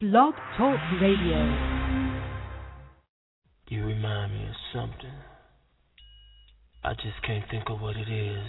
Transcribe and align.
Blog 0.00 0.32
Talk 0.56 0.78
Radio. 1.02 1.44
You 3.68 3.84
remind 3.84 4.32
me 4.32 4.48
of 4.48 4.54
something. 4.72 5.12
I 6.82 6.94
just 6.94 7.20
can't 7.26 7.44
think 7.50 7.64
of 7.68 7.82
what 7.82 7.96
it 7.98 8.08
is. 8.08 8.46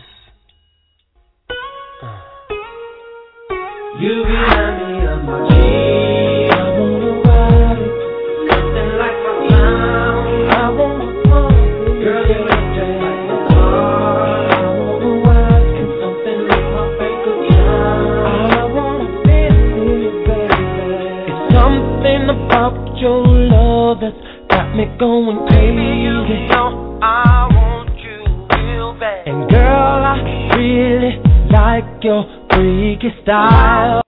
Uh. 2.01 2.21
You 3.99 4.23
remind 4.23 5.01
me 5.01 5.07
of 5.07 5.25
my 5.25 5.49
G. 5.49 6.10
your 23.02 23.26
love 23.26 23.98
that's 24.00 24.16
got 24.48 24.76
me 24.76 24.86
going 25.00 25.48
crazy. 25.48 26.05
You 26.05 26.48
know 26.50 27.00
I 27.02 27.48
want 27.50 27.98
you 27.98 28.22
real 28.62 28.94
bad. 29.00 29.28
And 29.28 29.50
girl, 29.50 30.05
I 30.05 30.55
really 30.55 31.18
like 31.52 32.04
your 32.04 32.23
freaky 32.52 33.09
style. 33.23 34.04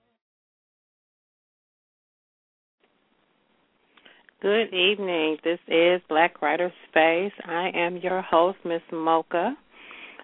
Good 4.44 4.72
evening. 4.74 5.38
This 5.44 5.60
is 5.68 6.00
Black 6.08 6.40
Writer 6.44 6.72
Space. 6.90 7.34
I 7.46 7.72
am 7.74 7.98
your 7.98 8.22
host, 8.22 8.60
Miss 8.64 8.82
Mocha, 8.92 9.56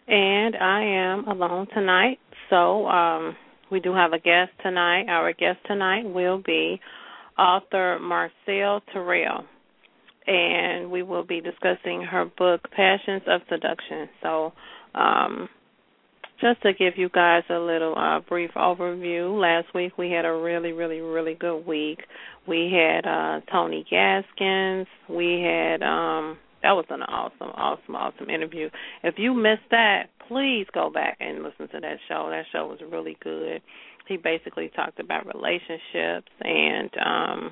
and 0.08 0.56
I 0.56 0.84
am 0.84 1.28
alone 1.28 1.66
tonight. 1.74 2.20
So 2.52 2.86
um, 2.86 3.36
we 3.72 3.80
do 3.80 3.96
have 3.96 4.14
a 4.14 4.20
guest 4.20 4.52
tonight. 4.62 5.06
Our 5.08 5.34
guest 5.34 5.58
tonight 5.66 6.04
will 6.04 6.44
be 6.46 6.80
author 7.40 8.00
Marcel 8.00 8.82
Terrell, 8.92 9.46
and 10.28 10.92
we 10.92 11.04
will 11.04 11.24
be 11.24 11.42
discussing 11.42 12.02
her 12.04 12.26
book 12.26 12.62
Passions 12.72 13.24
of 13.28 13.42
Seduction. 13.50 14.10
So. 14.22 14.54
Um, 14.96 15.50
just 16.42 16.62
to 16.62 16.72
give 16.74 16.94
you 16.96 17.10
guys 17.10 17.44
a 17.50 17.60
little 17.60 17.98
uh, 17.98 18.22
brief 18.22 18.52
overview, 18.56 19.40
last 19.40 19.74
week 19.76 19.98
we 19.98 20.10
had 20.10 20.24
a 20.24 20.34
really, 20.34 20.72
really, 20.72 21.02
really 21.02 21.34
good 21.34 21.66
week. 21.66 22.00
We 22.48 22.72
had 22.74 23.06
uh, 23.06 23.42
Tony 23.52 23.86
Gaskins. 23.90 24.88
We 25.10 25.42
had 25.42 25.84
um, 25.84 26.38
that 26.64 26.72
was 26.72 26.86
an 26.90 27.02
awesome, 27.04 27.52
awesome, 27.56 27.96
awesome 27.96 28.30
interview. 28.30 28.70
If 29.04 29.16
you 29.18 29.34
missed 29.34 29.70
that, 29.72 30.10
please 30.28 30.66
go 30.74 30.90
back 30.90 31.18
and 31.20 31.44
listen 31.44 31.68
to 31.70 31.80
that 31.80 31.98
show. 32.08 32.28
That 32.30 32.46
show 32.52 32.68
was 32.68 32.80
really 32.90 33.18
good. 33.24 33.62
He 34.10 34.18
basically 34.18 34.70
talked 34.76 35.00
about 35.00 35.26
relationships 35.26 36.32
and 36.42 36.90
um 37.06 37.52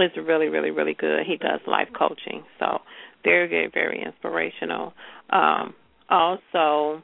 it's 0.00 0.16
really, 0.16 0.48
really, 0.48 0.70
really 0.70 0.94
good. 0.94 1.26
He 1.26 1.36
does 1.36 1.60
life 1.66 1.88
coaching, 1.98 2.44
so 2.58 2.78
very, 3.24 3.48
good 3.48 3.72
very 3.74 4.02
inspirational. 4.04 4.92
Um, 5.30 5.74
also, 6.08 7.02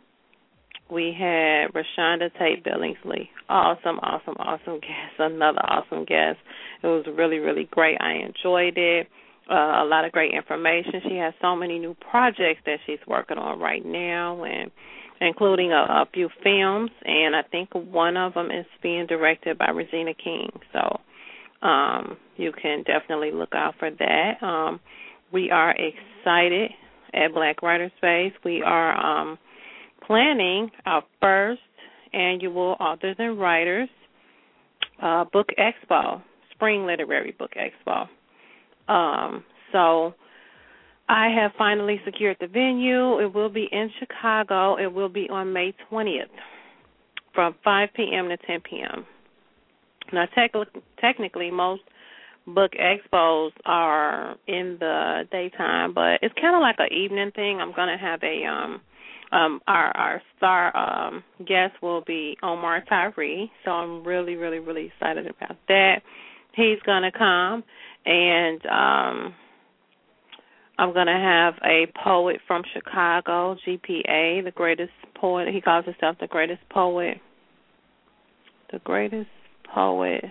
we 0.91 1.15
had 1.19 1.73
ReShonda 1.73 2.31
Tate 2.39 2.65
Billingsley. 2.65 3.29
Awesome, 3.49 3.99
awesome, 3.99 4.35
awesome 4.39 4.81
guest. 4.81 4.95
Another 5.19 5.59
awesome 5.59 6.05
guest. 6.05 6.39
It 6.83 6.87
was 6.87 7.05
really, 7.17 7.39
really 7.39 7.69
great. 7.71 7.99
I 8.01 8.15
enjoyed 8.15 8.77
it. 8.77 9.09
Uh, 9.51 9.83
a 9.83 9.87
lot 9.87 10.05
of 10.05 10.13
great 10.13 10.33
information. 10.33 11.03
She 11.07 11.17
has 11.17 11.35
so 11.43 11.55
many 11.55 11.79
new 11.79 11.95
projects 12.11 12.61
that 12.65 12.79
she's 12.87 12.99
working 13.07 13.37
on 13.37 13.59
right 13.59 13.85
now, 13.85 14.45
and 14.45 14.71
including 15.27 15.73
a, 15.73 15.77
a 15.77 16.07
few 16.13 16.29
films. 16.43 16.91
And 17.05 17.35
I 17.35 17.43
think 17.43 17.71
one 17.73 18.17
of 18.17 18.35
them 18.35 18.51
is 18.51 18.67
being 18.83 19.07
directed 19.07 19.59
by 19.59 19.71
Regina 19.71 20.13
King. 20.15 20.51
So 20.73 21.01
um, 21.67 22.17
you 22.37 22.53
can 22.53 22.83
definitely 22.85 23.33
look 23.33 23.55
out 23.55 23.75
for 23.79 23.91
that. 23.91 24.43
Um, 24.43 24.81
we 25.33 25.51
are 25.51 25.73
excited 25.73 26.71
at 27.13 27.33
Black 27.33 27.63
Writer 27.63 27.91
Space. 27.99 28.33
We 28.45 28.63
are 28.63 28.95
um, 28.97 29.39
planning 30.07 30.71
our 30.87 31.03
first 31.21 31.61
annual 32.13 32.77
Authors 32.79 33.17
and 33.19 33.39
Writers 33.41 33.89
uh, 35.03 35.25
Book 35.33 35.49
Expo, 35.59 36.23
Spring 36.53 36.87
Literary 36.87 37.35
Book 37.39 37.53
Expo. 37.57 38.09
Um, 38.93 39.45
so 39.73 40.15
I 41.09 41.29
have 41.29 41.53
finally 41.59 42.01
secured 42.05 42.39
the 42.41 42.47
venue. 42.47 43.21
It 43.21 43.35
will 43.35 43.51
be 43.51 43.69
in 43.71 43.91
Chicago. 43.99 44.77
It 44.77 44.93
will 44.93 45.09
be 45.11 45.29
on 45.29 45.53
May 45.53 45.75
20th 45.91 46.25
from 47.35 47.55
5 47.63 47.89
p.m. 47.95 48.29
to 48.29 48.37
10 48.39 48.61
p.m. 48.63 49.07
Now, 50.13 50.27
tec- 50.35 50.53
technically, 51.01 51.51
most 51.51 51.83
book 52.47 52.73
expos 52.73 53.51
are 53.65 54.37
in 54.47 54.77
the 54.79 55.23
daytime, 55.31 55.95
but 55.95 56.21
it's 56.23 56.35
kind 56.41 56.55
of 56.55 56.61
like 56.61 56.77
an 56.79 56.93
evening 56.93 57.33
thing. 57.35 57.61
I'm 57.61 57.75
going 57.75 57.89
to 57.89 58.03
have 58.03 58.23
a 58.23 58.45
um 58.45 58.81
um 59.33 59.61
our 59.67 59.97
our 59.97 60.23
star 60.37 60.77
um 60.77 61.25
guest 61.47 61.75
will 61.83 62.03
be 62.03 62.37
Omar 62.43 62.85
Tyree, 62.89 63.51
so 63.65 63.71
I'm 63.71 64.05
really 64.05 64.37
really 64.37 64.59
really 64.59 64.87
excited 64.95 65.27
about 65.27 65.57
that. 65.69 66.03
He's 66.55 66.79
going 66.85 67.03
to 67.03 67.13
come 67.13 67.65
and 68.05 68.67
um 68.67 69.35
I'm 70.79 70.93
going 70.93 71.07
to 71.07 71.13
have 71.13 71.55
a 71.65 71.87
poet 72.03 72.41
from 72.47 72.63
Chicago, 72.73 73.57
GPA, 73.67 74.45
the 74.45 74.53
greatest 74.55 74.93
poet. 75.15 75.49
He 75.53 75.61
calls 75.61 75.85
himself 75.85 76.17
the 76.21 76.27
greatest 76.27 76.61
poet. 76.69 77.19
The 78.73 78.81
greatest 78.81 79.31
poet 79.73 80.25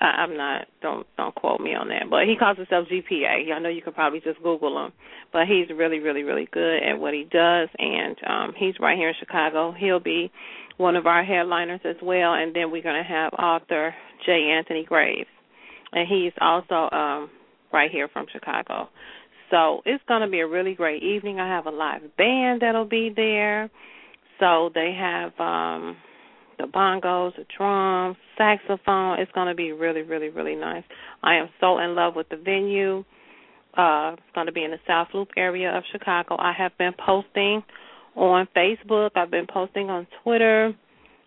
I, 0.00 0.04
I'm 0.04 0.36
not 0.36 0.66
don't 0.82 1.06
don't 1.16 1.34
quote 1.34 1.60
me 1.60 1.74
on 1.74 1.88
that, 1.88 2.04
but 2.10 2.24
he 2.24 2.36
calls 2.36 2.56
himself 2.56 2.88
GPA. 2.88 3.52
I 3.52 3.58
know 3.58 3.68
you 3.68 3.82
could 3.82 3.94
probably 3.94 4.20
just 4.20 4.42
Google 4.42 4.84
him, 4.84 4.92
but 5.32 5.46
he's 5.46 5.68
really 5.74 5.98
really 6.00 6.22
really 6.22 6.48
good 6.50 6.82
at 6.82 6.98
what 6.98 7.14
he 7.14 7.24
does, 7.30 7.68
and 7.78 8.16
um 8.26 8.52
he's 8.56 8.74
right 8.80 8.96
here 8.96 9.08
in 9.08 9.14
Chicago. 9.18 9.72
He'll 9.76 10.00
be 10.00 10.30
one 10.76 10.96
of 10.96 11.06
our 11.06 11.24
headliners 11.24 11.80
as 11.84 11.96
well, 12.02 12.34
and 12.34 12.54
then 12.54 12.70
we're 12.70 12.82
going 12.82 13.02
to 13.02 13.08
have 13.08 13.32
author 13.32 13.94
J. 14.24 14.50
Anthony 14.56 14.84
Graves, 14.84 15.28
and 15.92 16.06
he's 16.08 16.32
also 16.40 16.88
um 16.94 17.30
right 17.72 17.90
here 17.90 18.08
from 18.08 18.26
Chicago. 18.32 18.88
So 19.50 19.82
it's 19.84 20.02
going 20.08 20.22
to 20.22 20.28
be 20.28 20.40
a 20.40 20.46
really 20.46 20.74
great 20.74 21.02
evening. 21.02 21.38
I 21.38 21.48
have 21.48 21.66
a 21.66 21.70
live 21.70 22.16
band 22.16 22.62
that'll 22.62 22.84
be 22.84 23.12
there. 23.14 23.70
So 24.40 24.70
they 24.74 24.92
have 24.98 25.32
um 25.38 25.96
the 26.58 26.64
bongos, 26.64 27.36
the 27.36 27.44
drums, 27.56 28.16
saxophone. 28.38 29.20
It's 29.20 29.30
going 29.32 29.48
to 29.48 29.54
be 29.54 29.72
really, 29.72 30.02
really, 30.02 30.28
really 30.28 30.54
nice. 30.54 30.84
I 31.22 31.36
am 31.36 31.48
so 31.60 31.78
in 31.78 31.94
love 31.94 32.14
with 32.16 32.28
the 32.28 32.36
venue. 32.36 33.04
Uh, 33.76 34.12
it's 34.14 34.34
going 34.34 34.46
to 34.46 34.52
be 34.52 34.64
in 34.64 34.70
the 34.70 34.78
South 34.86 35.08
Loop 35.12 35.28
area 35.36 35.76
of 35.76 35.84
Chicago. 35.92 36.36
I 36.38 36.52
have 36.56 36.76
been 36.78 36.94
posting 36.94 37.62
on 38.14 38.48
Facebook. 38.56 39.10
I've 39.16 39.30
been 39.30 39.46
posting 39.46 39.90
on 39.90 40.06
Twitter, 40.22 40.74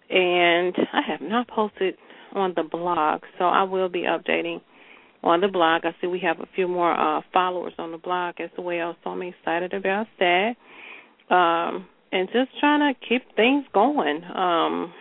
and 0.10 0.76
I 0.94 1.02
have 1.08 1.22
not 1.22 1.48
posted 1.48 1.96
on 2.34 2.54
the 2.56 2.64
blog. 2.64 3.22
So 3.38 3.46
I 3.46 3.64
will 3.64 3.90
be 3.90 4.02
updating 4.02 4.62
on 5.24 5.42
the 5.42 5.48
blog. 5.48 5.86
I 5.86 5.96
see 6.00 6.08
we 6.08 6.20
have 6.20 6.40
a 6.40 6.48
few 6.56 6.68
more 6.68 6.92
uh, 6.92 7.22
followers 7.34 7.74
on 7.78 7.92
the 7.92 7.98
blog 7.98 8.36
as 8.40 8.50
well, 8.58 8.96
so 9.04 9.12
I'm 9.12 9.22
excited 9.22 9.74
about 9.74 10.08
that. 10.20 10.56
Um, 11.30 11.88
and 12.12 12.28
just 12.34 12.50
trying 12.60 12.94
to 12.94 13.00
keep 13.08 13.24
things 13.36 13.66
going. 13.74 14.24
Um, 14.24 14.94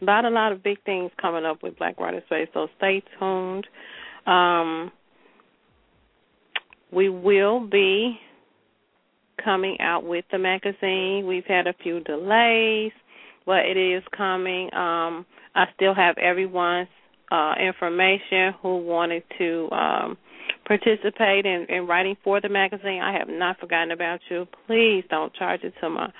not 0.00 0.24
a 0.24 0.30
lot 0.30 0.52
of 0.52 0.62
big 0.62 0.82
things 0.84 1.10
coming 1.20 1.44
up 1.44 1.62
with 1.62 1.78
Black 1.78 1.98
Writer 1.98 2.22
Space, 2.26 2.48
so 2.52 2.68
stay 2.76 3.02
tuned. 3.18 3.66
Um, 4.26 4.90
we 6.92 7.08
will 7.08 7.60
be 7.66 8.18
coming 9.42 9.76
out 9.80 10.04
with 10.04 10.24
the 10.32 10.38
magazine. 10.38 11.26
We've 11.26 11.44
had 11.44 11.66
a 11.66 11.74
few 11.82 12.00
delays, 12.00 12.92
but 13.46 13.66
it 13.66 13.76
is 13.76 14.02
coming. 14.16 14.66
Um, 14.74 15.26
I 15.54 15.66
still 15.74 15.94
have 15.94 16.16
everyone's 16.18 16.88
uh, 17.30 17.54
information 17.60 18.54
who 18.62 18.78
wanted 18.78 19.22
to 19.38 19.68
um, 19.72 20.18
participate 20.66 21.46
in, 21.46 21.66
in 21.68 21.86
writing 21.86 22.16
for 22.22 22.40
the 22.40 22.48
magazine. 22.48 23.00
I 23.02 23.16
have 23.18 23.28
not 23.28 23.58
forgotten 23.58 23.90
about 23.90 24.20
you. 24.30 24.46
Please 24.66 25.04
don't 25.10 25.32
charge 25.34 25.62
it 25.62 25.74
to 25.80 25.90
my 25.90 26.12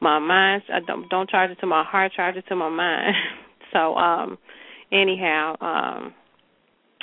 my 0.00 0.18
mind. 0.18 0.62
I 0.72 0.80
don't 0.86 1.08
don't 1.08 1.28
charge 1.28 1.50
it 1.50 1.58
to 1.60 1.66
my 1.66 1.84
heart. 1.84 2.12
Charge 2.14 2.36
it 2.36 2.44
to 2.48 2.56
my 2.56 2.68
mind. 2.68 3.14
so 3.72 3.94
um, 3.96 4.38
anyhow, 4.92 5.54
um, 5.60 6.14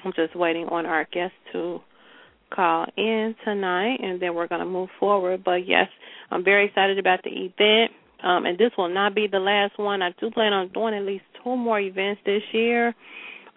I'm 0.03 0.13
just 0.15 0.35
waiting 0.35 0.67
on 0.67 0.85
our 0.85 1.05
guest 1.11 1.33
to 1.53 1.79
call 2.53 2.85
in 2.95 3.35
tonight, 3.43 3.99
and 4.01 4.21
then 4.21 4.35
we're 4.35 4.47
going 4.47 4.61
to 4.61 4.65
move 4.65 4.89
forward. 4.99 5.43
But 5.43 5.67
yes, 5.67 5.87
I'm 6.31 6.43
very 6.43 6.67
excited 6.67 6.99
about 6.99 7.23
the 7.23 7.31
event. 7.31 7.91
Um, 8.23 8.45
and 8.45 8.57
this 8.57 8.71
will 8.77 8.89
not 8.89 9.13
be 9.13 9.27
the 9.27 9.39
last 9.39 9.77
one. 9.77 10.01
I 10.01 10.09
do 10.19 10.31
plan 10.31 10.53
on 10.53 10.69
doing 10.69 10.93
at 10.95 11.03
least 11.03 11.25
two 11.43 11.55
more 11.55 11.79
events 11.79 12.21
this 12.25 12.41
year. 12.53 12.95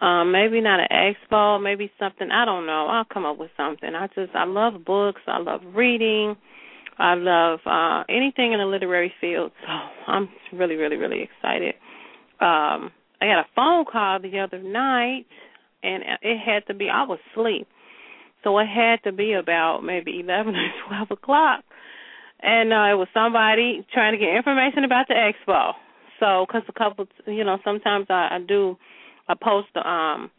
Um, 0.01 0.31
maybe 0.31 0.61
not 0.61 0.79
an 0.79 0.87
expo, 0.91 1.61
maybe 1.61 1.91
something. 1.99 2.29
I 2.31 2.45
don't 2.45 2.65
know. 2.65 2.87
I'll 2.87 3.05
come 3.05 3.25
up 3.25 3.37
with 3.37 3.51
something. 3.57 3.93
I 3.93 4.07
just 4.07 4.33
I 4.33 4.45
love 4.45 4.85
books. 4.85 5.21
I 5.27 5.39
love 5.39 5.61
reading. 5.75 6.37
I 6.97 7.15
love 7.15 7.59
uh 7.65 8.03
anything 8.09 8.53
in 8.53 8.59
the 8.59 8.65
literary 8.65 9.13
field. 9.19 9.51
So 9.61 10.11
I'm 10.11 10.29
really, 10.53 10.75
really, 10.75 10.95
really 10.95 11.21
excited. 11.21 11.75
Um 12.39 12.91
I 13.21 13.25
got 13.25 13.39
a 13.39 13.45
phone 13.55 13.85
call 13.91 14.19
the 14.21 14.39
other 14.39 14.59
night, 14.63 15.25
and 15.83 16.03
it 16.21 16.37
had 16.39 16.65
to 16.67 16.73
be 16.73 16.89
I 16.89 17.03
was 17.03 17.19
asleep, 17.33 17.67
so 18.43 18.57
it 18.59 18.67
had 18.67 19.03
to 19.03 19.11
be 19.11 19.33
about 19.33 19.81
maybe 19.83 20.21
eleven 20.21 20.55
or 20.55 20.69
twelve 20.87 21.11
o'clock, 21.11 21.65
and 22.41 22.71
uh, 22.71 22.87
it 22.91 22.97
was 22.97 23.09
somebody 23.13 23.85
trying 23.93 24.13
to 24.13 24.17
get 24.17 24.33
information 24.33 24.85
about 24.85 25.07
the 25.09 25.15
expo. 25.15 25.73
So, 26.19 26.45
because 26.45 26.63
a 26.67 26.73
couple, 26.73 27.07
you 27.27 27.43
know, 27.43 27.57
sometimes 27.63 28.07
I, 28.09 28.29
I 28.31 28.39
do, 28.45 28.77
I 29.29 29.35
post 29.35 29.67
um 29.77 30.31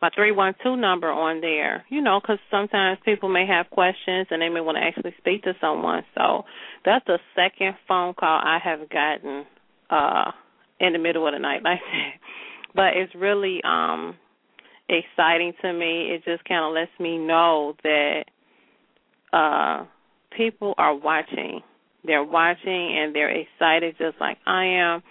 my 0.00 0.10
three 0.16 0.32
one 0.32 0.54
two 0.64 0.76
number 0.76 1.08
on 1.08 1.40
there, 1.40 1.84
you 1.88 2.00
know, 2.00 2.18
because 2.20 2.38
sometimes 2.50 2.98
people 3.04 3.28
may 3.28 3.46
have 3.46 3.70
questions 3.70 4.26
and 4.30 4.42
they 4.42 4.48
may 4.48 4.60
want 4.60 4.76
to 4.76 4.82
actually 4.82 5.14
speak 5.18 5.44
to 5.44 5.54
someone. 5.60 6.02
So 6.16 6.44
that's 6.84 7.06
the 7.06 7.20
second 7.36 7.76
phone 7.86 8.14
call 8.14 8.40
I 8.42 8.58
have 8.62 8.88
gotten 8.90 9.44
uh 9.90 10.32
in 10.80 10.94
the 10.94 10.98
middle 10.98 11.26
of 11.28 11.34
the 11.34 11.38
night 11.38 11.62
like 11.64 11.78
that. 11.78 12.12
But 12.74 12.96
it's 12.96 13.14
really 13.14 13.60
um 13.62 14.16
exciting 14.88 15.52
to 15.62 15.72
me. 15.72 16.10
It 16.10 16.24
just 16.24 16.44
kind 16.44 16.64
of 16.64 16.74
lets 16.74 16.98
me 16.98 17.18
know 17.18 17.76
that 17.84 18.24
uh 19.32 19.84
people 20.36 20.74
are 20.78 20.96
watching. 20.96 21.60
They're 22.04 22.24
watching 22.24 22.98
and 22.98 23.14
they're 23.14 23.30
excited 23.30 23.94
just 23.98 24.16
like 24.20 24.38
I 24.46 24.64
am. 24.64 25.02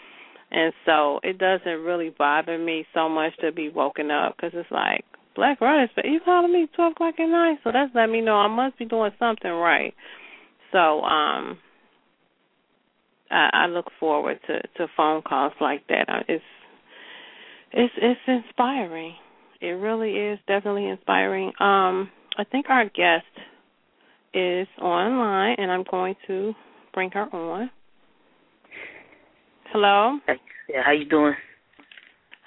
And 0.52 0.74
so 0.86 1.20
it 1.24 1.38
doesn't 1.38 1.84
really 1.84 2.10
bother 2.10 2.58
me 2.58 2.86
so 2.94 3.08
much 3.08 3.34
to 3.42 3.52
be 3.52 3.70
woken 3.70 4.12
up 4.12 4.36
because 4.36 4.52
it's 4.54 4.70
like, 4.72 5.06
Black 5.36 5.62
Writers, 5.62 5.90
but 5.96 6.06
you 6.06 6.20
calling 6.24 6.52
me 6.52 6.68
12 6.76 6.92
o'clock 6.92 7.16
at 7.20 7.26
night? 7.26 7.60
So 7.64 7.72
that's 7.72 7.94
letting 7.96 8.12
me 8.12 8.22
know 8.22 8.36
I 8.36 8.48
must 8.48 8.78
be 8.78 8.86
doing 8.86 9.12
something 9.18 9.52
right. 9.52 9.94
So 10.72 11.02
um 11.02 11.58
I, 13.30 13.50
I 13.54 13.66
look 13.68 13.86
forward 14.00 14.40
to, 14.48 14.62
to 14.78 14.88
phone 14.98 15.22
calls 15.22 15.54
like 15.62 15.88
that. 15.88 16.06
Uh, 16.10 16.24
it's 16.28 16.44
it's 17.72 17.94
it's 17.98 18.20
inspiring. 18.28 19.16
It 19.62 19.68
really 19.68 20.12
is 20.12 20.40
definitely 20.48 20.88
inspiring. 20.88 21.48
Um 21.60 22.10
I 22.38 22.44
think 22.50 22.68
our 22.70 22.86
guest 22.86 23.26
is 24.34 24.68
online 24.82 25.56
and 25.58 25.72
I'm 25.72 25.86
going 25.90 26.16
to 26.28 26.54
bring 26.94 27.12
her 27.12 27.24
on. 27.34 27.70
Hello. 29.72 30.20
Yeah, 30.68 30.84
how 30.86 30.92
you 30.92 31.06
doing? 31.06 31.34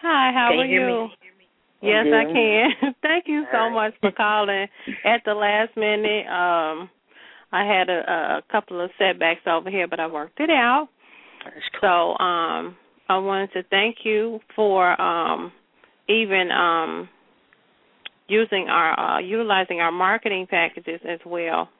Hi, 0.02 0.30
how 0.34 0.50
can 0.50 0.58
are 0.58 0.66
you? 0.66 0.78
Hear 0.78 0.88
you? 0.90 1.38
me? 1.38 1.50
Yes. 1.80 2.06
I 2.12 2.24
can. 2.32 2.94
Thank 3.02 3.24
you 3.28 3.44
so 3.50 3.70
much 3.70 3.94
for 4.02 4.12
calling 4.12 4.66
at 5.06 5.22
the 5.24 5.32
last 5.32 5.74
minute. 5.76 6.26
Um 6.26 6.90
I 7.50 7.64
had 7.64 7.88
a, 7.88 8.00
a 8.38 8.42
couple 8.52 8.80
of 8.84 8.90
setbacks 8.98 9.40
over 9.46 9.70
here, 9.70 9.88
but 9.88 10.00
I 10.00 10.06
worked 10.06 10.38
it 10.40 10.50
out. 10.50 10.88
That's 11.44 11.56
cool. 11.80 12.16
So, 12.18 12.22
um 12.24 12.76
I 13.08 13.16
wanted 13.18 13.52
to 13.54 13.62
thank 13.70 13.98
you 14.04 14.40
for 14.54 15.00
um 15.00 15.50
even 16.08 16.50
um 16.50 17.08
using 18.28 18.66
our 18.68 19.16
uh 19.16 19.18
utilizing 19.20 19.80
our 19.80 19.92
marketing 19.92 20.46
packages 20.50 21.00
as 21.08 21.20
well. 21.24 21.70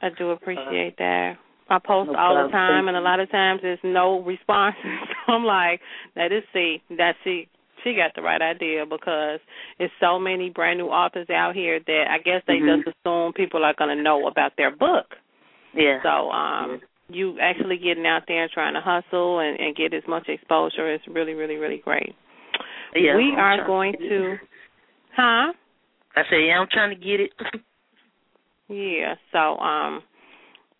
I 0.00 0.08
do 0.16 0.30
appreciate 0.30 0.96
that. 0.96 1.36
I 1.74 1.78
post 1.86 2.10
no 2.12 2.18
all 2.18 2.44
the 2.44 2.50
time, 2.50 2.88
and 2.88 2.96
a 2.96 3.00
lot 3.00 3.20
of 3.20 3.30
times 3.30 3.60
there's 3.62 3.78
no 3.82 4.20
responses. 4.22 4.80
so 5.26 5.32
I'm 5.32 5.44
like, 5.44 5.80
that 6.16 6.32
is 6.32 6.42
see, 6.52 6.82
that 6.96 7.14
she 7.24 7.48
she 7.82 7.94
got 7.94 8.12
the 8.16 8.22
right 8.22 8.40
idea 8.40 8.84
because 8.86 9.40
it's 9.78 9.92
so 10.00 10.18
many 10.18 10.48
brand 10.48 10.78
new 10.78 10.86
authors 10.88 11.28
out 11.28 11.54
here 11.54 11.80
that 11.86 12.04
I 12.08 12.18
guess 12.18 12.42
they 12.46 12.54
Mhm. 12.54 12.82
just 12.84 12.96
assume 12.96 13.32
people 13.34 13.62
are 13.64 13.74
going 13.74 13.94
to 13.94 14.02
know 14.02 14.26
about 14.26 14.56
their 14.56 14.70
book. 14.74 15.16
Yeah. 15.74 16.02
So 16.02 16.30
um 16.30 16.80
you 17.10 17.38
actually 17.40 17.76
getting 17.76 18.06
out 18.06 18.22
there 18.26 18.42
and 18.44 18.50
trying 18.50 18.72
to 18.74 18.80
hustle 18.80 19.40
and, 19.40 19.60
and 19.60 19.76
get 19.76 19.92
as 19.92 20.02
much 20.08 20.26
exposure 20.28 20.90
is 20.94 21.00
really, 21.06 21.34
really, 21.34 21.56
really 21.56 21.76
great. 21.84 22.14
yeah, 22.94 23.14
we 23.16 23.32
I'm 23.36 23.60
are 23.60 23.66
going 23.66 23.92
it. 23.94 24.08
to, 24.08 24.36
huh? 25.14 25.52
I 26.16 26.22
said, 26.30 26.36
yeah, 26.46 26.58
I'm 26.58 26.68
trying 26.70 26.90
to 26.98 27.04
get 27.04 27.20
it. 27.20 27.32
Yeah. 28.68 29.14
So 29.30 29.58
um, 29.58 30.02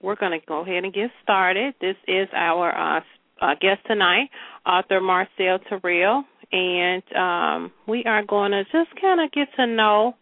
we're 0.05 0.17
going 0.17 0.39
to 0.39 0.47
go 0.47 0.61
ahead 0.63 0.85
and 0.85 0.93
get 0.93 1.11
started. 1.23 1.75
This 1.81 1.97
is 2.07 2.29
our 2.37 2.99
uh, 2.99 3.01
uh, 3.41 3.55
guest 3.61 3.81
tonight, 3.87 4.29
author 4.67 5.01
Marcel 5.01 5.59
Terrell, 5.69 6.25
and 6.53 7.03
um, 7.17 7.73
we 7.89 8.05
are 8.05 8.25
going 8.25 8.53
to 8.53 8.65
just 8.65 8.91
kind 9.01 9.21
of 9.25 9.33
get 9.33 9.49
to 9.57 9.67
know 9.67 10.15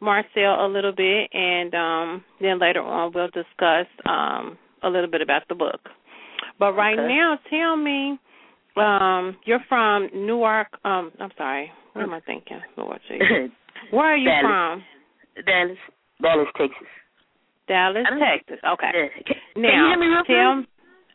Marcel 0.00 0.64
a 0.64 0.68
little 0.68 0.92
bit, 0.92 1.30
and 1.32 1.74
um, 1.74 2.24
then 2.40 2.58
later 2.60 2.82
on 2.82 3.12
we'll 3.14 3.28
discuss 3.28 3.86
um, 4.06 4.56
a 4.82 4.88
little 4.88 5.10
bit 5.10 5.22
about 5.22 5.42
the 5.48 5.54
book. 5.54 5.80
But 6.58 6.72
right 6.74 6.98
Okay. 6.98 7.08
now, 7.08 7.38
tell 7.48 7.76
me, 7.76 8.18
um, 8.76 9.36
you're 9.46 9.64
from 9.68 10.08
Newark. 10.14 10.68
Um, 10.84 11.12
I'm 11.18 11.30
sorry. 11.36 11.72
What 11.94 12.02
am 12.02 12.12
I 12.14 12.20
thinking? 12.20 12.60
Lord 12.76 13.00
Jesus. 13.08 13.50
Where 13.90 14.12
are 14.12 14.16
you 14.16 14.28
Dallas. 14.28 14.42
from? 14.42 15.44
Dallas, 15.44 15.78
Dallas, 16.22 16.48
Texas. 16.56 16.86
Dallas, 17.70 18.06
Texas. 18.18 18.58
Okay. 18.66 18.90
Yeah. 18.90 19.22
Can, 19.30 19.62
Now, 19.62 19.70
you 19.70 19.88
hear 19.94 20.00
me 20.00 20.06
real 20.10 20.24
tell 20.26 20.54
quick? 20.58 20.68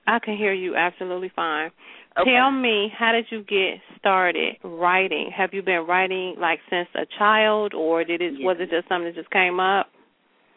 I 0.08 0.20
can 0.24 0.38
hear 0.38 0.54
you 0.54 0.76
absolutely 0.76 1.32
fine. 1.36 1.72
Okay. 2.18 2.32
Tell 2.32 2.50
me, 2.50 2.88
how 2.98 3.12
did 3.12 3.26
you 3.30 3.44
get 3.44 3.84
started 4.00 4.56
writing? 4.64 5.32
Have 5.36 5.50
you 5.52 5.62
been 5.62 5.86
writing 5.86 6.36
like 6.40 6.60
since 6.70 6.88
a 6.96 7.06
child, 7.20 7.74
or 7.74 8.06
did 8.06 8.22
it 8.22 8.40
Yeah. 8.40 8.46
was 8.46 8.58
it 8.62 8.70
just 8.70 8.88
something 8.88 9.12
that 9.12 9.16
just 9.16 9.30
came 9.32 9.60
up? 9.60 9.92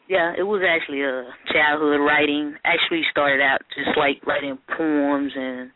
Yeah, 0.07 0.33
it 0.39 0.45
was 0.45 0.63
actually 0.63 1.03
a 1.03 1.27
childhood 1.53 2.01
writing. 2.01 2.55
Actually 2.65 3.03
started 3.11 3.43
out 3.43 3.61
just 3.75 3.97
like 3.99 4.25
writing 4.25 4.57
poems 4.77 5.33
and 5.35 5.71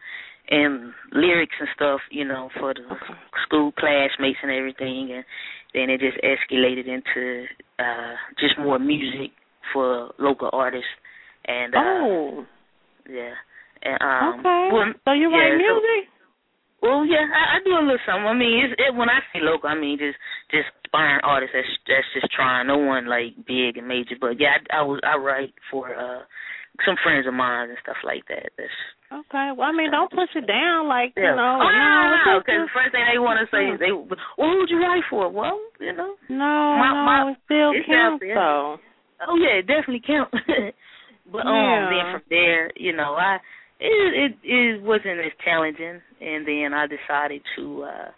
and 0.50 0.92
lyrics 1.12 1.54
and 1.58 1.68
stuff, 1.74 2.00
you 2.10 2.24
know, 2.24 2.50
for 2.60 2.74
the 2.74 2.82
Okay. 2.82 3.14
school 3.44 3.72
classmates 3.72 4.38
and 4.42 4.52
everything 4.52 5.10
and 5.12 5.24
then 5.74 5.88
it 5.90 5.98
just 6.00 6.18
escalated 6.22 6.86
into 6.86 7.46
uh 7.78 8.14
just 8.38 8.58
more 8.58 8.78
music 8.78 9.30
for 9.72 10.12
local 10.18 10.50
artists 10.52 10.90
and 11.44 11.74
uh 11.74 11.78
oh, 11.78 12.44
yeah. 13.08 13.34
And 13.82 13.98
um 14.00 14.40
okay. 14.40 14.68
well, 14.72 14.92
so 15.04 15.12
you 15.12 15.30
yeah, 15.30 15.36
write 15.36 15.58
so- 15.58 15.74
music? 15.74 16.02
well, 16.82 17.06
yeah, 17.06 17.26
I, 17.26 17.56
I 17.56 17.58
do 17.64 17.70
a 17.74 17.82
little 17.82 17.98
something. 18.06 18.26
I 18.26 18.34
mean, 18.34 18.64
it's, 18.66 18.74
it, 18.78 18.94
when 18.94 19.08
I 19.10 19.20
say 19.32 19.40
local, 19.42 19.68
I 19.70 19.74
mean 19.74 19.98
just 19.98 20.18
just 20.50 20.70
aspiring 20.84 21.20
artists 21.24 21.54
that's 21.54 21.68
that's 21.88 22.10
just 22.14 22.32
trying. 22.32 22.66
No 22.66 22.78
one 22.78 23.06
like 23.08 23.34
big 23.46 23.78
and 23.78 23.88
major, 23.88 24.16
but 24.20 24.38
yeah, 24.38 24.58
I, 24.70 24.80
I 24.80 24.82
was 24.82 25.00
I 25.02 25.16
write 25.16 25.54
for 25.70 25.94
uh 25.94 26.22
some 26.86 26.96
friends 27.02 27.26
of 27.26 27.34
mine 27.34 27.68
and 27.68 27.78
stuff 27.82 28.00
like 28.04 28.24
that. 28.28 28.48
That's 28.56 28.78
okay. 29.12 29.50
Well, 29.56 29.68
I 29.68 29.72
mean, 29.72 29.90
don't 29.90 30.10
push 30.10 30.30
it 30.34 30.46
down 30.46 30.88
like 30.88 31.12
yeah. 31.16 31.30
you 31.30 31.36
know. 31.36 31.58
oh, 31.60 31.68
no, 31.68 31.84
no, 31.84 32.14
it's 32.16 32.26
no, 32.26 32.32
because 32.40 32.60
the 32.64 32.72
first 32.72 32.92
thing 32.96 33.04
they 33.10 33.18
want 33.20 33.38
to 33.42 33.46
say 33.52 33.68
is 33.68 33.78
they, 33.78 33.92
well, 33.92 34.16
who'd 34.38 34.70
you 34.70 34.80
write 34.80 35.04
for? 35.10 35.28
Well, 35.28 35.60
you 35.80 35.92
know, 35.92 36.16
no, 36.30 36.52
my- 36.80 36.94
no, 36.94 37.04
my- 37.04 37.30
it 37.32 37.38
still 37.44 37.72
counts 37.86 38.24
though. 38.24 38.78
Oh 39.28 39.36
yeah, 39.36 39.58
it 39.58 39.66
definitely 39.66 40.02
count. 40.06 40.32
but 41.32 41.46
um, 41.46 41.54
Yeah. 41.54 41.90
then 41.90 42.12
from 42.12 42.22
there, 42.30 42.70
you 42.76 42.94
know, 42.94 43.14
I 43.14 43.38
it 43.80 44.14
it 44.14 44.32
it 44.44 44.82
wasn't 44.82 45.20
as 45.20 45.32
challenging, 45.44 46.00
and 46.20 46.46
then 46.46 46.70
I 46.74 46.86
decided 46.86 47.42
to 47.56 47.82
uh 47.84 48.10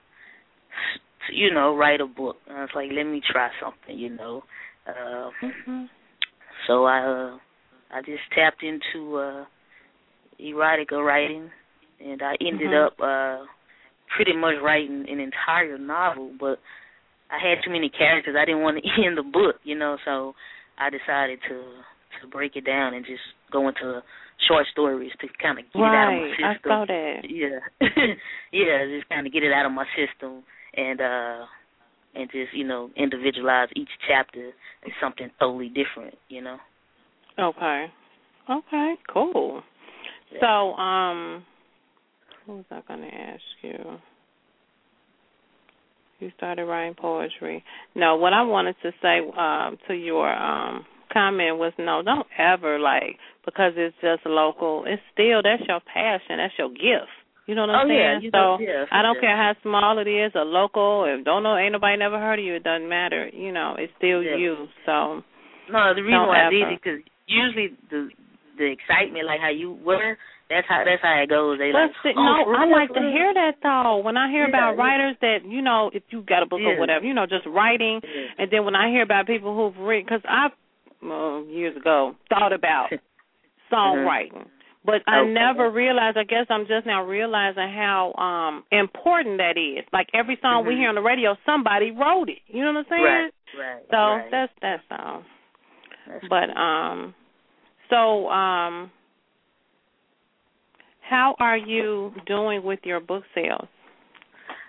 to, 1.29 1.35
you 1.35 1.53
know 1.53 1.77
write 1.77 2.01
a 2.01 2.07
book. 2.07 2.37
I 2.51 2.61
was 2.61 2.71
like, 2.75 2.91
let 2.93 3.05
me 3.05 3.21
try 3.31 3.51
something, 3.63 3.99
you 3.99 4.11
know. 4.17 4.43
Uh, 4.87 5.31
hmm 5.67 5.85
so 6.67 6.85
I 6.85 6.99
uh 7.01 7.39
I 7.93 8.01
just 8.01 8.23
tapped 8.35 8.63
into 8.63 9.17
uh 9.17 9.45
erotica 10.41 11.05
writing, 11.05 11.51
and 12.05 12.23
I 12.23 12.35
ended 12.41 12.73
Mhm. 12.73 12.87
up 12.87 12.95
uh 13.01 13.45
pretty 14.17 14.37
much 14.37 14.55
writing 14.63 15.07
an 15.11 15.21
entire 15.21 15.79
novel, 15.79 16.33
but 16.39 16.59
I 17.31 17.39
had 17.43 17.59
too 17.65 17.71
many 17.71 17.89
characters. 17.89 18.37
I 18.39 18.45
didn't 18.45 18.63
want 18.63 18.79
to 18.83 19.03
end 19.07 19.17
the 19.17 19.23
book, 19.23 19.57
you 19.65 19.75
know, 19.77 19.97
so 20.05 20.35
I 20.79 20.91
decided 20.91 21.39
to 21.49 21.63
to 22.23 22.29
break 22.29 22.55
it 22.57 22.65
down 22.65 22.95
and 22.95 23.05
just 23.05 23.23
go 23.53 23.69
into 23.69 24.01
short 24.49 24.67
stories 24.71 25.11
to 25.21 25.27
kind 25.43 25.59
of 25.59 25.65
get 25.73 25.81
it 25.81 25.95
out 25.95 26.09
of 26.09 26.15
my 26.15 26.21
Right, 26.21 26.33
I 26.45 26.55
system. 26.55 26.71
saw 26.71 26.85
that. 26.87 27.21
Yeah, 27.29 27.59
yeah, 28.53 28.87
just 28.97 29.09
kind 29.09 29.27
of 29.27 29.33
get 29.33 29.43
it 29.43 29.53
out 29.53 29.67
of 29.67 29.73
my 29.73 29.85
system 29.97 30.43
and 30.77 31.01
uh 31.01 31.45
and 32.15 32.31
just 32.31 32.53
you 32.55 32.65
know 32.65 32.91
individualize 32.97 33.69
each 33.77 33.89
chapter 34.09 34.49
as 34.85 34.93
something 35.01 35.31
totally 35.41 35.69
different, 35.69 36.15
you 36.29 36.43
know. 36.43 36.59
Okay. 37.39 37.87
Okay, 38.49 38.95
cool. 39.13 39.63
Yeah. 40.33 40.41
So, 40.41 40.47
um 40.81 41.45
what 42.47 42.57
was 42.57 42.65
I 42.71 42.81
gonna 42.87 43.07
ask 43.07 43.43
you? 43.63 43.99
You 46.21 46.31
started 46.37 46.65
writing 46.65 46.95
poetry. 46.95 47.65
No, 47.95 48.17
what 48.17 48.33
I 48.33 48.43
wanted 48.43 48.77
to 48.83 48.93
say 49.03 49.21
um 49.37 49.79
to 49.89 49.95
your 49.95 50.33
um 50.33 50.87
comment 51.13 51.59
was 51.59 51.73
no, 51.79 52.03
don't 52.03 52.27
ever 52.39 52.79
like 52.79 53.17
because 53.45 53.73
it's 53.77 53.95
just 54.01 54.25
local, 54.27 54.85
it's 54.87 55.03
still 55.13 55.43
that's 55.43 55.63
your 55.69 55.81
passion, 55.93 56.39
that's 56.39 56.55
your 56.59 56.71
gift. 56.71 57.11
You 57.47 57.55
know 57.55 57.63
what 57.69 57.71
I'm 57.77 57.91
Oh, 57.91 57.93
yeah, 57.93 58.13
saying? 58.15 58.23
you 58.23 58.31
so 58.33 58.39
know- 58.39 58.59
yeah, 58.61 58.85
I 58.91 59.03
don't 59.03 59.21
care 59.21 59.37
how 59.37 59.53
small 59.63 59.99
it 59.99 60.09
is, 60.09 60.33
or 60.35 60.45
local, 60.45 61.05
if 61.05 61.25
don't 61.27 61.43
know 61.43 61.57
ain't 61.59 61.73
nobody 61.73 61.99
never 61.99 62.19
heard 62.19 62.39
of 62.39 62.45
you, 62.45 62.55
it 62.55 62.65
doesn't 62.65 62.89
matter. 62.89 63.29
You 63.33 63.53
know, 63.53 63.77
it's 63.79 63.93
still 63.99 64.23
Yeah. 64.23 64.37
you. 64.37 64.69
So 64.87 65.23
No, 65.69 65.93
the 65.95 66.03
reason 66.03 66.27
why 66.27 66.47
I 66.47 66.51
did 66.51 66.63
ever. 66.63 66.73
it 66.73 66.81
because 66.83 67.01
usually 67.27 67.77
the 67.91 68.09
the 68.57 68.65
excitement, 68.71 69.27
like 69.27 69.41
how 69.41 69.51
you 69.51 69.73
were, 69.85 70.17
That's 70.55 70.69
how 70.71 70.85
that's 70.87 71.03
how 71.03 71.19
it 71.19 71.29
goes. 71.29 71.59
They 71.59 71.73
like, 71.75 71.91
see, 72.07 72.15
oh, 72.15 72.23
no, 72.23 72.55
I 72.55 72.63
like 72.71 72.95
to 72.95 73.01
hear 73.03 73.35
that 73.35 73.59
though. 73.61 73.99
When 73.99 74.17
I 74.17 74.31
hear 74.31 74.45
Yeah, 74.47 74.55
about 74.55 74.77
yeah. 74.77 74.83
writers 74.83 75.17
that 75.21 75.39
you 75.45 75.63
know, 75.63 75.91
if 75.93 76.05
you 76.11 76.23
got 76.23 76.45
a 76.45 76.47
book 76.47 76.61
or 76.63 76.79
whatever, 76.79 77.05
you 77.05 77.13
know, 77.13 77.27
just 77.27 77.45
writing, 77.47 78.01
Yeah. 78.05 78.39
and 78.39 78.51
then 78.53 78.65
when 78.65 78.77
I 78.77 78.89
hear 78.89 79.03
about 79.03 79.27
people 79.27 79.51
who've 79.51 79.77
written, 79.85 80.07
because 80.07 80.23
I 80.29 80.55
uh, 81.03 81.43
years 81.51 81.77
ago 81.77 82.15
thought 82.31 82.53
about 82.53 82.91
songwriting, 83.73 84.47
but 84.85 85.03
I 85.09 85.21
Okay. 85.23 85.33
never 85.33 85.71
realized. 85.71 86.17
I 86.17 86.23
guess 86.23 86.47
I'm 86.49 86.67
just 86.69 86.87
now 86.87 87.03
realizing 87.05 87.69
how 87.75 88.15
um 88.15 88.63
important 88.71 89.39
that 89.39 89.59
is. 89.59 89.85
Like 89.93 90.07
every 90.15 90.39
song 90.41 90.67
we 90.67 90.75
Mhm. 90.75 90.79
hear 90.79 90.89
on 90.91 90.95
the 90.95 91.03
radio, 91.03 91.37
somebody 91.45 91.91
wrote 91.91 92.29
it. 92.29 92.39
You 92.47 92.63
know 92.63 92.73
what 92.75 92.87
I'm 92.87 92.87
saying? 92.91 93.03
Right, 93.03 93.31
right. 93.59 93.83
So 93.91 93.97
right. 93.97 94.31
that's 94.31 94.53
that's 94.63 94.83
all. 94.91 95.25
That's 96.07 96.25
But 96.29 96.57
um, 96.57 97.15
so 97.91 98.29
um, 98.31 98.91
how 101.09 101.35
are 101.39 101.57
you 101.57 102.13
doing 102.27 102.63
with 102.65 102.81
your 102.85 103.01
book 103.01 103.25
sales? 103.35 103.69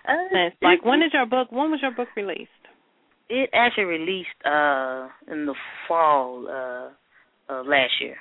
uh, 0.08 0.14
like, 0.62 0.84
when 0.84 1.02
is 1.02 1.10
your 1.12 1.26
book? 1.26 1.50
When 1.50 1.70
was 1.70 1.80
your 1.82 1.92
book 1.92 2.08
released? 2.16 2.50
it 3.28 3.50
actually 3.52 3.84
released 3.84 4.38
uh 4.44 5.08
in 5.32 5.46
the 5.46 5.54
fall 5.88 6.46
uh 6.48 7.52
of 7.52 7.66
last 7.66 7.92
year. 8.00 8.16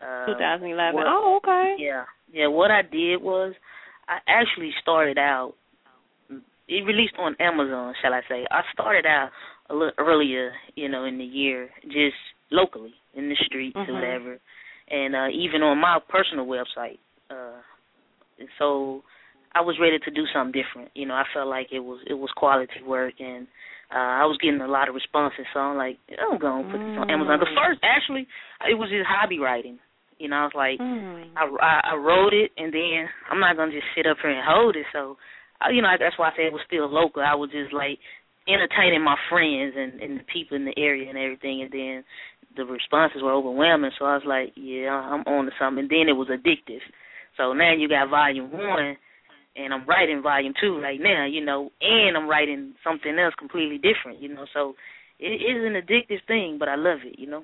Uh, 0.00 0.26
2011. 0.26 0.94
what- 0.94 1.06
oh, 1.06 1.38
okay. 1.42 1.76
Yeah, 1.78 2.04
yeah. 2.32 2.46
What 2.46 2.70
I 2.70 2.82
did 2.82 3.20
was 3.22 3.54
I 4.08 4.18
actually 4.26 4.72
started 4.80 5.18
out. 5.18 5.54
It 6.68 6.86
released 6.86 7.14
on 7.18 7.36
Amazon, 7.40 7.94
shall 8.00 8.14
I 8.14 8.22
say? 8.28 8.46
I 8.50 8.62
started 8.72 9.04
out 9.04 9.30
a 9.68 9.74
little 9.74 9.92
earlier, 9.98 10.52
you 10.76 10.88
know, 10.88 11.04
in 11.04 11.18
the 11.18 11.24
year, 11.24 11.68
just 11.84 12.16
locally 12.50 12.94
in 13.14 13.28
the 13.28 13.36
streets 13.44 13.76
Mhm. 13.76 13.88
or 13.88 13.92
whatever, 13.94 14.38
and 14.88 15.14
uh 15.14 15.28
even 15.30 15.62
on 15.62 15.78
my 15.78 15.98
personal 16.08 16.46
website. 16.46 16.98
Uh, 17.32 17.58
and 18.38 18.48
so 18.58 19.02
I 19.54 19.60
was 19.60 19.76
ready 19.80 19.98
to 19.98 20.10
do 20.10 20.24
something 20.32 20.52
different. 20.52 20.90
You 20.94 21.06
know, 21.06 21.14
I 21.14 21.24
felt 21.32 21.48
like 21.48 21.68
it 21.72 21.80
was 21.80 22.00
it 22.06 22.14
was 22.14 22.30
quality 22.36 22.82
work, 22.86 23.14
and 23.20 23.46
uh 23.92 24.20
I 24.20 24.24
was 24.24 24.38
getting 24.40 24.60
a 24.60 24.68
lot 24.68 24.88
of 24.88 24.94
responses. 24.94 25.46
So 25.52 25.60
I'm 25.60 25.76
like, 25.76 25.96
I'm 26.12 26.38
gonna 26.38 26.64
put 26.64 26.80
this 26.80 26.96
on 26.96 27.10
Amazon. 27.10 27.40
The 27.40 27.46
Mm. 27.46 27.56
first, 27.56 27.80
actually, 27.82 28.26
it 28.68 28.74
was 28.74 28.90
just 28.90 29.06
hobby 29.08 29.38
writing. 29.38 29.78
You 30.18 30.28
know, 30.28 30.36
I 30.36 30.44
was 30.44 30.54
like, 30.54 30.78
Hmm. 30.78 31.36
I, 31.36 31.44
I 31.60 31.72
I 31.92 31.94
wrote 31.96 32.32
it, 32.32 32.52
and 32.56 32.72
then 32.72 33.08
I'm 33.30 33.40
not 33.40 33.56
gonna 33.56 33.72
just 33.72 33.88
sit 33.94 34.06
up 34.06 34.18
here 34.20 34.30
and 34.30 34.44
hold 34.44 34.76
it. 34.76 34.86
So, 34.92 35.16
I, 35.60 35.70
you 35.70 35.82
know, 35.82 35.92
that's 35.98 36.18
why 36.18 36.28
I 36.28 36.32
said 36.36 36.46
it 36.46 36.52
was 36.52 36.62
still 36.66 36.88
local. 36.88 37.22
I 37.22 37.34
was 37.34 37.50
just 37.50 37.72
like 37.72 37.98
entertaining 38.48 39.02
my 39.02 39.16
friends 39.28 39.74
and 39.76 40.00
and 40.00 40.20
the 40.20 40.24
people 40.32 40.56
in 40.56 40.64
the 40.64 40.76
area 40.78 41.08
and 41.08 41.18
everything, 41.18 41.62
and 41.62 41.70
then 41.72 42.04
the 42.56 42.64
responses 42.64 43.22
were 43.22 43.32
overwhelming. 43.32 43.92
So 43.98 44.04
I 44.04 44.16
was 44.16 44.26
like, 44.26 44.52
yeah, 44.56 44.92
I'm 44.92 45.22
on 45.26 45.46
to 45.46 45.52
something. 45.58 45.84
And 45.84 45.90
then 45.90 46.08
it 46.08 46.16
was 46.16 46.28
addictive. 46.28 46.84
So 47.42 47.52
now 47.54 47.74
you 47.74 47.88
got 47.88 48.08
volume 48.08 48.52
one, 48.52 48.96
and 49.56 49.74
I'm 49.74 49.84
writing 49.86 50.22
volume 50.22 50.54
two 50.60 50.78
right 50.80 51.00
now. 51.00 51.26
You 51.26 51.44
know, 51.44 51.70
and 51.80 52.16
I'm 52.16 52.28
writing 52.28 52.74
something 52.84 53.18
else 53.18 53.34
completely 53.38 53.78
different. 53.78 54.22
You 54.22 54.32
know, 54.34 54.46
so 54.54 54.74
it 55.18 55.42
is 55.42 55.58
an 55.66 55.74
addictive 55.74 56.22
thing, 56.28 56.56
but 56.58 56.68
I 56.68 56.76
love 56.76 57.00
it. 57.04 57.18
You 57.18 57.26
know. 57.28 57.42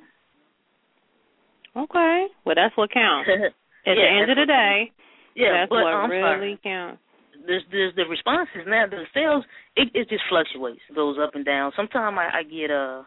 Okay. 1.76 2.26
Well, 2.47 2.55
that's 2.55 2.76
what 2.76 2.93
counts. 2.93 3.28
At 3.87 3.95
Yeah, 3.95 3.95
the 3.95 4.21
end 4.23 4.31
of 4.31 4.37
the 4.37 4.47
day, 4.47 4.93
yeah, 5.35 5.61
that's 5.62 5.71
but 5.71 5.83
what 5.83 5.95
I'm 5.95 6.11
really 6.11 6.23
sorry. 6.23 6.61
counts. 6.62 7.02
there's 7.47 7.62
there's 7.71 7.95
the 7.97 8.05
responses 8.05 8.67
now 8.67 8.85
the 8.87 9.05
sales 9.14 9.45
it 9.76 9.88
it 9.95 10.09
just 10.09 10.23
fluctuates 10.28 10.81
it 10.90 10.95
goes 10.95 11.17
up 11.23 11.35
and 11.35 11.45
down 11.45 11.73
sometimes 11.76 12.17
i 12.19 12.40
i 12.40 12.43
get 12.43 12.71
uh 12.71 13.02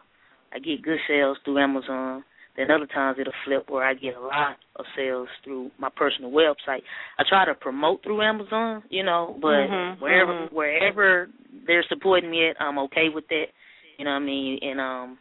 i 0.52 0.58
get 0.58 0.82
good 0.82 0.98
sales 1.06 1.36
through 1.44 1.58
amazon 1.62 2.24
then 2.56 2.70
other 2.70 2.86
times 2.86 3.18
it'll 3.20 3.32
flip 3.44 3.68
where 3.68 3.84
i 3.84 3.94
get 3.94 4.16
a 4.16 4.20
lot 4.20 4.56
of 4.76 4.84
sales 4.96 5.28
through 5.44 5.70
my 5.78 5.88
personal 5.94 6.30
website 6.30 6.82
i 7.18 7.24
try 7.28 7.44
to 7.44 7.54
promote 7.54 8.02
through 8.02 8.22
amazon 8.22 8.82
you 8.90 9.02
know 9.02 9.36
but 9.40 9.48
Mhm, 9.48 10.00
wherever 10.00 10.32
mhm. 10.32 10.52
wherever 10.52 11.28
they're 11.66 11.84
supporting 11.88 12.30
me 12.30 12.48
at 12.48 12.56
i'm 12.60 12.78
okay 12.78 13.08
with 13.12 13.26
that 13.28 13.46
you 13.98 14.04
know 14.04 14.12
what 14.12 14.22
i 14.22 14.24
mean 14.24 14.58
and 14.62 14.80
um 14.80 15.18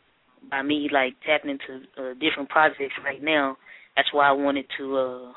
by 0.50 0.62
me 0.62 0.90
like 0.92 1.14
tapping 1.26 1.52
into 1.52 1.86
uh, 1.98 2.14
different 2.16 2.50
projects 2.50 2.94
right 3.04 3.24
now 3.24 3.58
that's 3.96 4.12
why 4.14 4.28
i 4.28 4.32
wanted 4.32 4.66
to 4.78 4.98
uh 4.98 5.32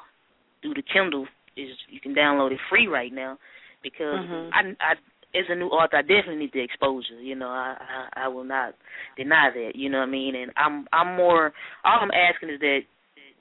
do 0.62 0.72
the 0.74 0.82
kindle 0.92 1.26
is 1.56 1.68
you 1.90 2.00
can 2.00 2.14
download 2.14 2.52
it 2.52 2.58
free 2.70 2.86
right 2.86 3.12
now 3.12 3.38
because 3.82 4.18
Mhm. 4.18 4.50
I, 4.52 4.60
I 4.80 4.94
as 5.34 5.44
a 5.48 5.54
new 5.54 5.66
author 5.66 5.96
I 5.96 6.02
definitely 6.02 6.36
need 6.36 6.52
the 6.52 6.62
exposure. 6.62 7.20
You 7.20 7.34
know, 7.34 7.48
I, 7.48 7.76
I 8.14 8.24
I 8.24 8.28
will 8.28 8.44
not 8.44 8.74
deny 9.16 9.50
that. 9.52 9.72
You 9.74 9.90
know 9.90 9.98
what 9.98 10.08
I 10.08 10.10
mean? 10.10 10.34
And 10.36 10.52
I'm 10.56 10.86
I'm 10.92 11.16
more 11.16 11.52
all 11.84 11.98
I'm 12.00 12.10
asking 12.10 12.50
is 12.50 12.60
that 12.60 12.80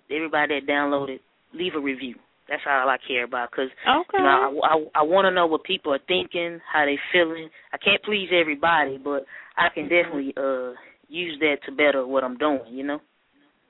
everybody 0.09 0.59
that 0.59 0.67
downloaded 0.71 1.19
leave 1.53 1.73
a 1.75 1.79
review. 1.79 2.15
That's 2.50 2.62
all 2.69 2.89
I 2.89 2.97
care 3.07 3.23
about 3.23 3.51
because 3.51 3.69
Okay. 3.88 4.17
you 4.17 4.23
know, 4.23 4.62
I 4.63 4.67
I, 4.67 5.01
I 5.01 5.03
want 5.03 5.25
to 5.25 5.31
know 5.31 5.47
what 5.47 5.63
people 5.63 5.93
are 5.93 6.00
thinking, 6.07 6.59
how 6.71 6.85
they 6.85 6.97
feeling. 7.12 7.50
I 7.71 7.77
can't 7.77 8.03
please 8.03 8.29
everybody, 8.33 8.97
but 8.97 9.25
I 9.57 9.69
can 9.73 9.83
definitely 9.83 10.33
uh 10.35 10.73
use 11.07 11.38
that 11.39 11.57
to 11.65 11.71
better 11.71 12.05
what 12.05 12.23
I'm 12.23 12.38
doing. 12.38 12.62
You 12.69 12.83
know. 12.83 13.00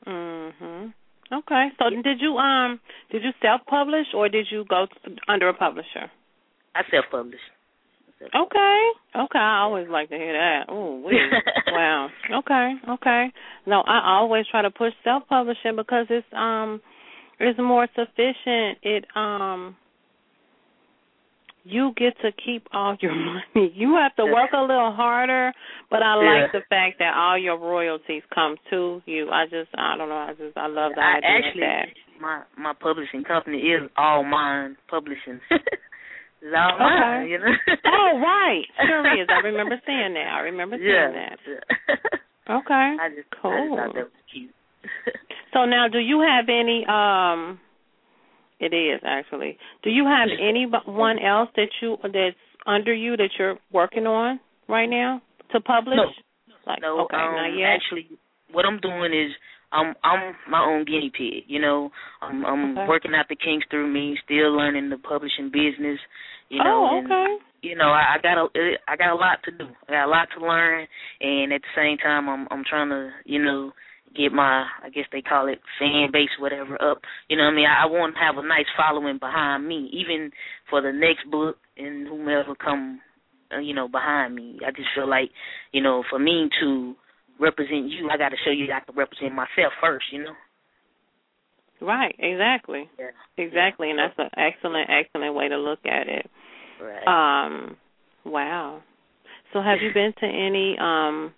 Mhm. 0.08 0.94
Okay. 1.32 1.68
So 1.80 1.90
did 1.90 2.20
you 2.20 2.38
um 2.38 2.80
did 3.12 3.24
you 3.24 3.32
self 3.42 3.62
publish 3.68 4.08
or 4.14 4.30
did 4.30 4.48
you 4.50 4.66
go 4.70 4.88
under 5.28 5.50
a 5.50 5.54
publisher? 5.54 6.12
I 6.76 6.82
self 6.90 7.06
publish. 7.12 7.40
Okay. 8.36 8.90
Okay. 9.16 9.40
I 9.40 9.60
always 9.62 9.88
like 9.90 10.10
to 10.10 10.16
hear 10.16 10.34
that. 10.34 10.66
Oh, 10.70 11.02
wow. 11.68 12.10
Okay. 12.40 12.74
Okay. 12.90 13.32
No, 13.66 13.82
I 13.82 14.02
always 14.18 14.46
try 14.50 14.62
to 14.62 14.72
push 14.72 14.94
self 15.04 15.24
publishing 15.28 15.76
because 15.76 16.08
it's 16.10 16.28
um 16.34 16.82
it's 17.40 17.60
more 17.60 17.88
sufficient. 17.96 18.78
It 18.84 19.06
um 19.16 19.76
you 21.66 21.94
get 21.96 22.14
to 22.22 22.32
keep 22.46 22.68
all 22.74 22.96
your 23.02 23.16
money. 23.16 23.72
You 23.76 23.96
have 23.96 24.16
to 24.18 24.26
work 24.26 24.52
a 24.54 24.62
little 24.62 24.92
harder, 24.94 25.54
but 25.90 26.04
I 26.04 26.16
like 26.16 26.52
Yeah. 26.54 26.60
the 26.60 26.66
fact 26.70 27.00
that 27.00 27.14
all 27.16 27.38
your 27.38 27.58
royalties 27.58 28.24
come 28.34 28.58
to 28.70 29.02
you. 29.06 29.30
I 29.30 29.46
just 29.46 29.70
I 29.78 29.96
don't 29.98 30.10
know, 30.10 30.16
I 30.16 30.34
just 30.38 30.58
I 30.58 30.68
love 30.68 30.94
the 30.96 31.02
I 31.02 31.18
idea 31.18 31.30
actually 31.30 31.62
of 31.64 31.68
that. 31.68 31.86
my 32.22 32.42
my 32.58 32.74
publishing 32.74 33.24
company 33.24 33.60
is 33.60 33.90
all 33.98 34.24
mine 34.24 34.76
publishing. 34.90 35.40
mine, 36.52 37.24
Okay. 37.24 37.32
you 37.32 37.40
know. 37.40 37.54
Oh 37.86 38.20
right. 38.20 38.64
Sure 38.88 39.22
is. 39.22 39.28
I 39.30 39.40
remember 39.48 39.80
seeing 39.86 40.14
that. 40.14 40.28
I 40.34 40.40
remember 40.42 40.78
seeing 40.78 40.90
yeah. 40.90 41.12
that. 41.12 41.38
yeah. 41.48 41.96
Okay. 42.50 42.74
I 42.74 42.96
just 42.98 43.00
I 43.00 43.10
just 43.16 43.42
Cool. 43.42 43.76
thought 43.78 43.96
that 43.96 44.04
was 44.04 44.24
cute. 44.32 44.52
So 45.54 45.66
now, 45.66 45.88
do 45.88 46.00
you 46.00 46.20
have 46.22 46.46
any? 46.50 46.86
um 46.88 47.60
It 48.60 48.74
is 48.74 49.00
actually. 49.06 49.58
Do 49.84 49.90
you 49.90 50.06
have 50.06 50.28
anyone 50.40 51.20
else 51.20 51.50
that 51.56 51.70
you 51.82 51.98
that's 52.04 52.36
under 52.68 52.94
you 52.94 53.16
that 53.18 53.30
you're 53.40 53.58
working 53.72 54.06
on 54.08 54.40
right 54.68 54.90
now 54.90 55.22
to 55.52 55.62
publish? 55.62 55.96
No. 55.98 56.12
Like 56.68 56.82
no, 56.82 57.02
okay, 57.06 57.18
um, 57.18 57.36
not 57.36 57.48
yet. 57.58 57.76
actually, 57.76 58.08
what 58.52 58.66
I'm 58.66 58.80
doing 58.80 59.12
is 59.14 59.32
I'm 59.74 59.96
I'm 60.04 60.36
my 60.50 60.64
own 60.64 60.86
guinea 60.86 61.12
pig. 61.12 61.44
You 61.48 61.60
know, 61.60 61.90
I'm 62.22 62.46
I'm 62.46 62.78
Okay. 62.78 62.88
working 62.88 63.14
out 63.16 63.28
the 63.28 63.36
kinks 63.36 63.66
through 63.70 63.92
me, 63.92 64.18
still 64.24 64.56
learning 64.56 64.90
the 64.90 64.98
publishing 64.98 65.50
business. 65.50 66.00
You 66.50 66.64
know, 66.64 66.88
oh, 66.92 66.98
and 66.98 67.08
okay. 67.08 67.38
you 67.64 67.76
know, 67.76 67.90
I, 67.90 68.16
I 68.16 68.22
got 68.22 68.38
a 68.38 68.48
I 68.88 68.96
got 68.96 69.12
a 69.12 69.16
lot 69.16 69.40
to 69.46 69.52
do. 69.52 69.66
I 69.90 69.92
got 69.92 70.06
a 70.06 70.14
lot 70.14 70.28
to 70.38 70.46
learn, 70.46 70.88
and 71.22 71.52
at 71.52 71.62
the 71.62 71.74
same 71.76 71.98
time, 71.98 72.30
I'm 72.30 72.48
I'm 72.52 72.64
trying 72.70 72.90
to 72.90 73.10
you 73.26 73.44
know 73.44 73.72
get 74.16 74.32
my 74.32 74.66
I 74.84 74.90
guess 74.90 75.06
they 75.12 75.22
call 75.22 75.48
it 75.48 75.60
fan 75.80 76.10
base 76.14 76.30
whatever 76.40 76.76
up. 76.82 77.02
You 77.28 77.38
know 77.38 77.46
what 77.46 77.54
I 77.54 77.56
mean? 77.56 77.66
I, 77.66 77.84
I 77.84 77.86
want 77.88 78.14
to 78.14 78.22
have 78.22 78.38
a 78.38 78.48
nice 78.48 78.70
following 78.78 79.18
behind 79.18 79.68
me, 79.68 79.90
even 79.92 80.32
for 80.70 80.82
the 80.82 80.92
next 80.92 81.30
book 81.32 81.58
and 81.78 82.08
whomever 82.08 82.54
come 82.56 83.02
uh, 83.56 83.60
you 83.60 83.74
know 83.74 83.88
behind 83.88 84.36
me. 84.36 84.60
I 84.66 84.72
just 84.72 84.90
feel 84.96 85.10
like 85.10 85.32
you 85.72 85.82
know 85.82 86.04
for 86.10 86.20
me 86.20 86.50
to 86.62 86.96
represent 87.44 87.92
you, 87.92 88.10
I 88.10 88.18
got 88.18 88.30
to 88.30 88.38
show 88.44 88.52
you 88.52 88.72
I 88.72 88.80
can 88.80 88.96
represent 88.96 89.36
myself 89.36 89.74
first. 89.82 90.06
You 90.12 90.24
know? 90.24 90.36
Right. 91.82 92.16
Exactly. 92.18 92.90
Yeah. 92.98 93.12
Exactly, 93.38 93.90
and 93.90 94.00
that's 94.00 94.14
an 94.18 94.30
excellent, 94.38 94.90
excellent 94.90 95.36
way 95.36 95.50
to 95.50 95.58
look 95.58 95.80
at 95.86 96.08
it. 96.08 96.30
Right. 96.82 97.08
Um, 97.08 97.78
wow. 98.26 98.82
So, 99.52 99.62
have 99.62 99.80
you 99.82 99.94
been 99.94 100.14
to 100.20 100.26
any? 100.26 100.78
um 100.80 101.34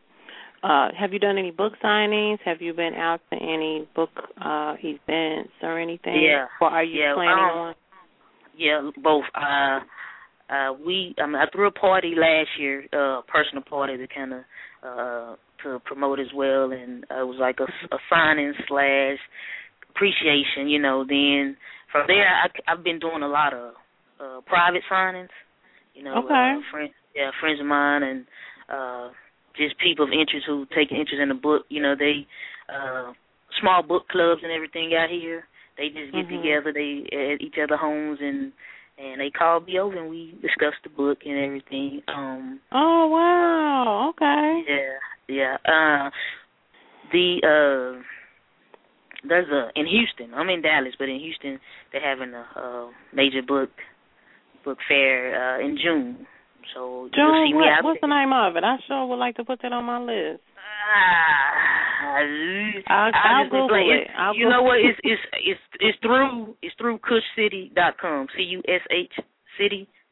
uh 0.63 0.89
Have 0.97 1.13
you 1.13 1.19
done 1.19 1.37
any 1.37 1.51
book 1.51 1.73
signings? 1.83 2.37
Have 2.45 2.61
you 2.61 2.73
been 2.73 2.93
out 2.93 3.21
to 3.31 3.35
any 3.37 3.87
book 3.95 4.09
uh 4.43 4.75
events 4.83 5.53
or 5.61 5.79
anything? 5.79 6.23
Yeah. 6.23 6.45
Or 6.61 6.69
are 6.69 6.83
you 6.83 6.99
Yeah, 6.99 7.13
planning 7.13 7.43
um, 7.43 7.57
on? 7.57 7.75
Yeah, 8.57 8.89
both. 9.03 9.23
Uh, 9.35 9.79
uh, 10.53 10.73
we 10.85 11.15
I, 11.21 11.25
mean, 11.25 11.35
I 11.35 11.45
threw 11.51 11.67
a 11.67 11.71
party 11.71 12.13
last 12.15 12.49
year, 12.59 12.85
uh, 12.93 13.21
personal 13.27 13.63
party 13.63 13.97
to 13.97 14.07
kind 14.07 14.33
of 14.33 14.41
uh, 14.83 15.35
to 15.65 15.79
promote 15.85 16.19
as 16.19 16.31
well, 16.33 16.71
and 16.71 17.03
uh, 17.11 17.21
it 17.21 17.27
was 17.27 17.37
like 17.39 17.59
a, 17.59 17.67
a 17.93 17.99
signing 18.09 18.53
slash 18.67 19.17
appreciation, 19.91 20.69
you 20.69 20.79
know. 20.79 21.03
Then 21.07 21.57
from 21.91 22.05
there, 22.07 22.27
I, 22.27 22.47
I've 22.71 22.83
been 22.83 22.99
doing 22.99 23.21
a 23.21 23.27
lot 23.27 23.53
of 23.53 23.73
uh, 24.19 24.41
private 24.47 24.81
signings, 24.91 25.33
you 25.93 26.03
know. 26.03 26.25
Okay. 26.25 26.55
Uh, 26.57 26.61
friends, 26.71 26.93
yeah, 27.15 27.31
friends 27.41 27.59
of 27.59 27.67
mine 27.67 28.03
and 28.03 28.25
uh, 28.71 29.09
just 29.57 29.75
people 29.79 30.05
of 30.05 30.11
interest 30.11 30.47
who 30.47 30.65
take 30.75 30.91
interest 30.91 31.21
in 31.21 31.29
the 31.29 31.35
book. 31.35 31.65
You 31.69 31.81
know, 31.81 31.95
they 31.97 32.25
uh, 32.71 33.11
small 33.59 33.83
book 33.83 34.07
clubs 34.07 34.41
and 34.43 34.51
everything 34.51 34.93
out 34.95 35.09
here 35.09 35.43
they 35.77 35.89
just 35.89 36.11
get 36.13 36.25
Mhm. 36.27 36.41
together, 36.41 36.71
they 36.73 37.05
at 37.11 37.41
each 37.41 37.57
other 37.57 37.77
homes 37.77 38.19
and 38.21 38.51
and 38.97 39.19
they 39.19 39.29
call 39.29 39.59
me 39.59 39.77
over 39.77 39.97
and 39.97 40.09
we 40.09 40.37
discuss 40.41 40.73
the 40.83 40.89
book 40.89 41.25
and 41.25 41.37
everything. 41.37 42.01
Um 42.07 42.61
Oh 42.71 43.07
wow. 43.07 44.09
Okay. 44.09 44.63
yeah, 44.67 44.97
yeah. 45.27 45.57
Uh 45.65 46.09
the 47.11 47.39
uh 47.43 48.01
there's 49.27 49.49
a 49.49 49.69
in 49.79 49.87
Houston. 49.87 50.33
I'm 50.33 50.49
in 50.49 50.61
Dallas, 50.61 50.93
but 50.97 51.09
in 51.09 51.19
Houston 51.19 51.59
they're 51.91 52.01
having 52.01 52.33
a, 52.33 52.59
a 52.59 52.91
major 53.13 53.41
book 53.41 53.69
book 54.63 54.77
fair 54.87 55.35
uh 55.35 55.59
in 55.59 55.77
June. 55.81 56.27
So 56.73 57.09
me 57.13 57.53
what, 57.53 57.67
out 57.67 57.83
what's 57.83 57.99
there. 58.01 58.09
the 58.09 58.15
name 58.15 58.33
of 58.33 58.55
it? 58.55 58.63
I 58.63 58.77
sure 58.87 59.05
would 59.05 59.17
like 59.17 59.35
to 59.35 59.45
put 59.45 59.61
that 59.61 59.71
on 59.71 59.85
my 59.85 59.99
list. 59.99 60.41
Ah, 60.57 61.75
I'll, 62.87 63.11
I'll 63.13 63.49
Google 63.49 63.75
it. 63.75 64.07
I'll 64.17 64.35
you 64.35 64.49
know 64.49 64.63
what? 64.63 64.77
It's 64.79 64.99
it's 65.03 65.21
it's 65.33 65.59
it's 65.79 65.97
through 66.01 66.55
it's 66.61 66.75
through 66.77 66.99
cushcity.com. 66.99 68.27
C 68.35 68.43
U 68.43 68.61
S 68.67 68.81
H 68.91 69.13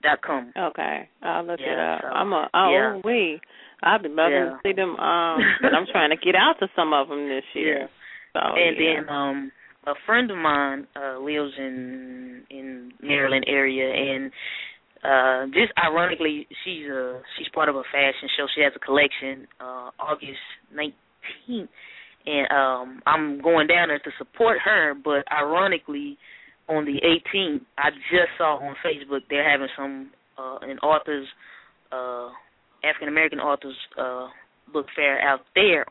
city.com. 0.04 0.54
Okay, 0.58 1.10
I'll 1.22 1.46
look 1.46 1.60
it 1.60 1.80
up. 1.80 2.02
so, 2.02 2.08
I'm 2.08 2.32
a 2.34 2.50
oh 2.54 2.72
yeah. 2.72 3.02
we. 3.04 3.40
I've 3.82 4.02
been 4.02 4.16
loving 4.16 4.34
Yeah. 4.34 4.46
to 4.46 4.60
see 4.64 4.74
them. 4.74 4.96
Um, 4.96 5.40
but 5.62 5.74
I'm 5.74 5.86
trying 5.92 6.10
to 6.12 6.18
get 6.18 6.36
out 6.36 6.56
to 6.60 6.68
some 6.76 6.94
of 6.94 7.10
them 7.10 7.28
this 7.28 7.44
year. 7.54 7.80
Yeah. 7.82 7.88
So 8.34 8.40
and 8.56 8.78
yeah. 8.80 8.94
then 9.02 9.10
um 9.10 9.52
a 9.86 9.94
friend 10.06 10.32
of 10.32 10.38
mine 10.38 10.88
uh 10.96 11.20
lives 11.20 11.54
in 11.58 12.44
in 12.50 12.92
Maryland 13.02 13.46
area 13.48 13.92
and 13.92 14.32
uh 15.04 15.46
just 15.54 15.74
ironically 15.78 16.48
she's 16.64 16.90
uh 16.90 17.20
she's 17.38 17.48
part 17.54 17.70
of 17.70 17.76
a 17.76 17.84
fashion 17.92 18.30
show. 18.38 18.46
She 18.56 18.62
has 18.62 18.74
a 18.76 18.80
collection 18.80 19.48
uh 19.60 19.92
August 20.00 20.40
nineteenth 20.74 21.70
and 22.26 22.48
um 22.52 23.02
I'm 23.06 23.42
going 23.42 23.68
down 23.68 23.90
there 23.90 24.00
to 24.00 24.12
support 24.18 24.60
her 24.64 24.94
but 24.96 25.26
ironically 25.32 26.18
on 26.70 26.86
the 26.86 26.98
eighteenth 27.04 27.64
I 27.78 27.90
just 28.12 28.32
saw 28.38 28.58
on 28.58 28.76
Facebook 28.86 29.22
they're 29.30 29.50
having 29.50 29.68
some 29.76 30.12
uh 30.38 30.58
an 30.62 30.80
authors 30.80 31.28
uh 31.92 32.30
African 32.84 33.08
American 33.10 33.40
authors 33.40 33.76
uh 34.00 34.28
book 34.72 34.88
fair 34.96 35.20
out 35.22 35.42
there. 35.56 35.86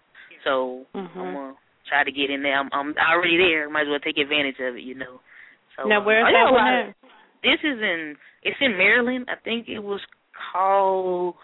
So 0.45 0.85
I'm 0.95 1.09
Mhm. 1.09 1.15
gonna 1.15 1.55
try 1.89 2.05
to 2.05 2.11
get 2.13 2.31
in 2.31 2.43
there. 2.43 2.59
I'm, 2.59 2.69
I'm 2.73 2.95
already 2.99 3.37
there. 3.37 3.69
Might 3.69 3.83
as 3.83 3.89
well 3.91 3.99
take 4.01 4.17
advantage 4.19 4.57
of 4.61 4.77
it, 4.77 4.83
you 4.83 4.95
know. 4.95 5.21
So 5.77 5.87
Now 5.89 6.01
uh, 6.01 6.05
where's 6.05 6.25
I 6.27 6.33
that 6.33 6.45
one 6.53 6.55
lot 6.55 6.75
at? 6.75 6.89
of- 6.89 6.95
This 7.43 7.61
is 7.63 7.79
in 7.81 8.17
it's 8.43 8.57
in 8.61 8.77
Maryland. 8.79 9.27
I 9.29 9.37
think 9.45 9.69
it 9.69 9.79
was 9.81 10.01
called. 10.53 11.35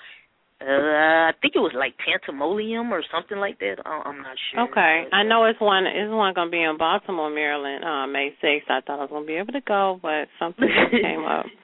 Uh, 0.60 1.30
I 1.30 1.32
think 1.40 1.54
it 1.54 1.60
was 1.60 1.70
like 1.74 1.94
Pantomolium 2.02 2.90
or 2.90 3.02
something 3.14 3.38
like 3.38 3.58
that. 3.60 3.76
I- 3.86 4.02
I'm 4.04 4.22
not 4.22 4.36
sure. 4.50 4.60
Okay, 4.68 5.06
I 5.12 5.22
know 5.22 5.44
it's 5.44 5.60
one. 5.60 5.86
It's 5.86 6.10
one 6.10 6.34
gonna 6.34 6.50
be 6.50 6.62
in 6.62 6.76
Baltimore, 6.76 7.30
Maryland, 7.30 7.84
uh, 7.84 8.06
May 8.08 8.34
sixth. 8.40 8.68
I 8.68 8.80
thought 8.80 8.98
I 8.98 9.02
was 9.02 9.10
gonna 9.10 9.24
be 9.26 9.36
able 9.36 9.52
to 9.52 9.60
go, 9.60 10.00
but 10.02 10.26
something 10.38 10.68
came 10.90 11.24
up. 11.24 11.46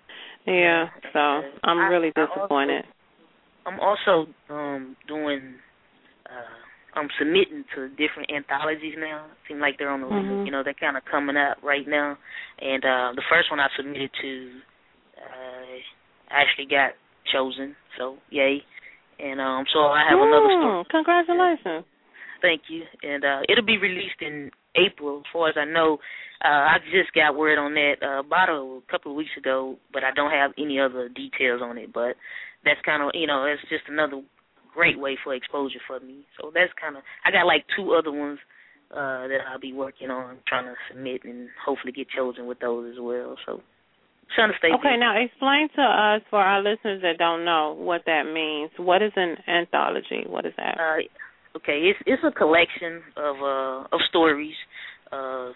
Yeah, 0.47 0.89
so 1.15 1.19
I'm 1.65 1.79
I- 1.79 1.89
really 1.89 2.13
I 2.15 2.21
also- 2.21 2.35
disappointed. 2.35 2.85
I'm 3.67 3.81
also 3.81 4.29
um 4.51 4.95
doing. 5.09 5.55
uh 6.29 6.55
I'm 6.97 7.09
submitting 7.19 7.65
to 7.75 7.89
different 7.97 8.31
anthologies 8.31 8.95
now. 8.99 9.25
Seem 9.49 9.59
like 9.59 9.79
they're 9.79 9.89
on 9.91 10.03
the 10.03 10.07
Mhm. 10.07 10.45
you 10.45 10.53
know 10.53 10.63
they're 10.63 10.75
kind 10.75 10.97
of 10.99 11.05
coming 11.07 11.37
up 11.39 11.57
right 11.63 11.89
now. 11.89 12.19
And 12.61 12.85
uh 12.85 13.13
the 13.17 13.23
first 13.31 13.51
one 13.51 13.59
I 13.59 13.69
submitted 13.75 14.11
to, 14.21 14.51
uh 15.19 15.79
actually 16.31 16.67
got 16.67 16.93
chosen. 17.33 17.75
So 17.97 18.19
yay! 18.31 18.63
And 19.19 19.41
um 19.41 19.65
so 19.73 19.81
I 19.87 20.03
have 20.09 20.19
another 20.19 20.51
story. 20.51 20.83
Hmm, 20.83 20.91
Congratulations. 20.91 21.85
Thank 22.43 22.63
you. 22.69 22.83
And 23.03 23.25
uh 23.25 23.41
it'll 23.49 23.65
be 23.65 23.79
released 23.79 24.21
in 24.21 24.51
April, 24.77 25.19
as 25.19 25.25
far 25.33 25.49
as 25.49 25.57
I 25.57 25.65
know. 25.65 25.99
Uh 26.45 26.77
I 26.77 26.79
just 26.93 27.13
got 27.15 27.37
word 27.37 27.59
on 27.59 27.75
that 27.75 27.95
uh, 28.03 28.21
about 28.21 28.49
a 28.51 28.81
couple 28.91 29.13
of 29.13 29.17
weeks 29.17 29.37
ago, 29.39 29.77
but 29.93 30.05
I 30.05 30.13
don't 30.13 30.31
have 30.31 30.53
any 30.59 30.81
other 30.81 31.09
details 31.09 31.63
on 31.63 31.79
it. 31.79 31.93
But 31.93 32.17
that's 32.65 32.81
kind 32.85 33.03
of 33.03 33.11
you 33.15 33.27
know, 33.27 33.45
it's 33.45 33.63
just 33.69 33.85
another 33.89 34.23
great 34.75 34.99
way 34.99 35.17
for 35.23 35.35
exposure 35.35 35.79
for 35.87 36.01
me. 36.01 36.27
So 36.41 36.51
that's 36.53 36.73
kind 36.81 36.97
of 36.97 37.03
I 37.25 37.31
got 37.31 37.47
like 37.47 37.65
two 37.77 37.95
other 37.95 38.13
ones 38.13 38.39
uh 38.91 39.27
that 39.29 39.39
I'll 39.51 39.61
be 39.61 39.73
working 39.73 40.11
on 40.11 40.39
trying 40.47 40.67
to 40.67 40.75
submit 40.91 41.25
and 41.25 41.49
hopefully 41.65 41.93
get 41.93 42.09
chosen 42.11 42.47
with 42.47 42.59
those 42.61 42.93
as 42.93 43.01
well. 43.01 43.37
So 43.47 43.63
trying 44.35 44.53
to 44.53 44.59
stay 44.59 44.69
Okay, 44.73 44.95
busy. 44.95 45.01
now 45.01 45.17
explain 45.21 45.69
to 45.77 45.83
us, 45.83 46.23
for 46.31 46.41
our 46.41 46.63
listeners 46.63 47.03
that 47.03 47.19
don't 47.19 47.45
know, 47.45 47.75
what 47.79 48.03
that 48.07 48.25
means. 48.25 48.71
What 48.77 49.03
is 49.03 49.13
an 49.17 49.37
anthology? 49.47 50.25
What 50.27 50.47
is 50.47 50.53
that? 50.57 50.79
Uh, 50.79 51.59
okay, 51.59 51.91
it's 51.91 51.99
it's 52.07 52.23
a 52.25 52.31
collection 52.33 53.03
of 53.17 53.37
uh 53.43 53.87
of 53.95 54.01
stories 54.09 54.55
uh 55.13 55.51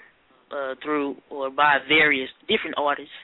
uh 0.51 0.75
through 0.83 1.17
or 1.31 1.51
by 1.51 1.79
various 1.89 2.31
different 2.49 2.77
artists. 2.79 3.15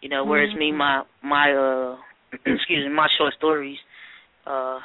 You 0.00 0.08
know, 0.08 0.24
whereas 0.24 0.54
me 0.54 0.72
Mhm. 0.72 0.76
my 0.78 1.02
my 1.22 1.52
uh 1.52 1.96
excuse 2.46 2.84
me, 2.86 2.92
my 2.92 3.08
short 3.18 3.34
stories 3.34 3.78
uh 4.46 4.78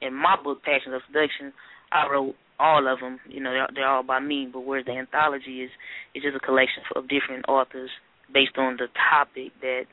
in 0.00 0.14
my 0.14 0.36
book 0.42 0.62
Passions 0.64 0.94
of 0.94 1.02
Seduction, 1.06 1.52
I 1.92 2.08
wrote 2.10 2.34
all 2.58 2.86
of 2.92 2.98
them. 3.00 3.20
You 3.28 3.40
know, 3.40 3.52
they're, 3.52 3.68
they're 3.74 3.88
all 3.88 4.02
by 4.02 4.18
me. 4.20 4.48
But 4.52 4.60
whereas 4.64 4.86
the 4.86 4.92
anthology 4.92 5.62
is 5.62 5.70
is 6.14 6.22
just 6.22 6.36
a 6.36 6.40
collection 6.40 6.82
of 6.96 7.08
different 7.08 7.44
authors 7.48 7.90
based 8.32 8.56
on 8.56 8.76
the 8.76 8.88
topic 9.10 9.52
that 9.60 9.84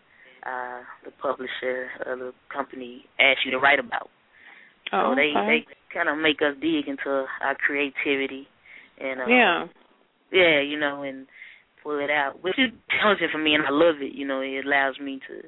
uh 0.46 0.82
the 1.06 1.12
publisher 1.22 1.90
or 2.06 2.16
the 2.16 2.32
company 2.54 3.04
asks 3.20 3.44
you 3.46 3.52
to 3.52 3.60
write 3.60 3.80
about. 3.80 4.10
oh, 4.94 5.12
So 5.12 5.16
they 5.16 5.34
okay. 5.36 5.66
they 5.68 5.94
kind 5.94 6.10
of 6.10 6.18
make 6.18 6.42
us 6.42 6.56
dig 6.62 6.88
into 6.88 7.26
our 7.42 7.56
creativity 7.56 8.48
and 9.00 9.22
uh, 9.22 9.26
yeah. 9.28 9.66
yeah, 10.32 10.62
you 10.62 10.80
know, 10.80 11.04
and 11.04 11.26
pull 11.84 12.00
it 12.00 12.10
out, 12.12 12.44
which 12.44 12.60
is 12.60 12.70
challenging 13.00 13.30
for 13.32 13.38
me, 13.38 13.56
and 13.56 13.64
I 13.66 13.72
love 13.72 13.96
it. 14.02 14.14
You 14.14 14.28
know, 14.28 14.42
it 14.42 14.66
allows 14.66 15.00
me 15.00 15.20
to 15.28 15.48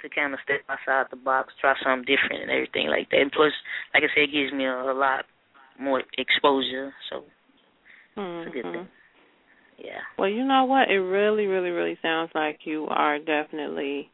to 0.00 0.14
kind 0.14 0.32
of 0.32 0.40
step 0.44 0.60
outside 0.68 1.06
the 1.10 1.16
box, 1.16 1.52
try 1.60 1.74
something 1.82 2.06
different, 2.06 2.42
and 2.42 2.50
everything 2.50 2.86
like 2.88 3.10
that. 3.10 3.20
And 3.20 3.32
plus, 3.32 3.52
like 3.92 4.04
I 4.04 4.08
said, 4.14 4.30
it 4.30 4.32
gives 4.32 4.52
me 4.52 4.64
a, 4.64 4.72
a 4.72 4.94
lot 4.94 5.24
more 5.78 6.02
exposure, 6.16 6.92
so 7.10 7.24
it's 8.16 8.48
a 8.48 8.50
good 8.50 8.64
Mhm. 8.64 8.72
thing. 8.72 8.88
Yeah. 9.78 10.00
Well, 10.18 10.28
you 10.28 10.44
know 10.44 10.64
what? 10.64 10.90
It 10.90 10.98
really, 11.00 11.46
really, 11.46 11.70
really 11.70 11.98
sounds 12.02 12.30
like 12.34 12.60
you 12.64 12.86
are 12.88 13.18
definitely 13.18 14.10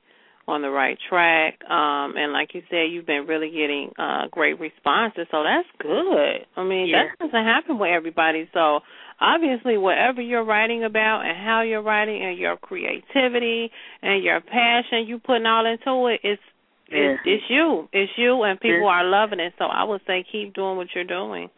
on 0.46 0.60
the 0.60 0.68
right 0.68 0.98
track. 1.08 1.58
Um, 1.70 2.16
and 2.18 2.32
like 2.32 2.50
you 2.52 2.62
said, 2.68 2.90
you've 2.92 3.06
been 3.06 3.26
really 3.26 3.48
getting 3.50 3.90
uh 3.98 4.28
great 4.30 4.60
responses, 4.60 5.26
so 5.30 5.42
that's 5.42 5.68
good. 5.80 6.44
I 6.56 6.64
mean, 6.64 6.88
Yeah. 6.88 7.04
that 7.18 7.18
doesn't 7.18 7.44
happen 7.46 7.78
with 7.78 7.90
everybody. 7.90 8.48
So 8.52 8.80
obviously 9.20 9.78
whatever 9.78 10.20
you're 10.20 10.44
writing 10.44 10.84
about 10.84 11.22
and 11.24 11.36
how 11.36 11.62
you're 11.62 11.80
writing 11.82 12.22
and 12.22 12.36
your 12.36 12.56
creativity 12.58 13.70
and 14.02 14.22
your 14.22 14.40
passion 14.42 15.06
you 15.06 15.18
putting 15.18 15.46
all 15.46 15.64
into 15.64 16.08
it, 16.08 16.20
it's 16.22 16.42
it's, 16.88 17.22
Yeah. 17.24 17.32
it's 17.32 17.44
you. 17.48 17.88
It's 17.94 18.12
you 18.18 18.42
and 18.42 18.60
people 18.60 18.80
Yeah. 18.82 18.96
are 19.00 19.04
loving 19.04 19.40
it. 19.40 19.54
So 19.58 19.64
I 19.64 19.84
would 19.84 20.02
say 20.06 20.22
keep 20.30 20.52
doing 20.52 20.76
what 20.76 20.88
you're 20.94 21.04
doing. 21.04 21.48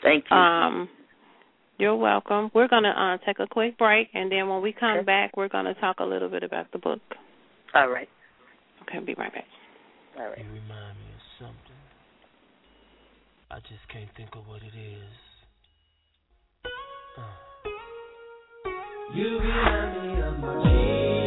Thank 0.00 0.26
you. 0.30 0.36
Um, 0.36 0.88
you're 1.78 1.96
welcome. 1.96 2.50
We're 2.54 2.68
gonna 2.68 2.90
uh, 2.90 3.24
take 3.26 3.38
a 3.38 3.46
quick 3.46 3.78
break, 3.78 4.08
and 4.14 4.30
then 4.30 4.48
when 4.48 4.60
we 4.62 4.72
come 4.72 4.98
Okay. 4.98 5.04
back, 5.04 5.36
we're 5.36 5.48
gonna 5.48 5.74
talk 5.74 6.00
a 6.00 6.04
little 6.04 6.28
bit 6.28 6.42
about 6.42 6.70
the 6.72 6.78
book. 6.78 7.00
all 7.74 7.88
right. 7.88 8.08
Okay, 8.82 8.98
be 9.04 9.14
right 9.14 9.32
back. 9.32 9.44
All 10.18 10.26
right. 10.28 10.38
You 10.38 10.44
remind 10.44 10.98
me 10.98 11.04
of 11.14 11.22
something. 11.38 11.82
I 13.50 13.58
just 13.60 13.86
can't 13.92 14.10
think 14.16 14.30
of 14.34 14.46
what 14.46 14.62
it 14.62 14.74
is. 14.76 15.12
Uh. 17.16 17.70
You 19.14 19.38
remind 19.38 20.16
me 20.16 20.22
of 20.22 20.38
my 20.38 20.62
G. 20.64 21.17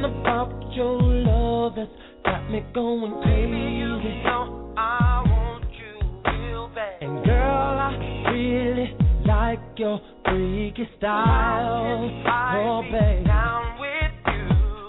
something 0.00 0.20
about 0.20 0.72
your 0.74 1.00
love 1.00 1.72
that's 1.76 1.90
got 2.24 2.50
me 2.50 2.64
going 2.74 3.22
crazy. 3.22 3.78
you 3.78 4.22
know 4.24 4.74
I 4.76 5.22
want 5.26 5.64
you 5.72 6.30
real 6.30 6.70
bad. 6.74 7.02
And 7.02 7.24
girl, 7.24 7.78
I 7.78 8.30
really 8.30 8.96
like 9.26 9.60
your 9.76 10.00
freaky 10.24 10.88
style. 10.98 12.10
Oh, 12.26 12.82
baby. 12.90 13.24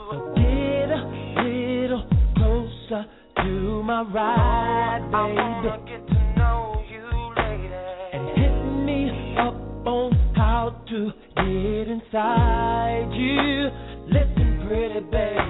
So 0.10 0.34
get 0.36 0.90
a 0.90 1.44
little 1.44 2.08
closer 2.36 3.06
to 3.38 3.84
my 3.84 4.02
ride, 4.04 5.02
baby. 5.06 5.16
I 5.16 5.34
wanna 5.34 5.78
get 5.86 6.08
to 6.08 6.38
know 6.38 6.84
you 6.90 7.06
later. 7.38 8.10
And 8.14 8.38
hit 8.38 8.56
me 8.86 9.36
up 9.40 9.56
on 9.88 10.12
how 10.36 10.84
to 10.90 11.12
get 11.36 11.88
inside 11.88 13.10
you. 13.14 13.89
Pretty 14.70 15.00
baby. 15.00 15.49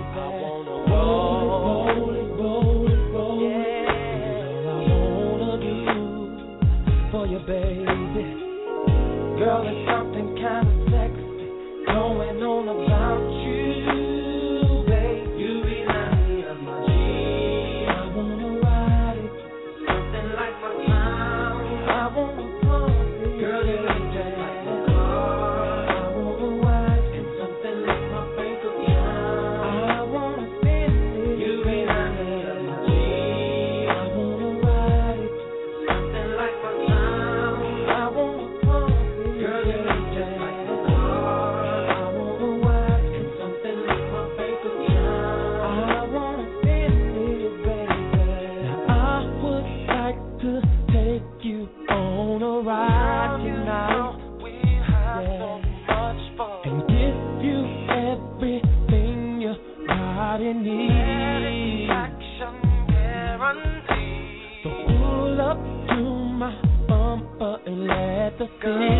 Good. 68.61 68.99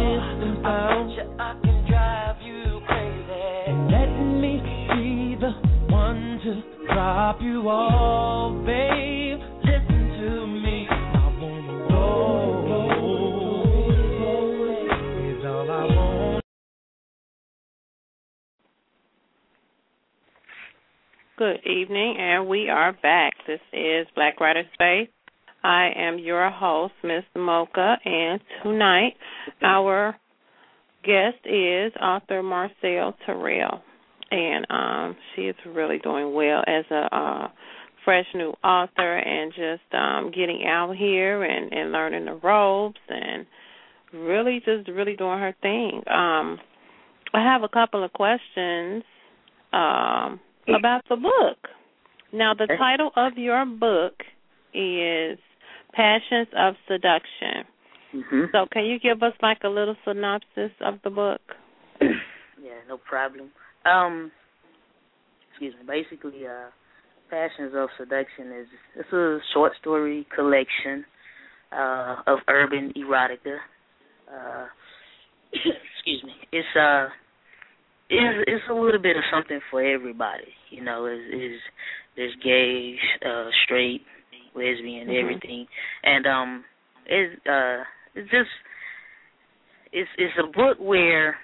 Evening, 21.65 22.15
and 22.17 22.47
we 22.47 22.69
are 22.69 22.93
back. 22.93 23.33
This 23.47 23.59
is 23.73 24.07
Black 24.15 24.39
Writer 24.39 24.63
Space. 24.73 25.09
I 25.63 25.91
am 25.95 26.19
your 26.19 26.49
host, 26.49 26.93
Miss 27.03 27.23
Mocha, 27.35 27.97
and 28.05 28.39
tonight 28.63 29.13
our 29.61 30.15
guest 31.03 31.37
is 31.45 31.91
author 32.01 32.41
Marcel 32.41 33.15
Terrell, 33.25 33.81
and 34.31 34.65
um, 34.69 35.15
she 35.35 35.43
is 35.43 35.55
really 35.65 35.97
doing 35.99 36.33
well 36.33 36.63
as 36.65 36.85
a 36.91 37.15
uh, 37.15 37.47
fresh 38.05 38.25
new 38.33 38.53
author 38.63 39.17
and 39.17 39.51
just 39.51 39.93
um, 39.93 40.31
getting 40.33 40.63
out 40.65 40.95
here 40.95 41.43
and, 41.43 41.73
and 41.73 41.91
learning 41.91 42.25
the 42.25 42.35
ropes 42.35 42.99
and 43.09 43.45
really 44.13 44.61
just 44.65 44.87
really 44.87 45.15
doing 45.15 45.39
her 45.39 45.55
thing. 45.61 46.01
Um, 46.07 46.57
I 47.33 47.43
have 47.43 47.63
a 47.63 47.69
couple 47.69 48.03
of 48.03 48.13
questions 48.13 49.03
um, 49.73 50.39
about 50.67 51.01
the 51.09 51.17
book. 51.17 51.57
Now, 52.31 52.53
the 52.53 52.67
title 52.77 53.11
of 53.15 53.37
your 53.37 53.65
book 53.65 54.13
is 54.73 55.37
Passions 55.93 56.47
of 56.57 56.75
Seduction. 56.87 57.65
hmm 58.11 58.45
So, 58.51 58.65
can 58.71 58.85
you 58.85 58.99
give 58.99 59.21
us 59.23 59.33
like 59.41 59.59
a 59.63 59.69
little 59.69 59.95
synopsis 60.05 60.71
of 60.81 60.95
the 61.03 61.09
book? 61.09 61.41
yeah, 62.01 62.79
no 62.87 62.97
problem. 62.97 63.49
Um, 63.85 64.31
excuse 65.49 65.73
me. 65.79 65.85
Basically, 65.87 66.47
uh, 66.47 66.69
Passions 67.29 67.73
of 67.75 67.89
Seduction 67.97 68.51
is 68.59 68.67
it's 68.95 69.13
a 69.13 69.39
short 69.53 69.73
story 69.79 70.25
collection 70.35 71.05
uh, 71.71 72.17
of 72.27 72.39
urban 72.47 72.93
erotica. 72.97 73.57
Uh, 74.31 74.65
excuse 75.53 76.23
me. 76.23 76.33
It's 76.51 76.67
uh, 76.79 77.07
it's 78.09 78.45
it's 78.47 78.63
a 78.69 78.73
little 78.73 79.01
bit 79.01 79.15
of 79.15 79.23
something 79.31 79.59
for 79.69 79.83
everybody. 79.83 80.53
You 80.69 80.83
know, 80.83 81.05
is 81.05 81.19
is 81.31 81.59
there's 82.15 82.35
gay, 82.43 82.95
uh, 83.25 83.49
straight, 83.65 84.01
lesbian, 84.59 85.07
Mhm. 85.07 85.21
everything, 85.21 85.67
and 86.03 86.27
um, 86.27 86.65
it's 87.05 87.47
uh, 87.47 87.83
it's 88.15 88.29
just 88.29 88.49
it's 89.91 90.09
it's 90.17 90.37
a 90.37 90.47
book 90.47 90.77
where 90.79 91.37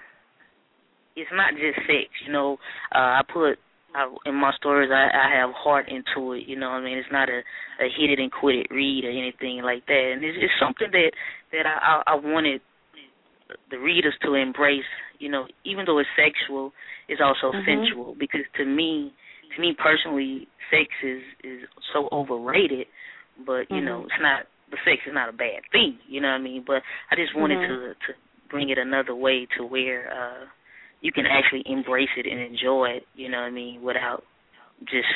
it's 1.16 1.30
not 1.32 1.54
just 1.54 1.76
sex. 1.86 2.08
You 2.26 2.32
know, 2.32 2.58
uh, 2.94 3.18
I 3.18 3.22
put 3.32 3.58
I, 3.94 4.12
in 4.26 4.34
my 4.34 4.52
stories 4.56 4.90
I, 4.92 5.08
I 5.08 5.40
have 5.40 5.50
heart 5.54 5.88
into 5.88 6.32
it. 6.34 6.44
You 6.46 6.56
know, 6.56 6.68
what 6.68 6.82
I 6.82 6.84
mean, 6.84 6.98
it's 6.98 7.08
not 7.10 7.28
a, 7.28 7.40
a 7.80 7.88
hit 7.96 8.10
it 8.10 8.18
and 8.20 8.30
quit 8.30 8.56
it 8.56 8.66
read 8.70 9.04
or 9.04 9.10
anything 9.10 9.62
like 9.64 9.86
that. 9.86 10.10
And 10.14 10.24
it's, 10.24 10.36
it's 10.40 10.52
something 10.60 10.88
that 10.92 11.10
that 11.52 11.66
I, 11.66 12.02
I 12.06 12.12
I 12.12 12.14
wanted 12.14 12.60
the 13.70 13.78
readers 13.78 14.14
to 14.22 14.34
embrace. 14.34 14.84
You 15.18 15.30
know, 15.30 15.46
even 15.64 15.84
though 15.86 15.98
it's 15.98 16.08
sexual, 16.14 16.72
it's 17.08 17.22
also 17.24 17.56
Mhm. 17.56 17.64
sensual 17.64 18.14
because 18.18 18.42
to 18.58 18.64
me, 18.64 19.12
to 19.54 19.60
me 19.60 19.74
personally, 19.78 20.48
sex 20.70 20.88
is 21.02 21.22
is 21.44 21.60
so 21.92 22.08
overrated. 22.12 22.86
But 23.44 23.70
you 23.70 23.80
know, 23.80 24.00
Mhm. 24.00 24.04
it's 24.06 24.20
not. 24.20 24.46
The 24.70 24.78
sex 24.84 25.02
is 25.06 25.14
not 25.14 25.28
a 25.28 25.32
bad 25.32 25.62
thing. 25.70 25.98
You 26.08 26.20
know 26.20 26.28
what 26.28 26.34
I 26.34 26.38
mean? 26.38 26.62
But 26.66 26.82
I 27.10 27.16
just 27.16 27.34
wanted 27.34 27.58
Mhm. 27.58 27.68
to 27.68 27.94
to 27.94 28.14
bring 28.48 28.70
it 28.70 28.78
another 28.78 29.14
way 29.14 29.46
to 29.56 29.64
where 29.64 30.10
uh 30.12 30.46
you 31.02 31.12
can 31.12 31.26
actually 31.26 31.62
embrace 31.66 32.08
it 32.16 32.26
and 32.26 32.40
enjoy 32.40 32.86
it, 32.90 33.06
you 33.14 33.28
know 33.28 33.38
what 33.40 33.46
I 33.46 33.50
mean, 33.50 33.82
without 33.82 34.24
just 34.86 35.06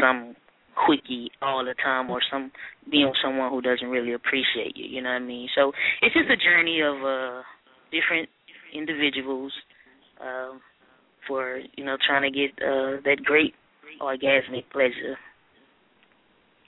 some 0.00 0.36
quickie 0.74 1.30
all 1.40 1.64
the 1.64 1.74
time 1.82 2.10
or 2.10 2.20
some 2.30 2.52
being 2.90 3.06
with 3.06 3.16
someone 3.22 3.50
who 3.50 3.60
doesn't 3.60 3.88
really 3.88 4.12
appreciate 4.12 4.76
you, 4.76 4.84
you 4.84 5.00
know 5.02 5.10
what 5.10 5.22
I 5.22 5.24
mean? 5.24 5.48
So 5.54 5.72
it's 6.02 6.14
just 6.14 6.30
a 6.30 6.36
journey 6.36 6.80
of 6.82 7.02
uh 7.02 7.42
different 7.90 8.28
individuals 8.74 9.52
um 10.20 10.60
for, 11.26 11.60
you 11.76 11.84
know, 11.84 11.96
trying 12.06 12.30
to 12.30 12.30
get 12.30 12.50
uh 12.62 13.00
that 13.04 13.18
great 13.24 13.54
orgasmic 14.02 14.64
pleasure. 14.70 15.16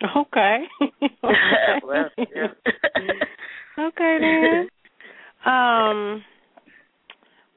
Okay. 0.16 0.59
well, 1.23 2.11
yeah. 2.18 2.49
okay 3.79 4.18
then. 4.20 4.68
Um, 5.51 6.25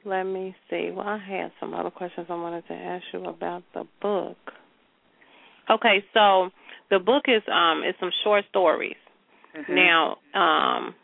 let 0.04 0.24
me 0.24 0.54
see. 0.70 0.92
Well, 0.94 1.08
I 1.08 1.18
had 1.18 1.52
some 1.60 1.74
other 1.74 1.90
questions 1.90 2.28
I 2.30 2.36
wanted 2.36 2.68
to 2.68 2.74
ask 2.74 3.04
you 3.14 3.24
about 3.26 3.64
the 3.74 3.86
book. 4.02 4.38
Okay, 5.70 6.04
so 6.14 6.50
the 6.90 7.00
book 7.00 7.24
is 7.28 7.42
um 7.50 7.84
is 7.88 7.96
some 8.00 8.12
short 8.24 8.44
stories. 8.50 8.98
Mhm. 9.56 9.70
Now, 9.70 10.18
um, 10.34 10.96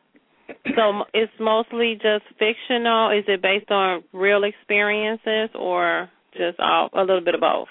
so 0.75 1.03
it's 1.13 1.31
mostly 1.39 1.95
just 1.95 2.25
fictional. 2.37 3.11
Is 3.11 3.25
it 3.27 3.41
based 3.41 3.71
on 3.71 4.03
real 4.13 4.43
experiences 4.43 5.49
or 5.55 6.09
just 6.33 6.59
all, 6.59 6.89
a 6.93 7.01
little 7.01 7.21
bit 7.21 7.35
of 7.35 7.41
both? 7.41 7.67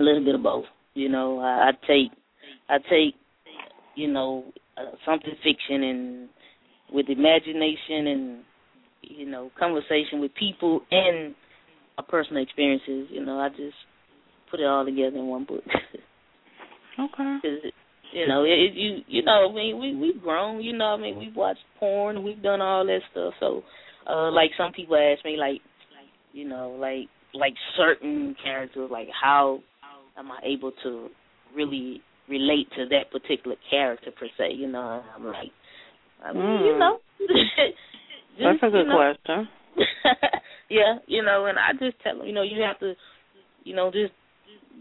A 0.00 0.02
little 0.02 0.24
bit 0.24 0.34
of 0.34 0.42
both. 0.42 0.64
You 0.94 1.08
know, 1.08 1.38
I, 1.38 1.68
I 1.68 1.70
take 1.86 2.12
I 2.68 2.78
take 2.78 3.14
you 3.94 4.08
know 4.08 4.44
uh, 4.76 4.96
something 5.04 5.34
fiction 5.44 5.82
and 5.82 6.28
with 6.92 7.06
imagination 7.08 8.06
and 8.06 8.38
you 9.02 9.26
know 9.26 9.50
conversation 9.58 10.20
with 10.20 10.32
people 10.34 10.80
and 10.90 11.34
my 11.96 12.04
personal 12.08 12.42
experiences. 12.42 13.08
You 13.10 13.24
know, 13.24 13.38
I 13.38 13.48
just 13.50 13.76
put 14.50 14.60
it 14.60 14.66
all 14.66 14.84
together 14.84 15.16
in 15.16 15.26
one 15.26 15.44
book. 15.44 15.62
okay. 17.00 17.38
it, 17.44 17.74
you 18.12 18.26
know, 18.26 18.42
it, 18.44 18.48
it, 18.48 18.74
you 18.74 18.98
you 19.06 19.22
know, 19.22 19.48
I 19.50 19.54
mean, 19.54 19.78
we 19.78 19.94
we've 19.94 20.20
grown. 20.20 20.62
You 20.62 20.76
know, 20.76 20.86
I 20.86 21.00
mean, 21.00 21.18
we've 21.18 21.36
watched 21.36 21.60
porn, 21.78 22.24
we've 22.24 22.42
done 22.42 22.60
all 22.60 22.84
that 22.86 23.00
stuff. 23.12 23.34
So, 23.38 23.62
uh, 24.08 24.30
like 24.32 24.50
some 24.58 24.72
people 24.72 24.96
ask 24.96 25.24
me, 25.24 25.36
like, 25.38 25.60
you 26.32 26.48
know, 26.48 26.76
like 26.80 27.08
like 27.32 27.54
certain 27.76 28.34
characters, 28.42 28.90
like 28.90 29.08
how 29.22 29.60
am 30.20 30.30
I 30.30 30.38
able 30.44 30.72
to 30.84 31.08
really 31.56 32.00
relate 32.28 32.68
to 32.76 32.86
that 32.90 33.10
particular 33.10 33.56
character 33.68 34.10
per 34.12 34.26
se? 34.38 34.52
You 34.54 34.68
know, 34.68 35.02
I'm 35.16 35.24
like, 35.24 35.50
I 36.24 36.32
mean, 36.32 36.42
you 36.64 36.76
Mm. 36.76 36.78
know, 36.78 36.98
That's 38.38 38.62
a 38.62 38.70
good 38.70 38.86
know, 38.86 38.96
question. 38.96 39.48
yeah, 40.70 40.98
you 41.06 41.22
know, 41.22 41.46
and 41.46 41.58
I 41.58 41.72
just 41.72 41.98
tell 42.02 42.18
them, 42.18 42.26
you 42.26 42.32
know, 42.32 42.42
you 42.42 42.62
have 42.62 42.78
to, 42.80 42.94
you 43.64 43.74
know, 43.74 43.90
just 43.90 44.12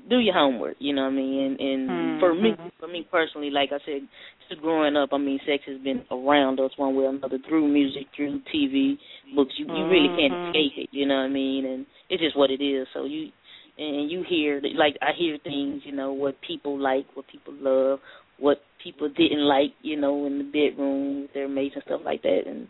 do 0.10 0.19
your 0.19 0.34
homework. 0.34 0.75
You 0.80 0.93
know 0.93 1.04
what 1.04 1.13
I 1.13 1.15
mean? 1.15 1.58
And, 1.60 1.60
and 1.60 2.19
for 2.19 2.34
me, 2.36 2.52
Mhm. 2.52 2.71
for 2.80 2.88
me 2.88 3.08
personally, 3.12 3.49
like 3.49 3.71
I 3.71 3.80
said, 3.86 4.08
just 4.47 4.62
growing 4.62 4.95
up, 4.95 5.10
I 5.12 5.17
mean, 5.17 5.39
sex 5.45 5.63
has 5.67 5.80
been 5.82 6.04
around 6.12 6.60
us 6.60 6.71
one 6.78 6.95
way 6.95 7.06
or 7.06 7.10
another 7.10 7.38
through 7.47 7.67
music, 7.67 8.08
through 8.15 8.41
TV, 8.54 8.97
books. 9.36 9.54
You 9.58 9.67
you 9.73 9.88
really 9.88 10.10
can't 10.10 10.34
Mhm. 10.34 10.47
escape 10.47 10.73
it. 10.78 10.89
You 10.91 11.06
know 11.06 11.15
what 11.15 11.25
I 11.25 11.30
mean? 11.30 11.65
And 11.65 11.86
it's 12.10 12.21
just 12.21 12.36
what 12.38 12.52
it 12.52 12.62
is. 12.63 12.88
So 12.93 13.06
you 13.06 13.32
and 13.80 14.12
you 14.12 14.24
hear 14.28 14.62
like 14.76 14.98
I 15.02 15.12
hear 15.18 15.38
things, 15.44 15.82
you 15.86 15.94
know, 15.94 16.12
what 16.13 16.36
people 16.46 16.78
like, 16.78 17.06
what 17.13 17.26
people 17.32 17.54
love, 17.60 18.00
what 18.38 18.58
people 18.84 19.10
didn't 19.10 19.48
like, 19.48 19.74
you 19.82 20.00
know, 20.00 20.26
in 20.26 20.38
the 20.38 20.44
bedroom 20.44 21.22
with 21.22 21.34
their 21.34 21.48
mates 21.48 21.76
and 21.76 21.84
stuff 21.86 22.02
like 22.04 22.22
that, 22.24 22.42
and 22.46 22.68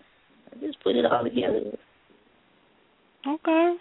I 0.51 0.59
just 0.65 0.81
put 0.83 0.95
it 0.95 1.05
all 1.05 1.23
together. 1.23 1.77
Okay. 3.27 3.75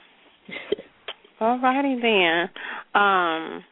All 1.41 1.61
righty 1.61 2.01
then. 2.03 2.49
Um, 3.01 3.64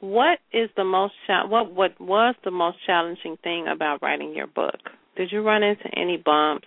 what 0.00 0.40
is 0.52 0.68
the 0.76 0.82
most 0.82 1.14
what 1.28 1.72
what 1.72 1.92
was 2.00 2.34
the 2.44 2.50
most 2.50 2.78
challenging 2.86 3.36
thing 3.44 3.68
about 3.68 4.02
writing 4.02 4.34
your 4.34 4.48
book? 4.48 4.74
Did 5.16 5.30
you 5.30 5.42
run 5.42 5.62
into 5.62 5.84
any 5.96 6.16
bumps 6.16 6.66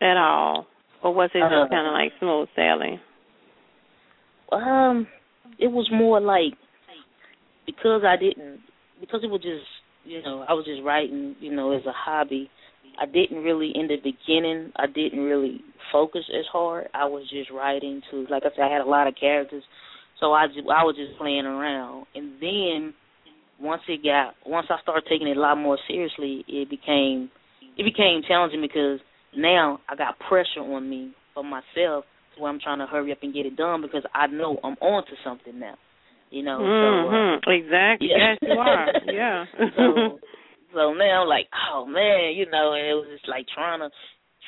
at 0.00 0.16
all, 0.16 0.66
or 1.02 1.12
was 1.12 1.30
it 1.34 1.40
just 1.40 1.52
Uh, 1.52 1.68
kind 1.68 1.86
of 1.88 1.92
like 1.92 2.12
smooth 2.20 2.48
sailing? 2.54 3.00
Um, 4.52 5.06
it 5.58 5.68
was 5.68 5.88
more 5.92 6.20
like 6.20 6.52
because 7.66 8.02
I 8.06 8.16
didn't 8.16 8.60
because 9.00 9.20
it 9.22 9.30
was 9.30 9.42
just 9.42 9.64
you 10.04 10.22
know 10.22 10.44
I 10.48 10.52
was 10.52 10.64
just 10.66 10.82
writing 10.84 11.36
you 11.40 11.54
know 11.54 11.72
as 11.72 11.84
a 11.86 11.92
hobby. 11.92 12.50
I 13.00 13.06
didn't 13.06 13.42
really 13.42 13.72
in 13.74 13.88
the 13.88 13.96
beginning. 13.96 14.72
I 14.76 14.86
didn't 14.86 15.20
really 15.20 15.60
focus 15.90 16.24
as 16.38 16.44
hard. 16.52 16.88
I 16.92 17.06
was 17.06 17.28
just 17.30 17.50
writing 17.50 18.02
to 18.10 18.26
like 18.30 18.42
I 18.44 18.54
said. 18.54 18.64
I 18.64 18.72
had 18.72 18.82
a 18.82 18.88
lot 18.90 19.06
of 19.06 19.14
characters, 19.18 19.64
so 20.20 20.32
I 20.32 20.44
I 20.44 20.84
was 20.84 20.96
just 20.96 21.18
playing 21.18 21.46
around. 21.46 22.06
And 22.14 22.32
then 22.40 22.94
once 23.60 23.82
it 23.88 24.02
got 24.02 24.34
once 24.44 24.66
I 24.68 24.80
started 24.82 25.08
taking 25.08 25.28
it 25.28 25.36
a 25.36 25.40
lot 25.40 25.56
more 25.56 25.78
seriously, 25.88 26.44
it 26.46 26.68
became 26.68 27.30
it 27.78 27.84
became 27.84 28.20
challenging 28.28 28.60
because 28.60 29.00
now 29.34 29.80
I 29.88 29.96
got 29.96 30.18
pressure 30.18 30.60
on 30.60 30.90
me 30.90 31.14
for 31.32 31.42
myself 31.42 32.04
where 32.38 32.50
I'm 32.50 32.60
trying 32.60 32.78
to 32.78 32.86
hurry 32.86 33.12
up 33.12 33.18
and 33.22 33.34
get 33.34 33.46
it 33.46 33.56
done 33.56 33.82
because 33.82 34.04
I 34.14 34.26
know 34.26 34.58
I'm 34.64 34.76
on 34.80 35.04
to 35.06 35.12
something 35.24 35.58
now. 35.58 35.74
You 36.30 36.42
know, 36.42 36.58
mm-hmm. 36.60 37.44
so 37.44 37.50
uh, 37.50 37.54
exactly. 37.54 38.08
yeah. 38.10 38.32
Yes, 38.32 38.38
you 38.40 38.58
are. 38.58 38.86
Yeah. 39.12 39.44
so, 39.76 40.18
so 40.72 40.92
now 40.94 41.22
I'm 41.22 41.28
like, 41.28 41.46
oh 41.52 41.84
man, 41.84 42.32
you 42.34 42.46
know, 42.50 42.72
and 42.72 42.86
it 42.86 42.94
was 42.94 43.08
just 43.12 43.28
like 43.28 43.46
trying 43.54 43.80
to 43.80 43.90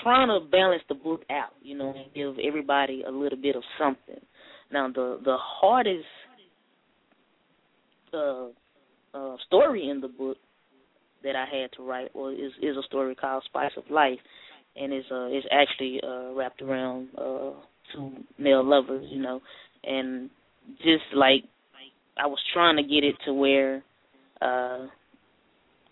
trying 0.03 0.29
to 0.29 0.49
balance 0.49 0.83
the 0.89 0.95
book 0.95 1.23
out, 1.31 1.53
you 1.63 1.77
know, 1.77 1.93
and 1.95 2.13
give 2.15 2.43
everybody 2.43 3.05
a 3.07 3.11
little 3.11 3.41
bit 3.41 3.55
of 3.55 3.63
something. 3.79 4.21
Now 4.73 4.89
the 4.89 5.21
the 5.23 5.37
hardest 5.39 6.07
uh, 8.15 8.47
uh, 9.13 9.37
story 9.47 9.89
in 9.89 10.01
the 10.01 10.09
book 10.09 10.39
that 11.23 11.37
I 11.37 11.45
had 11.45 11.71
to 11.77 11.83
write 11.83 12.15
was 12.15 12.35
is 12.39 12.53
is 12.63 12.77
a 12.77 12.83
story 12.87 13.15
called 13.15 13.43
Spice 13.47 13.73
of 13.77 13.85
Life, 13.91 14.19
and 14.77 14.93
it's 14.93 15.07
uh 15.11 15.27
it's 15.27 15.47
actually 15.53 16.01
uh 16.03 16.33
wrapped 16.33 16.63
around 16.63 17.09
uh 17.19 17.51
two 17.95 18.13
male 18.39 18.65
lovers, 18.65 19.07
you 19.11 19.21
know, 19.21 19.41
and 19.83 20.31
just 20.79 21.05
like 21.15 21.45
I 22.19 22.27
was 22.27 22.39
trying 22.53 22.77
to 22.77 22.83
get 22.83 23.05
it 23.05 23.17
to 23.27 23.33
where 23.33 23.83
uh 24.41 24.87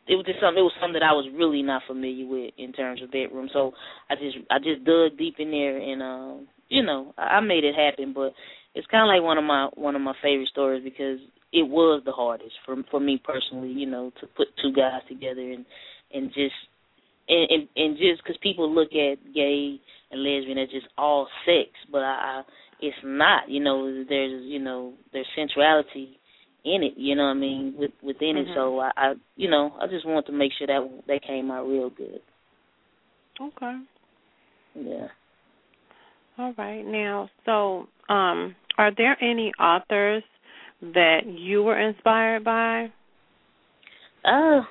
it 0.08 0.16
was 0.16 0.26
just 0.26 0.40
something 0.40 0.58
it 0.58 0.66
was 0.66 0.72
something 0.80 0.98
that 0.98 1.06
I 1.06 1.12
was 1.12 1.30
really 1.34 1.62
not 1.62 1.82
familiar 1.86 2.26
with 2.26 2.52
in 2.58 2.72
terms 2.72 3.02
of 3.02 3.12
bedroom. 3.12 3.48
So 3.52 3.72
I 4.10 4.14
just 4.16 4.36
I 4.50 4.58
just 4.58 4.84
dug 4.84 5.16
deep 5.16 5.36
in 5.38 5.50
there 5.50 5.78
and 5.78 6.02
um 6.02 6.48
you 6.68 6.82
know, 6.82 7.14
I, 7.18 7.38
I 7.38 7.40
made 7.40 7.64
it 7.64 7.74
happen 7.74 8.12
but 8.12 8.32
it's 8.74 8.86
kinda 8.88 9.06
like 9.06 9.22
one 9.22 9.38
of 9.38 9.44
my 9.44 9.68
one 9.74 9.94
of 9.96 10.02
my 10.02 10.14
favorite 10.22 10.48
stories 10.48 10.82
because 10.84 11.18
it 11.52 11.68
was 11.68 12.02
the 12.04 12.12
hardest 12.12 12.54
for 12.64 12.76
for 12.90 13.00
me 13.00 13.20
personally, 13.22 13.70
you 13.70 13.86
know, 13.86 14.10
to 14.20 14.26
put 14.26 14.48
two 14.60 14.72
guys 14.72 15.02
together 15.08 15.42
and 15.42 15.64
and 16.12 16.28
just 16.28 16.54
and 17.32 17.50
and, 17.50 17.68
and 17.76 17.96
just 17.96 18.22
because 18.22 18.36
people 18.42 18.72
look 18.72 18.92
at 18.92 19.34
gay 19.34 19.80
and 20.10 20.22
lesbian 20.22 20.58
as 20.58 20.68
just 20.70 20.86
all 20.98 21.28
sex, 21.46 21.70
but 21.90 22.02
I, 22.02 22.02
I 22.02 22.42
it's 22.80 22.96
not. 23.04 23.48
You 23.48 23.62
know, 23.62 24.04
there's 24.08 24.44
you 24.44 24.58
know 24.58 24.92
there's 25.12 25.26
sensuality 25.36 26.18
in 26.64 26.82
it. 26.82 26.94
You 26.96 27.16
know 27.16 27.24
what 27.24 27.30
I 27.30 27.34
mean 27.34 27.74
with, 27.76 27.92
within 28.02 28.36
mm-hmm. 28.36 28.50
it. 28.50 28.54
So 28.54 28.80
I, 28.80 28.90
I 28.96 29.12
you 29.36 29.48
know 29.48 29.72
I 29.80 29.86
just 29.86 30.06
want 30.06 30.26
to 30.26 30.32
make 30.32 30.52
sure 30.58 30.66
that 30.66 30.88
that 31.06 31.22
came 31.26 31.50
out 31.50 31.66
real 31.66 31.90
good. 31.90 32.20
Okay. 33.40 33.80
Yeah. 34.74 35.08
All 36.38 36.54
right. 36.56 36.82
Now, 36.82 37.28
so 37.44 37.86
um, 38.12 38.54
are 38.78 38.90
there 38.96 39.16
any 39.22 39.52
authors 39.60 40.22
that 40.80 41.20
you 41.26 41.62
were 41.62 41.78
inspired 41.78 42.44
by? 42.44 42.90
Uh, 44.24 44.62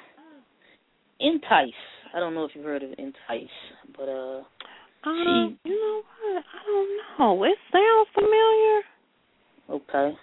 N'Tyse. 1.22 1.72
I 2.14 2.20
don't 2.20 2.34
know 2.34 2.46
if 2.46 2.52
you've 2.56 2.66
heard 2.66 2.84
of 2.84 2.92
N'Tyse, 2.92 3.48
but 3.98 4.10
uh, 4.10 4.42
um, 5.10 5.58
she, 5.64 5.70
you 5.70 5.76
know 5.76 6.02
what? 6.04 6.44
I 6.46 6.66
don't 6.66 7.38
know. 7.38 7.44
It 7.44 7.58
sounds 7.72 8.10
familiar. 8.14 8.82
Okay. 9.70 10.18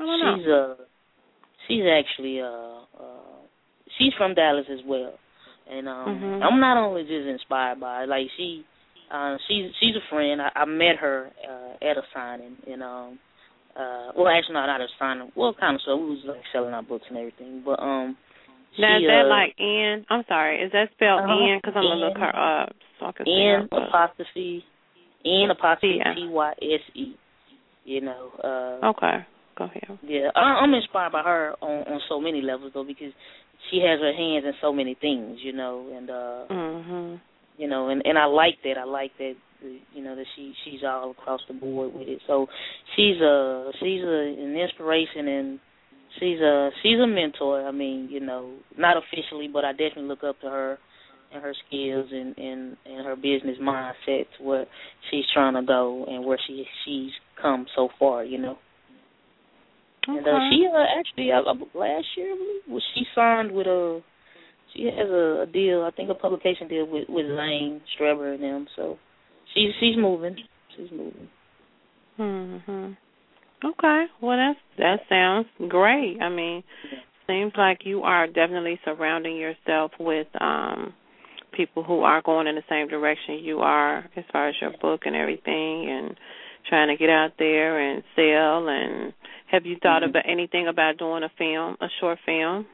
I 0.00 0.02
don't 0.02 0.38
she's 0.38 0.46
know. 0.46 0.76
uh, 0.78 0.84
she's 1.68 1.84
actually 1.86 2.40
uh, 2.40 3.02
uh, 3.02 3.42
she's 3.98 4.12
from 4.16 4.34
Dallas 4.34 4.66
as 4.72 4.80
well, 4.86 5.14
and 5.70 5.88
um, 5.88 6.06
mm-hmm. 6.06 6.42
I'm 6.42 6.60
not 6.60 6.76
only 6.76 7.02
just 7.02 7.28
inspired 7.28 7.80
by 7.80 8.00
her, 8.00 8.06
like 8.06 8.26
she, 8.36 8.64
uh, 9.12 9.36
she's 9.46 9.70
she's 9.80 9.94
a 9.96 10.10
friend. 10.10 10.40
I, 10.40 10.50
I 10.54 10.64
met 10.64 10.96
her 11.00 11.30
uh, 11.48 11.84
at 11.84 11.96
a 11.96 12.02
signing, 12.14 12.56
and 12.66 12.82
um, 12.82 13.18
uh 13.76 14.12
well 14.16 14.28
actually 14.28 14.54
not 14.54 14.68
at 14.68 14.80
a 14.80 14.86
signing 14.98 15.32
well 15.34 15.54
kind 15.58 15.74
of 15.74 15.80
so 15.84 15.96
we 15.96 16.10
was 16.10 16.18
like 16.26 16.40
selling 16.52 16.72
our 16.72 16.82
books 16.82 17.04
and 17.08 17.18
everything 17.18 17.62
but 17.64 17.78
um 17.80 18.16
now 18.78 18.98
she, 18.98 19.04
is 19.04 19.08
that 19.08 19.26
uh, 19.26 19.28
like 19.28 19.54
N? 19.58 20.06
I'm 20.10 20.24
sorry, 20.28 20.62
is 20.62 20.72
that 20.72 20.90
spelled 20.94 21.22
uh-huh. 21.22 21.52
N? 21.52 21.58
Because 21.58 21.74
I'm 21.76 21.84
gonna 21.84 22.00
look 22.00 22.18
her 22.18 22.34
up 22.34 22.72
so 23.00 23.06
I 23.06 23.12
can 23.12 23.26
see 23.26 23.32
N 23.32 23.68
apostrophe 23.70 24.64
N 25.24 25.48
apostrophe 25.50 26.00
T 26.14 26.28
Y 26.28 26.52
S 26.62 26.84
E. 26.94 27.14
You 27.84 28.00
know. 28.00 28.30
uh 28.42 28.88
Okay, 28.88 29.26
go 29.56 29.64
ahead. 29.64 29.98
Yeah, 30.02 30.28
I, 30.34 30.64
I'm 30.64 30.74
inspired 30.74 31.12
by 31.12 31.22
her 31.22 31.54
on 31.60 31.86
on 31.86 32.00
so 32.08 32.20
many 32.20 32.40
levels 32.40 32.72
though 32.74 32.84
because 32.84 33.12
she 33.70 33.78
has 33.78 34.00
her 34.00 34.12
hands 34.12 34.44
in 34.44 34.52
so 34.60 34.72
many 34.72 34.94
things, 35.00 35.38
you 35.42 35.52
know, 35.52 35.86
and 35.94 36.10
uh 36.10 36.44
Mhm. 36.50 37.20
you 37.58 37.68
know, 37.68 37.88
and 37.88 38.02
and 38.04 38.18
I 38.18 38.26
like 38.26 38.58
that. 38.64 38.78
I 38.78 38.84
like 38.84 39.12
that 39.18 39.34
you 39.92 40.02
know 40.02 40.14
that 40.14 40.26
she 40.36 40.52
she's 40.64 40.80
all 40.84 41.10
across 41.10 41.40
the 41.48 41.54
board 41.54 41.94
with 41.94 42.08
it. 42.08 42.20
So 42.26 42.46
she's 42.96 43.20
a 43.20 43.70
she's 43.80 44.02
a, 44.02 44.34
an 44.38 44.56
inspiration 44.56 45.28
and 45.28 45.60
she's 46.18 46.40
a 46.40 46.70
she's 46.82 46.98
a 46.98 47.06
mentor. 47.06 47.66
I 47.66 47.70
mean, 47.70 48.08
you 48.10 48.20
know, 48.20 48.54
not 48.76 48.96
officially, 48.96 49.48
but 49.52 49.64
I 49.64 49.72
definitely 49.72 50.04
look 50.04 50.24
up 50.24 50.40
to 50.40 50.46
her 50.46 50.78
and 51.32 51.42
her 51.42 51.54
skills 51.66 52.08
and 52.12 52.36
and 52.38 52.76
and 52.86 53.06
her 53.06 53.16
business 53.16 53.56
mindset 53.60 54.26
to 54.38 54.44
where 54.44 54.66
she's 55.10 55.24
trying 55.32 55.54
to 55.54 55.62
go 55.62 56.04
and 56.08 56.24
where 56.24 56.38
she 56.46 56.64
she's 56.84 57.10
come 57.40 57.66
so 57.74 57.88
far. 57.98 58.24
You 58.24 58.38
know. 58.38 58.58
Okay. 60.08 60.18
And 60.18 60.26
uh, 60.26 60.38
she 60.50 60.66
uh, 60.66 60.84
actually 60.98 61.32
uh, 61.32 61.78
last 61.78 62.06
year 62.16 62.36
was 62.68 62.82
she 62.94 63.04
signed 63.14 63.52
with 63.52 63.66
a 63.66 64.02
she 64.74 64.84
has 64.84 65.08
a, 65.08 65.42
a 65.42 65.46
deal 65.50 65.82
I 65.82 65.90
think 65.96 66.10
a 66.10 66.14
publication 66.14 66.68
deal 66.68 66.86
with 66.86 67.08
with 67.08 67.26
Zane 67.26 67.80
Strebor 67.96 68.34
and 68.34 68.42
them 68.42 68.66
so 68.76 68.98
she's 69.54 69.70
she's 69.80 69.96
moving 69.96 70.36
she's 70.76 70.90
moving. 70.90 71.28
Mhm. 72.18 72.96
Okay. 73.62 74.06
Well, 74.20 74.36
that's 74.36 74.58
that 74.78 75.00
sounds 75.08 75.46
great. 75.68 76.20
I 76.20 76.28
mean, 76.28 76.62
seems 77.26 77.52
like 77.56 77.80
you 77.84 78.02
are 78.02 78.26
definitely 78.26 78.78
surrounding 78.84 79.36
yourself 79.36 79.92
with 79.98 80.26
um 80.40 80.92
people 81.52 81.84
who 81.84 82.00
are 82.00 82.20
going 82.20 82.48
in 82.48 82.56
the 82.56 82.62
same 82.68 82.88
direction 82.88 83.38
you 83.40 83.60
are 83.60 83.98
as 84.16 84.24
far 84.32 84.48
as 84.48 84.54
your 84.60 84.72
book 84.82 85.02
and 85.04 85.14
everything 85.14 85.88
and 85.88 86.16
trying 86.68 86.88
to 86.88 86.96
get 86.96 87.08
out 87.08 87.30
there 87.38 87.78
and 87.78 88.02
sell 88.16 88.68
and 88.68 89.12
have 89.52 89.64
you 89.64 89.76
thought 89.76 90.02
Mhm. 90.02 90.08
about 90.08 90.24
anything 90.26 90.66
about 90.66 90.96
doing 90.96 91.22
a 91.22 91.28
film, 91.28 91.76
a 91.80 91.88
short 92.00 92.18
film? 92.20 92.66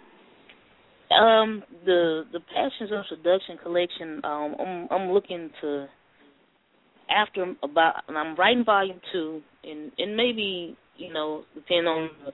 Um, 1.11 1.63
the 1.85 2.27
the 2.33 2.41
Passions 2.41 2.93
of 2.93 3.05
Seduction 3.07 3.59
collection. 3.59 4.21
Um, 4.25 4.55
I'm 4.59 4.89
I'm 4.91 5.13
looking 5.13 5.51
to 5.61 5.89
after 7.11 7.55
about 7.63 8.05
and 8.09 8.17
I'm 8.17 8.37
writing 8.37 8.65
volume 8.65 9.01
two, 9.13 9.43
and 9.65 9.93
and 9.99 10.17
maybe 10.17 10.77
you 10.97 11.13
know 11.13 11.45
depending 11.55 11.87
on 11.87 12.11
the 12.25 12.33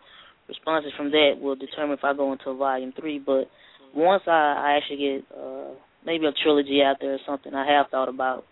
responses 0.49 0.93
from 0.97 1.11
that 1.11 1.35
will 1.41 1.57
determine 1.57 1.99
if 1.99 2.05
I 2.05 2.15
go 2.15 2.33
into 2.33 2.55
volume 2.55 2.93
three. 2.99 3.19
But 3.19 3.49
once 3.95 4.23
I 4.27 4.31
I 4.31 4.79
actually 4.79 4.99
get 4.99 5.37
uh 5.37 5.75
maybe 6.05 6.27
a 6.27 6.33
trilogy 6.43 6.83
out 6.85 6.97
there 7.01 7.15
or 7.15 7.19
something, 7.27 7.55
I 7.55 7.67
have 7.73 7.87
thought 7.91 8.09
about 8.09 8.45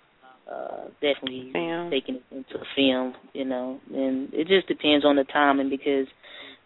uh 0.51 0.85
definitely 1.01 1.51
Film. 1.53 1.91
taking 1.91 2.17
it 2.17 2.23
into 2.31 2.57
a 2.57 2.65
film. 2.75 3.15
You 3.33 3.45
know, 3.45 3.81
and 3.93 4.33
it 4.33 4.49
just 4.49 4.69
depends 4.69 5.05
on 5.05 5.17
the 5.17 5.25
timing 5.25 5.71
because 5.71 6.07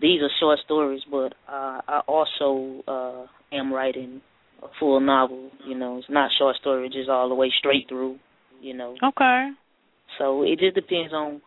these 0.01 0.21
are 0.23 0.31
short 0.40 0.59
stories, 0.64 1.03
but 1.11 1.35
uh, 1.49 1.81
I 1.88 2.01
also 2.07 2.83
uh, 2.87 3.27
am 3.53 3.73
writing 3.73 4.21
a 4.62 4.66
full 4.79 5.01
novel. 5.01 5.51
You 5.66 5.77
know, 5.77 5.99
it's 5.99 6.07
not 6.09 6.31
short 6.38 6.57
story, 6.57 6.87
it's 6.87 6.94
just 6.94 7.09
all 7.09 7.29
the 7.29 7.35
way 7.35 7.53
straight 7.59 7.88
through. 7.88 8.18
You 8.61 8.75
know, 8.75 8.97
Okay. 9.03 9.51
so 10.18 10.42
it 10.42 10.59
just 10.59 10.75
depends 10.75 11.12
on 11.12 11.40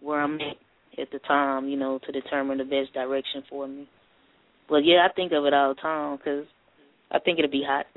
where 0.00 0.20
I'm 0.20 0.34
at 0.40 0.56
at 1.00 1.10
the 1.10 1.18
time. 1.20 1.68
You 1.68 1.76
know, 1.76 1.98
to 2.06 2.12
determine 2.12 2.58
the 2.58 2.64
best 2.64 2.92
direction 2.92 3.42
for 3.48 3.66
me. 3.66 3.88
But 4.68 4.84
yeah, 4.84 5.06
I 5.08 5.12
think 5.12 5.32
of 5.32 5.44
it 5.44 5.54
all 5.54 5.74
the 5.74 5.80
time 5.80 6.16
because 6.16 6.46
I 7.10 7.18
think 7.18 7.38
it'll 7.38 7.50
be 7.50 7.64
hot. 7.66 7.86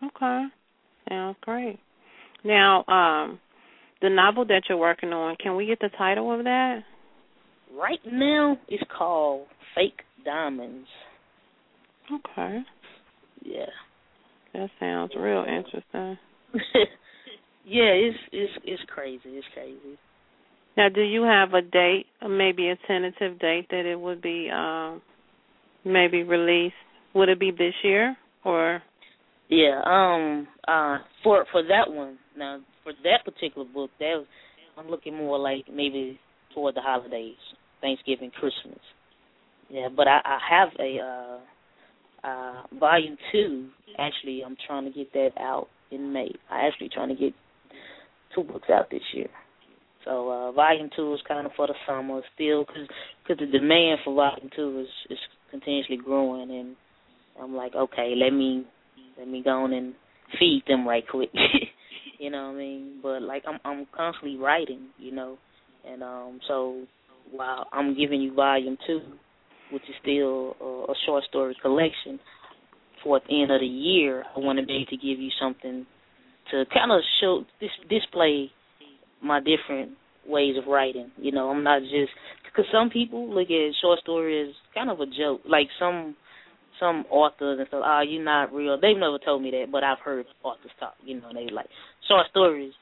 Okay. 0.00 0.46
Sounds 1.08 1.36
great. 1.40 1.78
Now, 2.44 2.84
um, 2.86 3.40
the 4.00 4.08
novel 4.08 4.44
that 4.46 4.62
you're 4.68 4.78
working 4.78 5.12
on, 5.12 5.34
can 5.42 5.56
we 5.56 5.66
get 5.66 5.80
the 5.80 5.90
title 5.98 6.32
of 6.32 6.44
that? 6.44 6.84
right 7.76 7.98
now, 8.10 8.58
it's 8.68 8.82
called 8.96 9.46
Fake 9.74 10.00
Diamonds. 10.24 10.88
Okay. 12.12 12.60
Yeah. 13.44 13.66
That 14.54 14.70
sounds 14.80 15.12
real 15.18 15.44
interesting. 15.44 16.18
yeah, 17.64 17.92
it's 17.92 18.18
it's 18.32 18.52
it's 18.64 18.82
crazy. 18.92 19.20
It's 19.26 19.46
crazy. 19.54 19.98
Now, 20.76 20.88
do 20.88 21.00
you 21.00 21.24
have 21.24 21.54
a 21.54 21.60
date, 21.62 22.06
maybe 22.28 22.68
a 22.68 22.76
tentative 22.86 23.38
date 23.40 23.66
that 23.70 23.84
it 23.84 23.98
would 23.98 24.22
be 24.22 24.48
um 24.50 25.02
maybe 25.84 26.22
released? 26.22 26.74
Would 27.14 27.28
it 27.28 27.40
be 27.40 27.50
this 27.50 27.74
year 27.82 28.16
or? 28.44 28.82
Yeah, 29.48 29.80
um 29.84 30.46
uh 30.66 30.98
for 31.24 31.46
for 31.50 31.62
that 31.62 31.90
one. 31.90 32.18
Now 32.36 32.60
for 32.84 32.92
that 33.02 33.24
particular 33.24 33.66
book, 33.66 33.90
that 33.98 34.14
was, 34.18 34.26
I'm 34.76 34.88
looking 34.88 35.16
more 35.16 35.38
like 35.38 35.64
maybe 35.72 36.18
toward 36.54 36.76
the 36.76 36.80
holidays, 36.80 37.36
Thanksgiving, 37.80 38.30
Christmas. 38.30 38.78
Yeah, 39.70 39.88
but 39.94 40.06
I, 40.06 40.20
I 40.24 40.38
have 40.50 40.68
a 40.78 40.98
uh 41.00 41.38
uh 42.26 42.62
volume 42.78 43.16
2 43.32 43.68
actually 43.98 44.42
I'm 44.44 44.56
trying 44.66 44.84
to 44.84 44.90
get 44.90 45.12
that 45.12 45.30
out 45.38 45.68
in 45.90 46.12
May. 46.12 46.30
I 46.50 46.66
actually 46.66 46.90
trying 46.92 47.08
to 47.08 47.14
get 47.14 47.32
two 48.34 48.42
books 48.42 48.68
out 48.72 48.90
this 48.90 49.02
year. 49.14 49.28
So 50.04 50.30
uh 50.30 50.52
volume 50.52 50.90
two 50.94 51.12
is 51.14 51.20
kind 51.26 51.46
of 51.46 51.52
for 51.56 51.66
the 51.66 51.74
summer 51.86 52.20
still, 52.34 52.64
because 52.64 52.88
cause 53.26 53.36
the 53.38 53.46
demand 53.46 54.00
for 54.04 54.14
volume 54.14 54.50
two 54.54 54.80
is 54.80 54.88
is 55.10 55.18
continuously 55.50 55.96
growing, 55.96 56.50
and 56.50 56.76
I'm 57.40 57.54
like, 57.54 57.74
okay, 57.74 58.14
let 58.16 58.30
me 58.30 58.64
let 59.18 59.28
me 59.28 59.42
go 59.42 59.64
on 59.64 59.72
and 59.72 59.94
feed 60.38 60.62
them 60.66 60.86
right 60.86 61.04
quick. 61.08 61.30
you 62.18 62.30
know 62.30 62.48
what 62.48 62.54
I 62.56 62.58
mean? 62.58 63.00
But 63.02 63.22
like 63.22 63.44
I'm 63.46 63.58
I'm 63.64 63.86
constantly 63.94 64.38
writing, 64.38 64.88
you 64.98 65.12
know, 65.12 65.36
and 65.86 66.02
um 66.02 66.40
so 66.46 66.84
while 67.30 67.66
I'm 67.72 67.96
giving 67.96 68.20
you 68.20 68.34
volume 68.34 68.78
two, 68.86 69.00
which 69.72 69.82
is 69.82 69.94
still 70.02 70.56
a, 70.60 70.92
a 70.92 70.94
short 71.06 71.24
story 71.24 71.56
collection, 71.60 72.18
for 73.02 73.20
the 73.20 73.42
end 73.42 73.50
of 73.50 73.60
the 73.60 73.66
year, 73.66 74.24
I 74.36 74.40
want 74.40 74.58
to 74.58 74.66
be 74.66 74.74
able 74.74 74.86
to 74.90 74.96
give 74.96 75.18
you 75.18 75.30
something 75.40 75.86
to 76.50 76.64
kind 76.72 76.92
of 76.92 77.00
show 77.20 77.44
dis- 77.60 77.88
display 77.88 78.50
my 79.22 79.40
different 79.40 79.92
ways 80.26 80.56
of 80.56 80.68
writing. 80.68 81.10
You 81.16 81.32
know, 81.32 81.50
I'm 81.50 81.64
not 81.64 81.82
just 81.82 82.12
because 82.44 82.64
some 82.72 82.90
people 82.90 83.28
look 83.32 83.50
at 83.50 83.72
short 83.80 84.00
story 84.00 84.48
as 84.48 84.54
kind 84.74 84.90
of 84.90 85.00
a 85.00 85.06
joke. 85.06 85.42
Like 85.48 85.68
some 85.78 86.16
some 86.80 87.04
authors 87.10 87.58
and 87.58 87.66
stuff, 87.68 87.82
oh, 87.84 88.02
you're 88.06 88.22
not 88.22 88.52
real. 88.52 88.78
They've 88.80 88.96
never 88.96 89.18
told 89.18 89.42
me 89.42 89.50
that, 89.50 89.66
but 89.72 89.82
I've 89.82 89.98
heard 89.98 90.26
authors 90.44 90.70
talk. 90.78 90.94
You 91.04 91.20
know, 91.20 91.30
they 91.34 91.52
like 91.52 91.66
short 92.06 92.26
stories, 92.30 92.72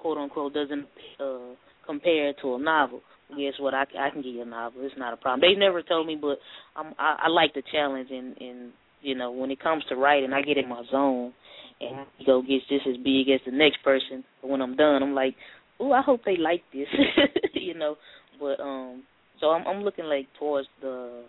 quote 0.00 0.18
unquote, 0.18 0.54
doesn't 0.54 0.86
uh, 1.20 1.54
compare 1.86 2.32
to 2.42 2.54
a 2.54 2.58
novel. 2.58 3.00
Guess 3.30 3.54
what? 3.58 3.74
I, 3.74 3.82
I 3.98 4.10
can 4.10 4.22
get 4.22 4.30
you 4.30 4.42
a 4.42 4.46
novel. 4.46 4.82
It's 4.84 4.94
not 4.96 5.12
a 5.12 5.16
problem. 5.16 5.40
They 5.40 5.58
never 5.58 5.82
told 5.82 6.06
me, 6.06 6.16
but 6.20 6.38
I'm, 6.76 6.94
I, 6.98 7.24
I 7.24 7.28
like 7.28 7.54
the 7.54 7.62
challenge. 7.72 8.08
And, 8.10 8.36
and 8.38 8.72
you 9.02 9.14
know, 9.14 9.30
when 9.30 9.50
it 9.50 9.60
comes 9.60 9.84
to 9.88 9.96
writing, 9.96 10.32
I 10.32 10.42
get 10.42 10.58
in 10.58 10.68
my 10.68 10.82
zone, 10.90 11.32
and 11.80 12.06
ego 12.18 12.42
gets 12.42 12.66
just 12.68 12.86
as 12.86 12.96
big 12.96 13.28
as 13.28 13.40
the 13.44 13.52
next 13.52 13.82
person. 13.84 14.24
But 14.40 14.50
when 14.50 14.62
I'm 14.62 14.76
done, 14.76 15.02
I'm 15.02 15.14
like, 15.14 15.34
oh, 15.80 15.92
I 15.92 16.02
hope 16.02 16.22
they 16.24 16.36
like 16.36 16.62
this. 16.72 16.88
you 17.54 17.74
know, 17.74 17.96
but 18.40 18.60
um, 18.60 19.02
so 19.40 19.48
I'm, 19.48 19.66
I'm 19.66 19.82
looking 19.82 20.06
like 20.06 20.26
towards 20.38 20.68
the 20.80 21.24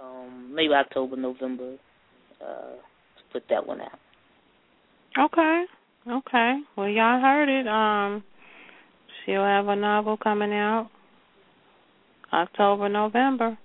um 0.00 0.52
maybe 0.54 0.74
October, 0.74 1.16
November 1.16 1.76
uh 2.40 2.72
to 2.74 3.22
put 3.32 3.44
that 3.50 3.66
one 3.66 3.80
out. 3.80 3.98
Okay. 5.18 5.64
Okay. 6.10 6.58
Well, 6.76 6.88
y'all 6.88 7.20
heard 7.20 7.48
it. 7.48 7.68
Um, 7.68 8.24
she'll 9.24 9.44
have 9.44 9.68
a 9.68 9.76
novel 9.76 10.16
coming 10.16 10.52
out 10.52 10.90
October, 12.32 12.88
November. 12.88 13.56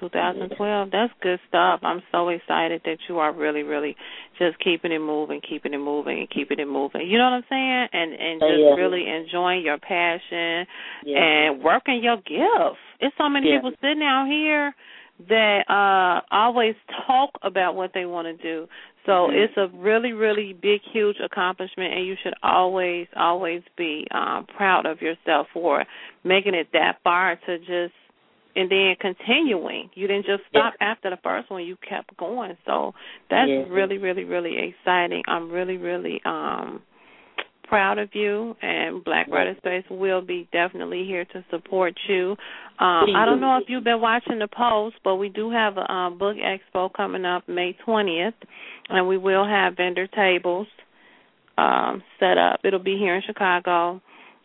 2012. 0.00 0.90
That's 0.90 1.12
good 1.22 1.40
stuff. 1.48 1.80
I'm 1.82 2.02
so 2.12 2.28
excited 2.28 2.82
that 2.84 2.98
you 3.08 3.18
are 3.18 3.32
really, 3.32 3.62
really 3.62 3.96
just 4.38 4.58
keeping 4.60 4.92
it 4.92 5.00
moving, 5.00 5.40
keeping 5.40 5.74
it 5.74 5.78
moving, 5.78 6.18
and 6.20 6.30
keeping 6.30 6.58
it 6.58 6.68
moving. 6.68 7.08
You 7.08 7.18
know 7.18 7.24
what 7.24 7.32
I'm 7.32 7.44
saying? 7.48 7.88
And 7.92 8.12
and 8.12 8.40
just 8.40 8.60
yeah. 8.60 8.74
really 8.74 9.04
enjoying 9.08 9.62
your 9.64 9.78
passion 9.78 10.66
Yeah. 11.04 11.18
and 11.18 11.62
working 11.62 12.02
your 12.02 12.16
gift. 12.16 12.78
It's 13.00 13.16
so 13.16 13.28
many 13.28 13.48
Yeah. 13.48 13.56
people 13.56 13.72
sitting 13.80 14.02
out 14.02 14.26
here 14.26 14.74
that 15.28 15.68
uh 15.68 16.20
always 16.30 16.76
talk 17.06 17.30
about 17.42 17.74
what 17.74 17.92
they 17.92 18.06
want 18.06 18.28
to 18.28 18.34
do. 18.42 18.68
So 19.06 19.28
Mhm. 19.28 19.34
it's 19.34 19.56
a 19.56 19.68
really, 19.68 20.12
really 20.12 20.52
big, 20.52 20.82
huge 20.82 21.18
accomplishment, 21.18 21.94
and 21.94 22.06
you 22.06 22.14
should 22.22 22.34
always, 22.42 23.08
always 23.16 23.62
be 23.74 24.06
um, 24.10 24.44
proud 24.44 24.84
of 24.84 25.00
yourself 25.00 25.48
for 25.52 25.86
making 26.24 26.54
it 26.54 26.70
that 26.72 27.00
far 27.02 27.36
to 27.36 27.58
just 27.58 27.94
and 28.58 28.68
then 28.68 28.96
continuing. 29.00 29.88
You 29.94 30.08
didn't 30.08 30.26
just 30.26 30.42
stop 30.50 30.74
after 30.80 31.10
the 31.10 31.18
first 31.22 31.48
one; 31.48 31.64
you 31.64 31.76
kept 31.88 32.16
going. 32.16 32.56
So 32.66 32.92
that's 33.30 33.48
Yeah. 33.48 33.64
really, 33.68 33.98
really, 33.98 34.24
really 34.24 34.58
exciting. 34.58 35.22
I'm 35.28 35.50
really, 35.50 35.76
really 35.76 36.20
um 36.24 36.82
proud 37.68 37.98
of 37.98 38.14
you, 38.14 38.56
and 38.62 39.04
Black. 39.04 39.28
Writer 39.28 39.54
Space 39.58 39.84
will 39.90 40.22
be 40.22 40.48
definitely 40.52 41.04
here 41.04 41.26
to 41.26 41.44
support 41.50 41.94
you. 42.08 42.34
Um, 42.78 43.14
I 43.14 43.26
don't 43.26 43.40
know 43.40 43.58
if 43.58 43.68
you've 43.68 43.84
been 43.84 44.00
watching 44.00 44.38
the 44.38 44.48
post, 44.48 44.96
but 45.04 45.16
we 45.16 45.28
do 45.28 45.50
have 45.50 45.76
a 45.76 45.92
um, 45.92 46.16
book 46.16 46.36
expo 46.38 46.90
coming 46.92 47.26
up 47.26 47.46
May 47.46 47.74
20th, 47.86 48.32
and 48.88 49.06
we 49.06 49.18
will 49.18 49.44
have 49.44 49.76
vendor 49.76 50.06
tables 50.06 50.66
um, 51.58 52.02
set 52.18 52.38
up. 52.38 52.60
It'll 52.64 52.78
be 52.78 52.96
here 52.96 53.14
in 53.16 53.22
Chicago 53.22 54.00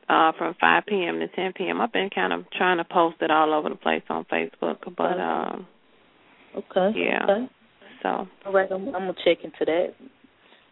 uh, 0.09 0.31
from 0.37 0.55
5 0.59 0.83
p.m. 0.87 1.19
to 1.19 1.27
10 1.27 1.53
p.m. 1.53 1.81
I've 1.81 1.93
been 1.93 2.09
kind 2.13 2.33
of 2.33 2.45
trying 2.51 2.77
to 2.77 2.83
post 2.83 3.17
it 3.21 3.31
all 3.31 3.53
over 3.53 3.69
the 3.69 3.75
place 3.75 4.03
on 4.09 4.25
Facebook, 4.25 4.77
but 4.95 5.19
um, 5.19 5.67
Okay. 6.55 6.91
Yeah. 6.95 7.23
Okay. 7.23 7.47
so 8.01 8.27
All 8.45 8.53
right, 8.53 8.71
I'm, 8.71 8.87
I'm 8.87 8.91
gonna 8.91 9.13
check 9.25 9.43
into 9.43 9.65
that. 9.65 9.93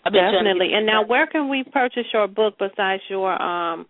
I've 0.05 0.13
been 0.13 0.21
trying 0.21 0.43
to 0.43 0.53
definitely. 0.53 0.73
And 0.73 0.85
now, 0.85 1.05
where 1.05 1.27
can 1.27 1.49
we 1.49 1.63
purchase 1.63 2.05
your 2.13 2.27
book 2.27 2.55
besides 2.59 3.01
your 3.09 3.39
um 3.41 3.85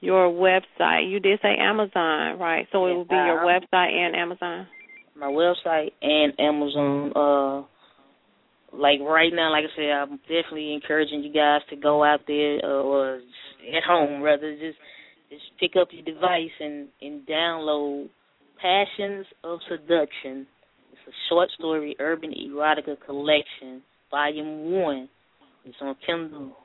your 0.00 0.28
website? 0.28 1.10
You 1.10 1.20
did 1.20 1.40
say 1.42 1.56
Amazon, 1.58 2.38
right? 2.38 2.66
So 2.72 2.86
it 2.86 2.94
will 2.94 3.04
be 3.04 3.14
your 3.14 3.44
website 3.44 3.92
and 3.92 4.16
Amazon. 4.16 4.66
my 5.14 5.26
website 5.26 5.92
and 6.02 6.32
Amazon. 6.38 7.12
Uh, 7.14 7.66
like 8.72 9.00
right 9.00 9.32
now, 9.32 9.52
like 9.52 9.64
I 9.64 9.76
said, 9.76 9.90
I'm 9.90 10.18
definitely 10.22 10.74
encouraging 10.74 11.22
you 11.22 11.32
guys 11.32 11.60
to 11.70 11.76
go 11.76 12.04
out 12.04 12.20
there 12.26 12.58
uh, 12.64 12.82
or 12.82 13.16
at 13.16 13.82
home 13.86 14.22
rather 14.22 14.52
just 14.54 14.78
just 15.30 15.42
pick 15.58 15.72
up 15.80 15.88
your 15.90 16.04
device 16.04 16.54
and 16.60 16.88
and 17.00 17.26
download 17.26 18.08
Passions 18.60 19.26
of 19.44 19.60
Seduction. 19.68 20.46
It's 20.92 21.08
a 21.08 21.16
short 21.28 21.50
story 21.58 21.96
urban 21.98 22.32
erotica 22.32 22.96
collection, 23.04 23.82
volume 24.10 24.70
one. 24.70 25.08
It's 25.64 25.76
on 25.80 25.96
Kindle. 26.06 26.56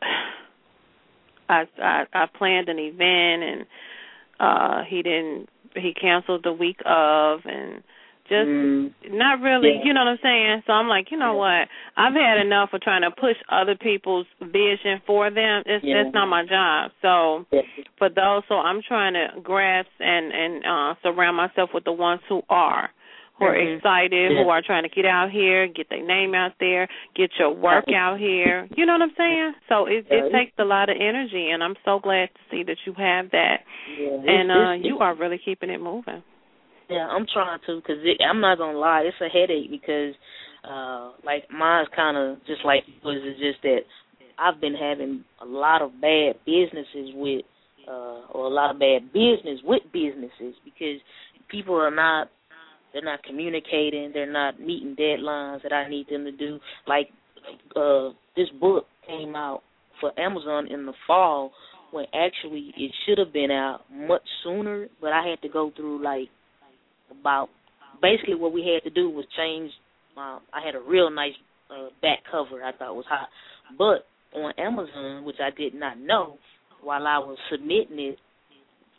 I 1.48 1.66
I 1.82 2.06
I 2.12 2.26
planned 2.26 2.68
an 2.68 2.78
event 2.78 3.42
and 3.42 3.66
uh 4.38 4.84
he 4.84 5.02
didn't 5.02 5.48
he 5.74 5.92
canceled 5.92 6.44
the 6.44 6.52
week 6.52 6.80
of 6.86 7.40
and 7.46 7.82
just 8.30 8.48
Mm. 8.48 8.94
not 9.10 9.40
really, 9.42 9.74
Yeah. 9.74 9.82
you 9.84 9.92
know 9.92 10.04
what 10.04 10.12
I'm 10.12 10.18
saying? 10.22 10.62
So 10.66 10.72
I'm 10.72 10.88
like, 10.88 11.10
you 11.10 11.18
know 11.18 11.34
what? 11.34 11.68
I've 11.96 12.14
had 12.14 12.38
enough 12.38 12.72
of 12.72 12.80
trying 12.80 13.02
to 13.02 13.10
push 13.10 13.36
other 13.50 13.74
people's 13.74 14.26
vision 14.40 15.02
for 15.04 15.28
them. 15.30 15.62
It's 15.66 15.84
Yeah. 15.84 16.04
that's 16.04 16.14
not 16.14 16.28
my 16.28 16.44
job. 16.46 16.92
So 17.02 17.44
Yeah. 17.50 17.62
for 17.98 18.08
those, 18.08 18.44
so 18.46 18.58
I'm 18.60 18.80
trying 18.82 19.14
to 19.14 19.32
grasp 19.42 19.90
and 20.00 20.32
and 20.32 20.64
uh 20.64 20.94
surround 21.02 21.36
myself 21.36 21.74
with 21.74 21.84
the 21.84 21.92
ones 21.92 22.22
who 22.28 22.42
are 22.48 22.90
who 23.38 23.46
are 23.46 23.54
Mhm. 23.54 23.76
excited, 23.76 24.32
Yeah. 24.32 24.42
who 24.42 24.50
are 24.50 24.60
trying 24.60 24.82
to 24.82 24.90
get 24.90 25.06
out 25.06 25.30
here, 25.30 25.66
get 25.66 25.88
their 25.88 26.02
name 26.02 26.34
out 26.34 26.52
there, 26.60 26.88
get 27.14 27.30
your 27.38 27.48
work 27.50 27.90
out 27.90 28.18
here. 28.18 28.68
You 28.76 28.84
know 28.84 28.92
what 28.92 29.00
I'm 29.02 29.14
saying? 29.16 29.54
So 29.66 29.86
it 29.86 30.04
Yeah, 30.10 30.18
it 30.18 30.24
it- 30.26 30.32
takes 30.32 30.52
a 30.58 30.64
lot 30.64 30.90
of 30.90 30.96
energy, 31.00 31.50
and 31.50 31.64
I'm 31.64 31.74
so 31.84 31.98
glad 31.98 32.28
to 32.34 32.40
see 32.50 32.62
that 32.64 32.86
you 32.86 32.92
have 32.94 33.30
that, 33.30 33.62
Yeah, 33.98 34.08
and 34.26 34.52
uh 34.52 34.76
you 34.88 34.98
are 34.98 35.14
really 35.14 35.38
keeping 35.38 35.70
it 35.70 35.80
moving. 35.80 36.22
Yeah, 36.90 37.06
I'm 37.06 37.26
trying 37.32 37.60
to 37.66 37.76
because 37.76 37.98
I'm 38.28 38.40
not 38.40 38.58
gonna 38.58 38.78
lie, 38.78 39.02
it's 39.06 39.16
a 39.20 39.28
headache 39.28 39.70
because 39.70 40.14
uh 40.68 41.12
like 41.24 41.44
mine's 41.50 41.88
kind 41.94 42.16
of 42.16 42.38
just 42.46 42.64
like 42.64 42.82
was 43.04 43.22
just 43.38 43.62
that 43.62 43.80
I've 44.38 44.60
been 44.60 44.74
having 44.74 45.24
a 45.40 45.44
lot 45.44 45.82
of 45.82 45.92
bad 46.00 46.34
businesses 46.44 47.14
with 47.14 47.44
uh 47.88 48.26
or 48.32 48.46
a 48.46 48.48
lot 48.48 48.72
of 48.74 48.80
bad 48.80 49.12
business 49.12 49.60
with 49.64 49.82
businesses 49.92 50.56
because 50.64 51.00
people 51.48 51.76
are 51.76 51.94
not 51.94 52.28
they're 52.92 53.04
not 53.04 53.22
communicating, 53.22 54.10
they're 54.12 54.30
not 54.30 54.58
meeting 54.58 54.96
deadlines 54.98 55.62
that 55.62 55.72
I 55.72 55.88
need 55.88 56.08
them 56.10 56.24
to 56.24 56.32
do. 56.32 56.58
Like 56.88 57.08
uh 57.76 58.10
this 58.36 58.48
book 58.60 58.86
came 59.06 59.36
out 59.36 59.62
for 60.00 60.18
Amazon 60.18 60.66
in 60.72 60.86
the 60.86 60.92
fall 61.06 61.52
when 61.92 62.06
actually 62.14 62.72
it 62.76 62.92
should 63.06 63.18
have 63.18 63.32
been 63.32 63.50
out 63.52 63.82
much 63.92 64.22
sooner, 64.42 64.88
but 65.00 65.12
I 65.12 65.28
had 65.28 65.40
to 65.42 65.48
go 65.48 65.72
through 65.76 66.02
like 66.02 66.28
about 67.10 67.48
basically 68.02 68.34
what 68.34 68.52
we 68.52 68.62
had 68.62 68.88
to 68.88 68.94
do 68.94 69.10
was 69.10 69.24
change 69.36 69.70
my 70.16 70.38
I 70.52 70.64
had 70.64 70.74
a 70.74 70.80
real 70.80 71.10
nice 71.10 71.34
uh 71.70 71.88
back 72.02 72.20
cover 72.30 72.62
I 72.62 72.72
thought 72.72 72.96
was 72.96 73.04
hot. 73.08 73.28
But 73.76 74.06
on 74.38 74.52
Amazon, 74.58 75.24
which 75.24 75.36
I 75.40 75.50
did 75.56 75.74
not 75.74 75.98
know, 75.98 76.38
while 76.82 77.06
I 77.06 77.18
was 77.18 77.38
submitting 77.50 77.98
it, 77.98 78.18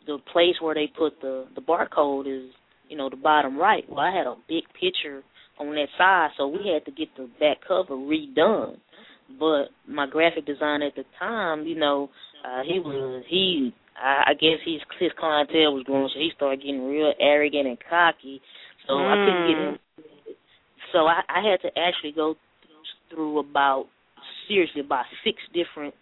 the 0.06 0.18
place 0.32 0.54
where 0.60 0.74
they 0.74 0.90
put 0.96 1.20
the 1.20 1.46
the 1.54 1.60
barcode 1.60 2.26
is, 2.26 2.50
you 2.88 2.96
know, 2.96 3.08
the 3.08 3.16
bottom 3.16 3.58
right. 3.58 3.84
Well 3.88 4.00
I 4.00 4.16
had 4.16 4.26
a 4.26 4.36
big 4.48 4.64
picture 4.80 5.22
on 5.58 5.74
that 5.74 5.88
side, 5.98 6.30
so 6.36 6.48
we 6.48 6.70
had 6.72 6.84
to 6.86 6.90
get 6.90 7.08
the 7.16 7.28
back 7.38 7.58
cover 7.66 7.94
redone. 7.94 8.76
But 9.38 9.66
my 9.88 10.06
graphic 10.06 10.46
designer 10.46 10.86
at 10.86 10.94
the 10.94 11.04
time, 11.18 11.66
you 11.66 11.76
know, 11.76 12.10
uh 12.44 12.62
he 12.62 12.78
was 12.78 13.24
he 13.28 13.72
I, 13.96 14.30
I 14.30 14.34
guess 14.34 14.60
his 14.64 14.80
his 14.98 15.10
clientele 15.18 15.74
was 15.74 15.84
growing, 15.84 16.08
so 16.12 16.18
he 16.18 16.30
started 16.36 16.60
getting 16.60 16.88
real 16.88 17.12
arrogant 17.20 17.66
and 17.66 17.78
cocky. 17.88 18.40
So 18.86 18.94
I 18.94 19.14
couldn't 19.14 19.48
get 19.48 19.56
mm. 19.56 19.68
him. 19.72 19.78
So 20.92 21.06
I, 21.06 21.22
I 21.28 21.40
had 21.48 21.60
to 21.62 21.78
actually 21.78 22.12
go 22.12 22.34
through 23.10 23.38
about 23.38 23.86
seriously 24.48 24.80
about 24.80 25.04
six 25.24 25.38
different 25.54 25.94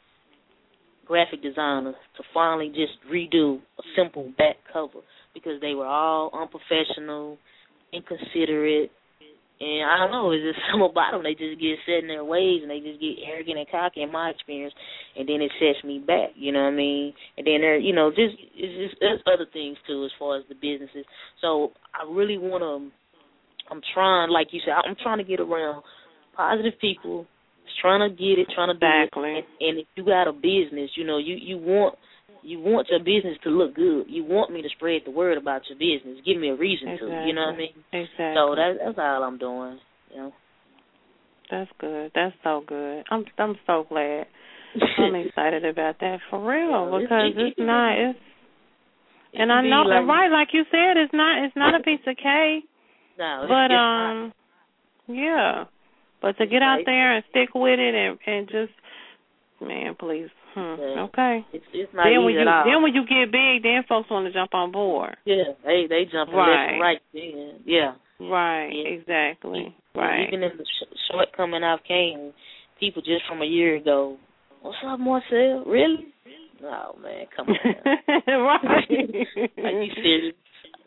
graphic 1.06 1.42
designers 1.42 1.96
to 2.16 2.22
finally 2.32 2.68
just 2.68 2.92
redo 3.10 3.58
a 3.78 3.82
simple 3.96 4.32
back 4.38 4.56
cover 4.72 5.00
because 5.34 5.60
they 5.60 5.74
were 5.74 5.86
all 5.86 6.30
unprofessional, 6.32 7.36
inconsiderate, 7.92 8.90
and 9.60 9.84
I 9.84 9.98
don't 9.98 10.10
know, 10.10 10.32
it's 10.32 10.42
just 10.42 10.64
some 10.72 10.82
about 10.82 11.12
them. 11.12 11.22
They 11.22 11.36
just 11.36 11.60
get 11.60 11.76
set 11.84 12.02
in 12.02 12.08
their 12.08 12.24
ways 12.24 12.64
and 12.64 12.70
they 12.70 12.80
just 12.80 13.00
get 13.00 13.20
arrogant 13.28 13.58
and 13.58 13.70
cocky 13.70 14.02
in 14.02 14.10
my 14.12 14.30
experience, 14.30 14.74
and 15.16 15.28
then 15.28 15.42
it 15.42 15.52
sets 15.60 15.84
me 15.84 16.00
back. 16.00 16.32
You 16.34 16.52
know 16.52 16.64
what 16.64 16.74
I 16.74 16.80
mean? 16.80 17.12
And 17.36 17.46
then 17.46 17.60
there, 17.60 17.78
you 17.78 17.94
know, 17.94 18.10
just 18.10 18.34
it's 18.56 18.74
just 18.90 19.00
there's 19.00 19.20
other 19.28 19.46
things 19.52 19.76
too 19.86 20.04
as 20.04 20.10
far 20.18 20.38
as 20.38 20.44
the 20.48 20.56
businesses. 20.56 21.04
So 21.40 21.72
I 21.92 22.08
really 22.10 22.38
want 22.38 22.64
to. 22.64 22.90
I'm 23.70 23.82
trying, 23.94 24.30
like 24.30 24.48
you 24.50 24.60
said, 24.64 24.74
I'm 24.74 24.96
trying 25.00 25.18
to 25.18 25.24
get 25.24 25.38
around 25.38 25.84
positive 26.36 26.74
people. 26.80 27.26
Trying 27.80 28.02
to 28.02 28.14
get 28.14 28.36
it, 28.36 28.48
trying 28.52 28.68
to 28.68 28.74
do 28.74 28.84
Exactly. 28.84 29.30
it. 29.30 29.44
And, 29.60 29.68
and 29.70 29.78
if 29.78 29.86
you 29.94 30.04
got 30.04 30.26
a 30.26 30.32
business, 30.32 30.90
you 30.96 31.04
know, 31.04 31.18
you 31.18 31.36
you 31.36 31.56
want 31.56 31.94
you 32.42 32.58
want 32.60 32.88
your 32.90 33.00
business 33.00 33.36
to 33.44 33.50
look 33.50 33.74
good. 33.74 34.06
You 34.08 34.24
want 34.24 34.52
me 34.52 34.62
to 34.62 34.68
spread 34.76 35.02
the 35.04 35.10
word 35.10 35.38
about 35.38 35.62
your 35.68 35.78
business. 35.78 36.18
Give 36.24 36.38
me 36.40 36.48
a 36.50 36.56
reason 36.56 36.88
Exactly. 36.88 37.10
to. 37.10 37.26
You 37.26 37.34
know 37.34 37.46
what 37.46 37.54
I 37.54 37.58
mean? 37.58 37.74
Exactly. 37.92 38.34
So 38.34 38.54
that 38.54 38.72
that's 38.84 38.98
all 38.98 39.22
I'm 39.22 39.38
doing. 39.38 39.78
You 40.12 40.16
know. 40.16 40.32
That's 41.50 41.70
good. 41.80 42.12
That's 42.14 42.34
so 42.44 42.62
good. 42.66 43.04
I'm 43.10 43.24
I'm 43.38 43.56
so 43.66 43.84
glad. 43.88 44.26
I'm 44.98 45.14
excited 45.26 45.64
about 45.64 45.98
that 46.00 46.18
for 46.30 46.38
real 46.38 46.90
Yeah, 46.92 46.98
because 47.02 47.32
it- 47.34 47.38
it- 47.38 47.46
it's 47.48 47.58
not 47.58 47.98
it's 47.98 48.18
It 49.32 49.40
and 49.40 49.52
I 49.52 49.62
know 49.62 49.82
like, 49.82 50.06
right 50.06 50.30
like 50.30 50.48
you 50.52 50.64
said 50.70 50.96
it's 50.96 51.12
not 51.12 51.44
it's 51.44 51.56
not 51.56 51.74
a 51.74 51.82
piece 51.82 52.00
of 52.06 52.16
cake 52.16 52.64
No, 53.18 53.42
it's, 53.42 53.48
but 53.50 53.64
it's 53.64 53.72
not. 53.72 54.10
um 54.10 54.32
yeah 55.08 55.64
but 56.22 56.38
to 56.38 56.46
get 56.46 56.62
out 56.62 56.80
there 56.86 57.14
and 57.16 57.24
stick 57.30 57.48
with 57.54 57.80
it 57.80 57.94
and 57.94 58.18
and 58.26 58.48
just 58.48 58.72
man 59.60 59.96
please 59.98 60.28
hmm. 60.54 60.98
Okay 61.10 61.44
It's 61.52 61.64
it's 61.72 61.92
not 61.94 62.04
then 62.04 62.24
when 62.24 62.34
easy 62.34 62.42
you 62.42 62.48
at 62.48 62.48
all. 62.48 62.64
then 62.64 62.82
when 62.82 62.94
you 62.94 63.02
get 63.06 63.30
big 63.32 63.62
then 63.62 63.82
folks 63.88 64.10
want 64.10 64.26
to 64.26 64.32
jump 64.32 64.54
on 64.54 64.72
board 64.72 65.16
yeah, 65.24 65.54
they 65.64 65.86
they 65.88 66.04
jump 66.10 66.30
Right. 66.32 66.72
left 66.72 66.80
right. 66.80 67.00
Then 67.12 67.60
yeah, 67.64 67.92
right 68.20 68.70
Yeah. 68.72 68.90
exactly 68.98 69.74
right 69.94 70.28
Even 70.28 70.42
in 70.44 70.56
the 70.56 70.64
sh- 70.64 70.96
shortcoming 71.10 71.62
I've 71.64 71.82
came, 71.84 72.32
people 72.78 73.02
just 73.02 73.22
from 73.28 73.42
a 73.42 73.46
year 73.46 73.76
ago. 73.76 74.16
What's 74.62 74.76
up, 74.86 75.00
Marcel? 75.00 75.64
Really? 75.66 76.06
Oh 76.62 76.94
man, 77.02 77.24
come 77.34 77.48
on. 77.48 77.56
right 78.26 78.64
Are 79.64 79.82
you 79.82 79.92
serious? 79.94 80.34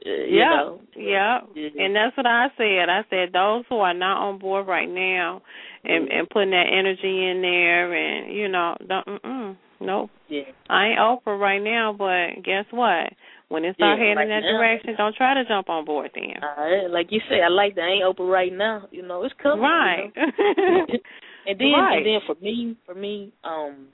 Uh, 0.05 0.09
you 0.09 0.37
yeah, 0.37 0.49
know. 0.57 0.79
yeah, 0.95 1.39
Yeah. 1.55 1.69
and 1.85 1.95
that's 1.95 2.15
what 2.17 2.25
I 2.25 2.47
said. 2.57 2.89
I 2.89 3.01
said 3.09 3.29
those 3.33 3.63
who 3.69 3.77
are 3.77 3.93
not 3.93 4.17
on 4.27 4.37
board 4.37 4.67
right 4.67 4.89
now, 4.89 5.41
and 5.83 6.09
and 6.09 6.29
putting 6.29 6.51
that 6.51 6.67
energy 6.71 7.27
in 7.29 7.41
there, 7.41 7.93
and 7.93 8.35
you 8.35 8.47
know, 8.47 8.75
don't, 8.87 9.05
mm-mm, 9.07 9.57
nope. 9.81 10.09
Yeah. 10.29 10.41
I 10.69 10.87
ain't 10.87 10.99
Oprah 10.99 11.39
right 11.39 11.61
now, 11.61 11.93
but 11.97 12.43
guess 12.43 12.65
what? 12.71 13.11
When 13.49 13.65
it 13.65 13.75
start 13.75 13.99
Yeah, 13.99 14.05
heading 14.05 14.15
like 14.15 14.23
in 14.23 14.29
that 14.29 14.41
now. 14.41 14.57
direction, 14.57 14.95
don't 14.97 15.15
try 15.15 15.33
to 15.35 15.45
jump 15.45 15.69
on 15.69 15.85
board 15.85 16.11
then. 16.15 16.41
Uh, 16.41 16.89
like 16.89 17.07
you 17.11 17.19
say, 17.29 17.41
I 17.43 17.49
like 17.49 17.75
that. 17.75 17.81
I 17.81 17.89
ain't 17.95 18.03
open 18.03 18.25
right 18.25 18.51
now. 18.51 18.87
You 18.91 19.03
know, 19.05 19.23
it's 19.23 19.33
coming. 19.41 19.59
you 19.59 19.63
right. 19.63 20.11
know. 20.15 20.85
and 21.47 21.59
then 21.59 21.71
Right. 21.71 21.97
and 21.97 22.05
then 22.05 22.19
for 22.25 22.35
me, 22.41 22.77
for 22.85 22.95
me, 22.95 23.33
um, 23.43 23.87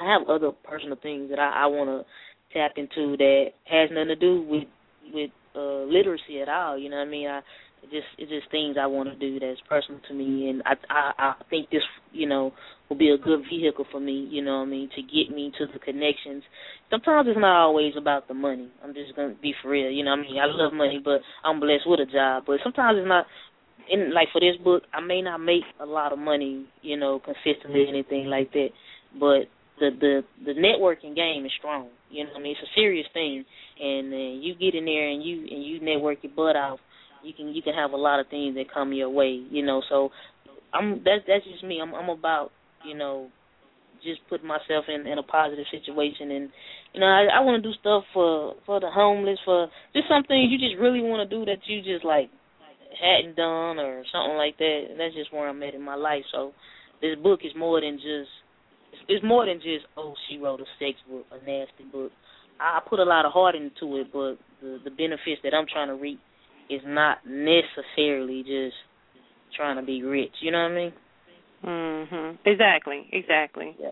I 0.00 0.10
have 0.10 0.28
other 0.28 0.52
personal 0.64 0.96
things 1.02 1.28
that 1.30 1.38
I, 1.38 1.64
I 1.64 1.66
want 1.66 1.90
to 1.90 2.58
tap 2.58 2.72
into 2.76 3.16
that 3.16 3.46
has 3.64 3.90
nothing 3.90 4.08
to 4.08 4.16
do 4.16 4.42
with 4.48 4.64
with 5.12 5.30
uh 5.54 5.84
literacy 5.84 6.40
at 6.40 6.48
all. 6.48 6.78
You 6.78 6.88
know 6.88 6.96
what 6.96 7.08
I 7.08 7.10
mean? 7.10 7.28
I 7.28 7.40
just 7.90 8.06
it's 8.18 8.30
just 8.30 8.50
things 8.50 8.76
I 8.80 8.86
want 8.86 9.08
to 9.10 9.16
do 9.16 9.40
that's 9.40 9.60
personal 9.68 10.00
to 10.08 10.14
me, 10.14 10.48
and 10.48 10.62
I 10.64 10.74
I 10.88 11.12
I 11.18 11.34
think 11.50 11.70
this 11.70 11.82
you 12.12 12.28
know 12.28 12.52
will 12.88 12.96
be 12.96 13.10
a 13.10 13.18
good 13.18 13.42
vehicle 13.50 13.86
for 13.90 14.00
me. 14.00 14.28
You 14.30 14.42
know 14.42 14.58
what 14.58 14.68
I 14.68 14.70
mean 14.70 14.90
to 14.94 15.02
get 15.02 15.34
me 15.34 15.52
to 15.58 15.66
the 15.72 15.78
connections. 15.78 16.42
Sometimes 16.90 17.28
it's 17.28 17.38
not 17.38 17.64
always 17.64 17.94
about 17.96 18.28
the 18.28 18.34
money. 18.34 18.68
I'm 18.84 18.94
just 18.94 19.16
gonna 19.16 19.34
be 19.40 19.54
for 19.62 19.70
real. 19.70 19.90
You 19.90 20.04
know 20.04 20.12
what 20.12 20.20
I 20.20 20.22
mean? 20.22 20.38
I 20.38 20.46
love 20.46 20.72
money, 20.72 21.00
but 21.02 21.20
I'm 21.44 21.60
blessed 21.60 21.86
with 21.86 22.00
a 22.00 22.10
job. 22.10 22.44
But 22.46 22.60
sometimes 22.62 22.98
it's 22.98 23.08
not. 23.08 23.26
In 23.90 24.14
like 24.14 24.28
for 24.32 24.40
this 24.40 24.56
book, 24.62 24.84
I 24.94 25.00
may 25.00 25.22
not 25.22 25.38
make 25.38 25.64
a 25.80 25.84
lot 25.84 26.12
of 26.12 26.18
money, 26.18 26.66
you 26.82 26.96
know, 26.96 27.18
consistently 27.18 27.84
or 27.84 27.88
anything 27.88 28.26
like 28.26 28.52
that, 28.52 28.68
but 29.18 29.50
the 29.80 29.90
the 29.98 30.22
the 30.44 30.52
networking 30.52 31.16
game 31.16 31.44
is 31.44 31.52
strong. 31.58 31.88
You 32.08 32.24
know, 32.24 32.30
what 32.30 32.40
I 32.40 32.42
mean, 32.42 32.52
it's 32.52 32.70
a 32.70 32.74
serious 32.78 33.06
thing, 33.12 33.44
and 33.80 34.12
uh, 34.12 34.40
you 34.40 34.54
get 34.54 34.76
in 34.78 34.84
there 34.84 35.08
and 35.08 35.22
you 35.22 35.40
and 35.50 35.64
you 35.64 35.80
network 35.80 36.18
your 36.22 36.32
butt 36.34 36.56
off. 36.56 36.78
You 37.22 37.32
can 37.32 37.48
you 37.54 37.62
can 37.62 37.74
have 37.74 37.92
a 37.92 37.96
lot 37.96 38.20
of 38.20 38.28
things 38.28 38.54
that 38.56 38.72
come 38.72 38.92
your 38.92 39.10
way. 39.10 39.40
You 39.50 39.64
know, 39.64 39.82
so 39.88 40.10
I'm 40.72 41.02
that's 41.04 41.22
that's 41.26 41.44
just 41.44 41.64
me. 41.64 41.80
I'm 41.80 41.94
I'm 41.94 42.08
about 42.08 42.50
you 42.84 42.96
know 42.96 43.28
just 44.02 44.20
putting 44.28 44.48
myself 44.48 44.86
in 44.88 45.06
in 45.06 45.18
a 45.18 45.22
positive 45.22 45.66
situation, 45.70 46.30
and 46.30 46.50
you 46.92 47.00
know 47.00 47.06
I 47.06 47.38
I 47.38 47.40
want 47.40 47.62
to 47.62 47.68
do 47.68 47.74
stuff 47.80 48.04
for 48.12 48.54
for 48.66 48.80
the 48.80 48.90
homeless, 48.90 49.38
for 49.44 49.68
just 49.94 50.08
some 50.08 50.24
things 50.24 50.50
you 50.50 50.58
just 50.58 50.80
really 50.80 51.00
want 51.00 51.28
to 51.28 51.36
do 51.36 51.44
that 51.44 51.58
you 51.66 51.82
just 51.82 52.04
like 52.04 52.30
hadn't 52.98 53.36
done 53.36 53.78
or 53.78 54.04
something 54.12 54.36
like 54.36 54.58
that. 54.58 54.80
And 54.90 55.00
that's 55.00 55.14
just 55.14 55.32
where 55.32 55.48
I'm 55.48 55.62
at 55.62 55.74
in 55.74 55.82
my 55.82 55.94
life. 55.94 56.24
So 56.32 56.52
this 57.00 57.16
book 57.22 57.40
is 57.44 57.52
more 57.56 57.80
than 57.80 57.96
just 57.96 58.30
it's, 59.08 59.24
more 59.24 59.46
than 59.46 59.58
just 59.58 59.86
oh 59.96 60.14
she 60.28 60.38
wrote 60.38 60.60
a 60.60 60.68
sex 60.78 60.98
book, 61.08 61.26
a 61.30 61.38
nasty 61.38 61.84
book. 61.90 62.12
I 62.60 62.80
put 62.88 63.00
a 63.00 63.04
lot 63.04 63.24
of 63.24 63.32
heart 63.32 63.54
into 63.54 63.96
it, 63.98 64.12
but 64.12 64.36
the 64.60 64.78
the 64.84 64.90
benefits 64.90 65.42
that 65.44 65.54
I'm 65.54 65.66
trying 65.70 65.88
to 65.88 65.96
reap 65.96 66.20
is 66.74 66.82
not 66.86 67.18
necessarily 67.26 68.42
just 68.42 68.76
trying 69.56 69.76
to 69.76 69.82
be 69.82 70.02
rich. 70.02 70.32
You 70.40 70.50
know 70.52 70.62
what 70.62 70.72
I 70.72 70.74
mean? 70.74 70.92
Mhm. 71.64 72.38
Exactly. 72.44 73.06
Exactly. 73.12 73.76
Yeah. 73.78 73.90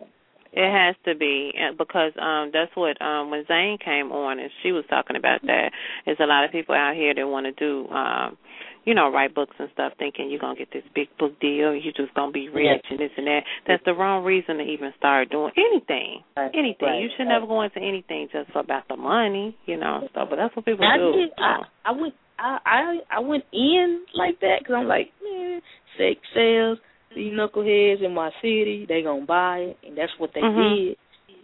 It 0.53 0.68
has 0.72 0.97
to 1.05 1.14
be 1.14 1.53
uh, 1.57 1.72
because 1.78 2.12
um 2.18 2.51
that's 2.53 2.74
what 2.74 3.01
um 3.01 3.31
when 3.31 3.45
Zane 3.47 3.78
came 3.78 4.11
on 4.11 4.41
and 4.41 4.51
she 4.62 4.72
was 4.72 4.85
talking 4.91 5.16
about 5.16 5.43
that. 5.47 5.70
There's 6.05 6.18
a 6.20 6.26
lot 6.26 6.45
of 6.45 6.51
people 6.51 6.74
out 6.74 6.97
here 6.97 7.14
that 7.14 7.26
want 7.28 7.47
to 7.47 7.53
do 7.53 7.89
um 7.91 8.37
you 8.85 8.95
know 8.95 9.12
write 9.12 9.33
books 9.33 9.55
and 9.61 9.68
stuff 9.74 9.93
thinking 9.97 10.28
you're 10.28 10.41
going 10.41 10.57
to 10.57 10.59
get 10.59 10.72
this 10.72 10.83
big 10.93 11.07
book 11.20 11.39
deal 11.39 11.70
and 11.70 11.85
you're 11.85 11.93
just 11.95 12.12
going 12.14 12.31
to 12.31 12.33
be 12.33 12.49
rich 12.49 12.83
and 12.91 12.99
this 12.99 13.12
and 13.16 13.28
that. 13.28 13.45
That's 13.68 13.85
the 13.85 13.95
wrong 13.95 14.24
reason 14.24 14.57
to 14.59 14.64
even 14.64 14.93
start 14.99 15.31
doing 15.31 15.53
anything. 15.57 16.24
Right, 16.37 16.51
Anything. 16.53 16.89
right, 16.89 17.01
you 17.03 17.11
should 17.16 17.24
right. 17.28 17.39
never 17.39 17.47
go 17.47 17.62
into 17.62 17.78
anything 17.78 18.28
just 18.33 18.51
about 18.57 18.89
the 18.89 18.97
money, 18.97 19.57
you 19.66 19.76
know, 19.76 20.09
stuff. 20.11 20.28
But 20.31 20.37
that's 20.37 20.57
what 20.57 20.64
people 20.64 20.85
I 20.85 20.97
do. 20.97 21.12
did. 21.12 21.31
so. 21.39 21.45
I, 21.45 21.62
I 21.85 21.91
went. 21.93 22.14
I 22.41 22.59
I 22.64 22.99
I 23.16 23.20
went 23.20 23.45
in 23.53 24.05
like 24.14 24.41
that 24.41 24.57
because 24.61 24.74
I'm 24.78 24.88
like, 24.88 25.12
man, 25.22 25.61
sex 25.99 26.20
sales. 26.34 26.78
These 27.14 27.32
knuckleheads 27.32 28.05
in 28.05 28.14
my 28.14 28.30
city, 28.41 28.86
they 28.88 29.03
gonna 29.03 29.26
buy 29.26 29.59
it, 29.59 29.78
and 29.84 29.99
that's 29.99 30.12
what 30.18 30.30
they 30.34 30.43
Mhm. 30.43 30.86
did. 30.86 30.97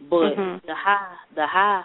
But 0.08 0.36
Mhm. 0.36 0.62
the 0.64 0.74
high, 0.74 1.14
the 1.34 1.46
high, 1.46 1.82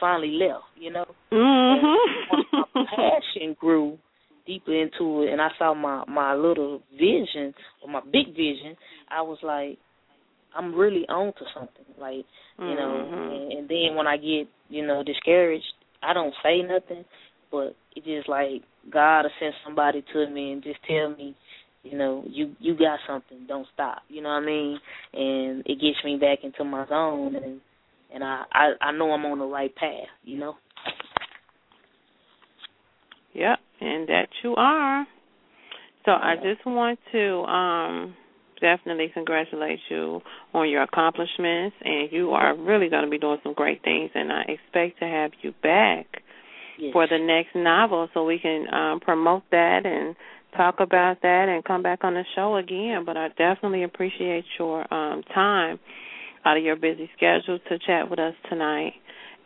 finally 0.00 0.32
left. 0.32 0.64
You 0.76 0.90
know, 0.90 1.06
Mhm. 1.30 2.44
my 2.56 2.64
passion 2.86 3.54
grew 3.60 3.98
deeper 4.44 4.72
into 4.74 5.22
it, 5.22 5.32
and 5.32 5.40
I 5.40 5.50
saw 5.58 5.72
my 5.72 6.04
my 6.08 6.34
little 6.34 6.82
vision 6.92 7.54
or 7.80 7.88
my 7.88 8.00
big 8.12 8.34
vision, 8.34 8.76
I 9.08 9.22
was 9.22 9.38
like, 9.42 9.78
I'm 10.54 10.74
really 10.74 11.06
on 11.08 11.32
to 11.34 11.44
something. 11.54 11.86
Like, 11.98 12.24
you 12.58 12.74
know, 12.74 13.08
Mhm. 13.08 13.30
and, 13.32 13.52
and 13.52 13.68
then 13.68 13.94
when 13.96 14.06
I 14.06 14.16
get, 14.16 14.48
you 14.68 14.84
know, 14.84 15.02
discouraged, 15.02 15.72
I 16.02 16.12
don't 16.12 16.34
say 16.42 16.62
nothing, 16.62 17.04
but 17.52 17.76
it 17.94 18.04
just 18.04 18.28
like 18.28 18.62
God 18.90 19.22
will 19.22 19.30
send 19.38 19.54
somebody 19.64 20.02
to 20.12 20.28
me 20.28 20.52
and 20.52 20.62
just 20.62 20.78
tell 20.88 21.10
me, 21.10 21.36
you 21.84 21.96
know, 21.96 22.24
you 22.26 22.56
you 22.58 22.76
got 22.76 22.98
something, 23.06 23.44
don't 23.46 23.68
stop. 23.74 23.98
You 24.08 24.22
know 24.22 24.30
what 24.30 24.42
I 24.42 24.46
mean? 24.46 24.78
And 25.12 25.62
it 25.66 25.80
gets 25.80 26.02
me 26.04 26.16
back 26.16 26.38
into 26.42 26.64
my 26.64 26.88
zone 26.88 27.36
and 27.36 27.60
and 28.12 28.24
I 28.24 28.42
I, 28.50 28.72
I 28.80 28.92
know 28.92 29.12
I'm 29.12 29.26
on 29.26 29.38
the 29.38 29.44
right 29.44 29.74
path, 29.76 30.08
you 30.24 30.38
know. 30.38 30.54
Yep, 33.34 33.58
and 33.80 34.08
that 34.08 34.28
you 34.42 34.54
are. 34.56 35.06
So 36.04 36.12
I 36.12 36.34
just 36.36 36.66
want 36.66 36.98
to 37.12 37.42
um 37.42 38.16
definitely 38.60 39.10
congratulate 39.12 39.80
you 39.90 40.20
on 40.54 40.70
your 40.70 40.82
accomplishments 40.82 41.76
and 41.84 42.10
you 42.12 42.30
are 42.30 42.56
really 42.56 42.88
going 42.88 43.04
to 43.04 43.10
be 43.10 43.18
doing 43.18 43.38
some 43.42 43.52
great 43.52 43.82
things 43.82 44.10
and 44.14 44.32
I 44.32 44.42
expect 44.42 45.00
to 45.00 45.04
have 45.04 45.32
you 45.42 45.52
back 45.62 46.22
For 46.92 47.06
the 47.06 47.18
next 47.18 47.54
novel 47.54 48.08
so 48.14 48.24
we 48.24 48.38
can 48.38 48.72
um 48.72 49.00
promote 49.00 49.42
that 49.50 49.84
and 49.84 50.16
talk 50.56 50.80
about 50.80 51.22
that 51.22 51.48
and 51.48 51.64
come 51.64 51.82
back 51.82 52.00
on 52.02 52.14
the 52.14 52.24
show 52.34 52.56
again 52.56 53.04
but 53.06 53.16
I 53.16 53.28
definitely 53.28 53.84
appreciate 53.84 54.44
your 54.58 54.92
um 54.92 55.22
time 55.34 55.78
out 56.44 56.56
of 56.56 56.62
your 56.62 56.76
busy 56.76 57.10
schedule 57.16 57.58
to 57.68 57.78
chat 57.78 58.10
with 58.10 58.18
us 58.18 58.34
tonight. 58.48 58.94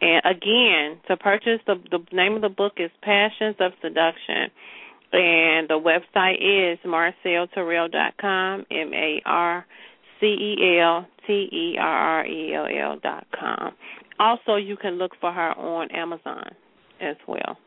And 0.01 0.22
again, 0.24 1.01
to 1.09 1.16
purchase 1.16 1.61
the 1.66 1.77
the 1.91 1.99
name 2.12 2.35
of 2.35 2.43
the 2.43 2.49
book 2.49 2.74
is 2.77 2.91
Passions 3.03 3.57
of 3.61 3.72
Seduction. 3.81 4.51
And 5.12 5.68
the 5.68 5.81
website 5.81 6.43
is 6.43 6.79
marcelterrell.com, 6.85 8.66
M 8.70 8.93
A 8.93 9.22
R 9.24 9.64
C 10.20 10.27
E 10.27 10.79
L 10.81 11.07
T 11.27 11.33
E 11.33 11.77
R 11.79 11.97
R 12.18 12.27
E 12.27 12.55
L 12.55 12.66
L 12.66 12.99
dot 13.03 13.27
com. 13.39 13.72
Also, 14.18 14.57
you 14.57 14.77
can 14.77 14.95
look 14.99 15.12
for 15.20 15.33
her 15.33 15.53
on 15.57 15.91
Amazon 15.93 16.51
as 17.01 17.17
well. 17.27 17.59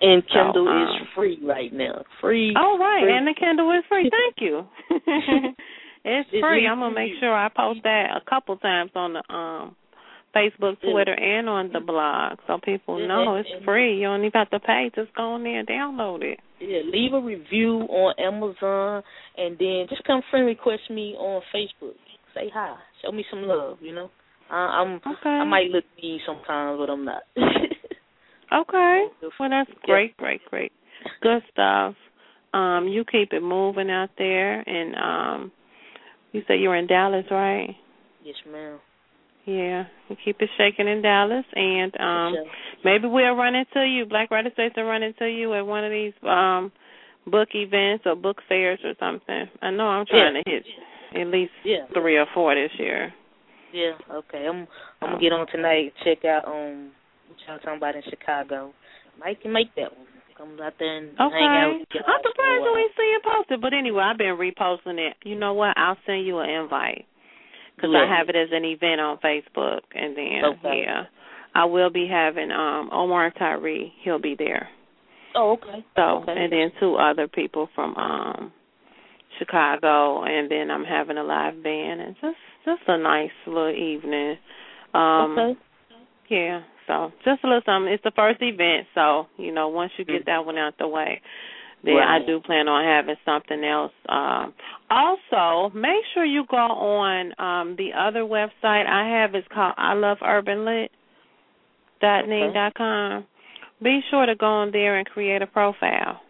And 0.00 0.22
So, 0.28 0.34
Kindle 0.34 0.68
um, 0.68 0.82
is 0.82 1.08
free 1.14 1.38
right 1.42 1.72
now. 1.72 2.04
Free. 2.20 2.54
Oh, 2.56 2.78
right, 2.78 3.02
free. 3.04 3.16
and 3.16 3.26
the 3.26 3.34
Kindle 3.38 3.70
is 3.72 3.84
free. 3.88 4.10
Thank 4.10 4.36
you. 4.40 4.64
it's 6.04 6.30
free. 6.30 6.66
I'm 6.66 6.80
gonna 6.80 6.94
make 6.94 7.12
sure 7.20 7.34
I 7.34 7.48
post 7.54 7.80
that 7.84 8.16
a 8.16 8.28
couple 8.28 8.56
times 8.56 8.90
on 8.94 9.14
the 9.14 9.32
um 9.32 9.76
Facebook, 10.34 10.80
Twitter, 10.80 11.12
and 11.12 11.48
on 11.48 11.70
the 11.72 11.80
blog, 11.80 12.38
so 12.46 12.58
people 12.64 13.06
know 13.06 13.36
it's 13.36 13.48
free. 13.64 13.96
You 13.96 14.04
don't 14.04 14.20
even 14.20 14.30
have 14.34 14.50
to 14.50 14.60
pay. 14.60 14.90
Just 14.94 15.14
go 15.14 15.32
on 15.32 15.42
there 15.42 15.58
and 15.58 15.68
download 15.68 16.22
it. 16.22 16.38
Yeah, 16.60 16.80
leave 16.84 17.12
a 17.14 17.20
review 17.20 17.80
on 17.88 18.14
Amazon, 18.18 19.02
and 19.36 19.58
then 19.58 19.86
just 19.88 20.04
come 20.04 20.22
friend 20.30 20.46
request 20.46 20.82
me 20.88 21.14
on 21.18 21.42
Facebook. 21.54 21.94
Say 22.34 22.50
hi, 22.54 22.76
show 23.02 23.10
me 23.10 23.24
some 23.28 23.42
love. 23.42 23.78
You 23.80 23.94
know, 23.94 24.10
uh, 24.50 24.54
I'm 24.54 24.96
Okay. 24.96 25.28
I 25.28 25.44
might 25.44 25.70
look 25.70 25.84
mean 26.00 26.20
sometimes, 26.24 26.78
but 26.78 26.90
I'm 26.90 27.04
not. 27.04 27.22
Okay. 28.52 29.06
Well, 29.38 29.50
that's 29.50 29.70
Yeah. 29.70 29.76
great, 29.84 30.16
great, 30.16 30.44
great. 30.46 30.72
Good 31.22 31.42
stuff. 31.50 31.94
Um, 32.52 32.88
you 32.88 33.04
keep 33.04 33.32
it 33.32 33.42
moving 33.42 33.90
out 33.90 34.10
there, 34.18 34.60
and 34.68 34.94
um, 34.96 35.52
you 36.32 36.42
said 36.46 36.54
you're 36.60 36.74
in 36.76 36.86
Dallas, 36.86 37.24
right? 37.30 37.76
yes, 38.24 38.36
ma'am. 38.50 38.78
Yeah, 39.46 39.84
you 40.08 40.16
keep 40.22 40.42
it 40.42 40.50
shaking 40.58 40.86
in 40.86 41.00
Dallas, 41.00 41.44
and 41.54 41.98
um, 42.00 42.34
Sure. 42.34 42.44
maybe 42.84 43.06
we'll 43.06 43.34
run 43.34 43.54
into 43.54 43.86
you. 43.86 44.04
Black 44.04 44.30
Writers 44.30 44.52
Space 44.52 44.72
will 44.76 44.84
run 44.84 45.02
into 45.02 45.26
you 45.26 45.54
at 45.54 45.64
one 45.66 45.84
of 45.84 45.90
these 45.90 46.12
um 46.22 46.70
book 47.26 47.48
events 47.54 48.04
or 48.06 48.16
book 48.16 48.38
fairs 48.48 48.78
or 48.84 48.92
something. 49.00 49.48
I 49.62 49.70
know 49.70 49.86
I'm 49.86 50.06
trying 50.06 50.34
Yeah. 50.34 50.42
to 50.42 50.50
hit 50.50 50.66
at 51.20 51.26
least 51.28 51.52
three 51.94 52.18
or 52.18 52.26
four 52.34 52.54
this 52.54 52.70
year. 52.78 53.14
yeah. 53.72 53.92
Okay, 54.10 54.46
I'm 54.46 54.60
I'm 54.60 54.66
Oh. 55.02 55.06
gonna 55.06 55.20
get 55.20 55.32
on 55.32 55.46
tonight. 55.46 55.94
Check 56.04 56.24
out 56.26 56.44
um 56.46 56.90
what 57.30 57.38
y'all 57.46 57.58
talking 57.58 57.78
about 57.78 57.94
in 57.96 58.02
Chicago. 58.10 58.74
Mike 59.18 59.40
can 59.42 59.52
make 59.52 59.74
that 59.76 59.96
one. 59.96 60.06
Come 60.36 60.58
out 60.62 60.72
there 60.78 60.96
and 60.96 61.08
Okay. 61.20 61.36
hang 61.36 61.56
out. 61.56 61.78
with 61.78 62.02
I'm 62.06 62.20
surprised 62.22 62.64
you 62.64 62.76
ain't 62.76 62.96
see 62.96 63.02
it 63.02 63.22
posted, 63.22 63.60
but 63.60 63.72
anyway, 63.74 64.02
I've 64.04 64.18
been 64.18 64.36
reposting 64.36 64.98
it. 64.98 65.16
You 65.22 65.36
know 65.36 65.52
what? 65.52 65.76
I'll 65.76 65.98
send 66.06 66.26
you 66.26 66.38
an 66.38 66.48
invite 66.48 67.04
because 67.76 67.94
I 67.94 68.06
have 68.06 68.28
it 68.28 68.36
as 68.36 68.48
an 68.52 68.64
event 68.64 69.00
on 69.00 69.18
Facebook, 69.18 69.80
and 69.94 70.16
then 70.16 70.44
Okay. 70.44 70.82
yeah, 70.84 71.04
I 71.54 71.64
will 71.66 71.90
be 71.90 72.06
having 72.06 72.50
um 72.50 72.88
Omar 72.92 73.26
and 73.26 73.34
Tyree. 73.36 73.92
He'll 74.02 74.18
be 74.18 74.34
there. 74.34 74.68
Oh, 75.34 75.52
okay. 75.52 75.84
So 75.96 76.02
okay. 76.22 76.34
and 76.36 76.52
then 76.52 76.72
two 76.80 76.96
other 76.96 77.28
people 77.28 77.68
from 77.74 77.94
um 77.96 78.52
Chicago, 79.38 80.22
and 80.24 80.50
then 80.50 80.70
I'm 80.70 80.84
having 80.84 81.18
a 81.18 81.24
live 81.24 81.62
band, 81.62 82.00
and 82.00 82.16
just 82.20 82.36
just 82.64 82.82
a 82.88 82.98
nice 82.98 83.30
little 83.46 83.70
evening. 83.70 84.36
Um 84.94 85.38
okay. 85.38 85.58
Yeah, 86.28 86.60
so 86.90 87.12
just 87.24 87.44
a 87.44 87.46
little 87.46 87.62
something. 87.64 87.92
It's 87.92 88.02
the 88.02 88.10
first 88.16 88.42
event, 88.42 88.88
so 88.96 89.28
you 89.38 89.52
know 89.52 89.68
once 89.68 89.92
you 89.96 90.04
get 90.04 90.22
Mm. 90.22 90.26
that 90.26 90.44
one 90.44 90.58
out 90.58 90.74
the 90.78 90.88
way, 90.88 91.20
then 91.84 91.98
I 91.98 92.18
do 92.26 92.40
plan 92.40 92.66
on 92.68 92.84
having 92.84 93.14
something 93.24 93.62
else. 93.64 93.92
Um, 94.08 94.52
also, 94.90 95.70
make 95.74 96.02
sure 96.12 96.24
you 96.24 96.44
go 96.50 96.56
on 96.56 97.32
um, 97.38 97.76
the 97.76 97.92
other 97.94 98.22
website 98.22 98.86
I 98.86 99.08
have. 99.20 99.34
is 99.36 99.44
called 99.54 99.74
I 99.78 99.94
Love 99.94 100.18
Urban 100.22 100.64
Lit 100.64 100.90
dot 102.00 102.24
Okay. 102.24 102.50
dot 102.52 102.74
com. 102.74 103.24
Be 103.82 104.00
sure 104.10 104.26
to 104.26 104.34
go 104.34 104.46
on 104.46 104.72
there 104.72 104.96
and 104.98 105.06
create 105.06 105.42
a 105.42 105.46
profile. 105.46 106.20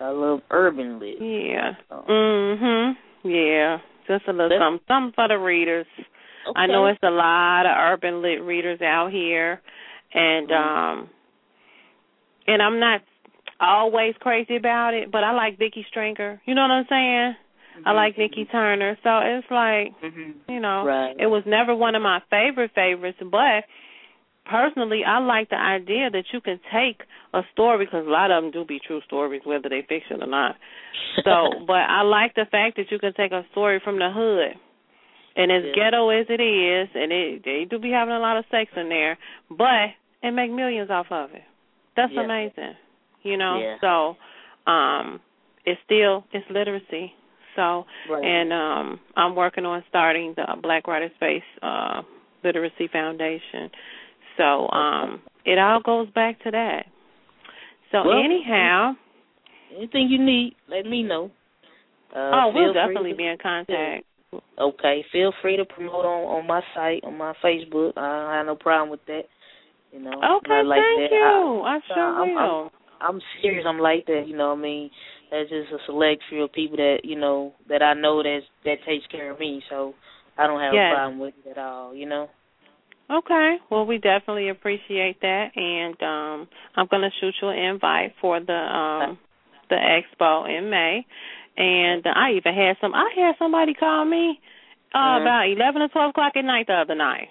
I 0.00 0.08
love 0.10 0.40
urban 0.50 0.98
lit. 0.98 1.20
Yeah. 1.20 1.74
Oh. 1.90 2.04
Mhm. 2.08 2.96
Yeah. 3.24 3.78
Just 4.06 4.26
a 4.28 4.32
little 4.32 4.48
That's- 4.48 4.60
something, 4.66 4.84
something 4.88 5.12
for 5.14 5.28
the 5.28 5.38
readers. 5.38 5.86
I 6.56 6.66
know 6.66 6.86
it's 6.86 7.02
a 7.02 7.10
lot 7.10 7.66
of 7.66 7.72
urban 7.76 8.22
lit 8.22 8.42
readers 8.42 8.80
out 8.80 9.12
here, 9.12 9.60
and 10.12 10.48
Mhm. 10.48 10.56
um, 10.56 11.10
and 12.46 12.62
I'm 12.62 12.78
not 12.80 13.02
always 13.60 14.14
crazy 14.18 14.56
about 14.56 14.94
it, 14.94 15.10
but 15.10 15.22
I 15.22 15.32
like 15.32 15.58
Vickie 15.58 15.86
Stringer. 15.86 16.40
You 16.46 16.54
know 16.54 16.62
what 16.62 16.70
I'm 16.70 16.86
saying? 16.88 17.36
I 17.86 17.92
like 17.92 18.18
Nikki 18.18 18.44
Turner, 18.46 18.96
so 19.02 19.18
it's 19.18 19.50
like 19.50 19.92
Mhm. 20.02 20.34
you 20.48 20.60
know, 20.60 20.84
Right. 20.84 21.14
it 21.18 21.26
was 21.26 21.44
never 21.46 21.74
one 21.74 21.94
of 21.94 22.02
my 22.02 22.20
favorite 22.30 22.72
favorites, 22.72 23.18
but 23.22 23.64
personally, 24.44 25.04
I 25.04 25.18
like 25.18 25.48
the 25.48 25.60
idea 25.60 26.10
that 26.10 26.32
you 26.32 26.40
can 26.40 26.58
take 26.72 27.02
a 27.32 27.44
story 27.52 27.84
because 27.84 28.06
a 28.06 28.10
lot 28.10 28.30
of 28.30 28.42
them 28.42 28.50
do 28.50 28.64
be 28.64 28.80
true 28.80 29.00
stories, 29.02 29.42
whether 29.44 29.68
they 29.68 29.82
fiction 29.82 30.22
or 30.22 30.26
not. 30.26 30.56
So, 31.24 31.60
but 31.66 31.88
I 31.88 32.02
like 32.02 32.34
the 32.34 32.46
fact 32.46 32.76
that 32.76 32.90
you 32.90 32.98
can 32.98 33.12
take 33.14 33.32
a 33.32 33.46
story 33.52 33.80
from 33.80 33.98
the 33.98 34.10
hood, 34.10 34.58
and 35.36 35.50
as 35.52 35.64
Yeah. 35.64 35.72
ghetto 35.74 36.08
as 36.10 36.26
it 36.28 36.40
is, 36.40 36.88
and 36.94 37.12
it, 37.12 37.44
they 37.44 37.64
do 37.64 37.78
be 37.78 37.90
having 37.90 38.14
a 38.14 38.18
lot 38.18 38.36
of 38.36 38.44
sex 38.50 38.70
in 38.76 38.88
there, 38.88 39.18
but 39.50 39.90
and 40.22 40.36
make 40.36 40.50
millions 40.50 40.90
off 40.90 41.10
of 41.10 41.32
it. 41.34 41.42
That's 41.96 42.12
Yeah. 42.12 42.22
amazing, 42.22 42.76
you 43.22 43.36
know. 43.36 43.58
Yeah. 43.58 43.78
So, 43.80 44.16
um, 44.70 45.20
it's 45.64 45.80
still 45.82 46.24
it's 46.32 46.48
literacy. 46.50 47.14
So, 47.56 47.86
Right. 48.08 48.24
and 48.24 48.52
um, 48.52 49.00
I'm 49.16 49.34
working 49.34 49.66
on 49.66 49.82
starting 49.88 50.34
the 50.34 50.46
Black 50.62 50.86
Writer 50.86 51.10
Space 51.16 51.42
uh, 51.62 52.02
Literacy 52.44 52.86
Foundation. 52.88 53.70
So, 54.36 54.70
um, 54.70 55.20
it 55.44 55.58
all 55.58 55.80
goes 55.80 56.08
back 56.10 56.38
to 56.44 56.50
that. 56.52 56.86
So, 57.90 58.04
Well, 58.04 58.18
anyhow, 58.22 58.94
Anything 59.76 60.08
you 60.08 60.18
need, 60.18 60.56
let 60.68 60.84
me 60.84 61.02
know. 61.02 61.30
Uh, 62.14 62.18
oh, 62.34 62.52
we'll 62.54 62.72
definitely 62.72 63.12
to- 63.12 63.16
be 63.16 63.26
in 63.26 63.38
contact. 63.38 64.04
Okay, 64.58 65.04
feel 65.10 65.32
free 65.42 65.56
to 65.56 65.64
promote 65.64 66.04
on 66.04 66.38
on 66.38 66.46
my 66.46 66.60
site 66.74 67.02
on 67.04 67.16
my 67.18 67.32
Facebook. 67.42 67.92
I 67.96 68.22
don't 68.22 68.32
have 68.32 68.46
no 68.46 68.56
problem 68.56 68.90
with 68.90 69.04
that. 69.06 69.24
You 69.92 70.00
know, 70.00 70.12
Okay, 70.12 70.62
like 70.64 70.78
thank 70.78 71.10
that. 71.10 71.16
you. 71.16 71.62
I, 71.66 71.76
I, 71.76 71.80
sure 71.94 72.02
I'm, 72.04 72.34
will. 72.34 72.70
I'm, 73.00 73.16
I'm 73.16 73.20
serious. 73.42 73.64
I'm 73.66 73.78
like 73.80 74.06
that. 74.06 74.24
You 74.26 74.36
know, 74.36 74.50
what 74.50 74.58
I 74.58 74.62
mean, 74.62 74.90
that's 75.30 75.50
just 75.50 75.72
a 75.72 75.78
select 75.86 76.22
few 76.28 76.44
of 76.44 76.52
people 76.52 76.76
that 76.76 76.98
you 77.02 77.18
know 77.18 77.54
that 77.68 77.82
I 77.82 77.94
know 77.94 78.22
that 78.22 78.40
that 78.64 78.76
takes 78.86 79.06
care 79.10 79.32
of 79.32 79.40
me. 79.40 79.62
So 79.68 79.94
I 80.38 80.46
don't 80.46 80.60
have 80.60 80.74
Yes. 80.74 80.92
a 80.92 80.94
problem 80.94 81.18
with 81.18 81.34
it 81.44 81.50
at 81.50 81.58
all. 81.58 81.94
You 81.94 82.06
know. 82.06 82.28
Okay. 83.10 83.56
Well, 83.70 83.86
we 83.86 83.98
definitely 83.98 84.50
appreciate 84.50 85.20
that, 85.22 85.46
and 85.56 86.00
um, 86.02 86.48
I'm 86.76 86.86
going 86.88 87.02
to 87.02 87.10
shoot 87.20 87.34
you 87.42 87.48
an 87.48 87.58
invite 87.58 88.12
for 88.20 88.38
the 88.38 88.52
um, 88.52 89.18
the 89.68 89.76
expo 89.76 90.48
in 90.48 90.70
May. 90.70 91.04
And 91.56 92.06
I 92.06 92.32
even 92.32 92.54
had 92.54 92.76
some. 92.80 92.94
I 92.94 93.10
had 93.16 93.34
somebody 93.38 93.74
call 93.74 94.04
me 94.04 94.40
uh, 94.94 94.98
Mhm. 94.98 95.20
about 95.22 95.48
eleven 95.48 95.82
or 95.82 95.88
twelve 95.88 96.10
o'clock 96.10 96.32
at 96.36 96.44
night 96.44 96.66
the 96.66 96.74
other 96.74 96.94
night. 96.94 97.28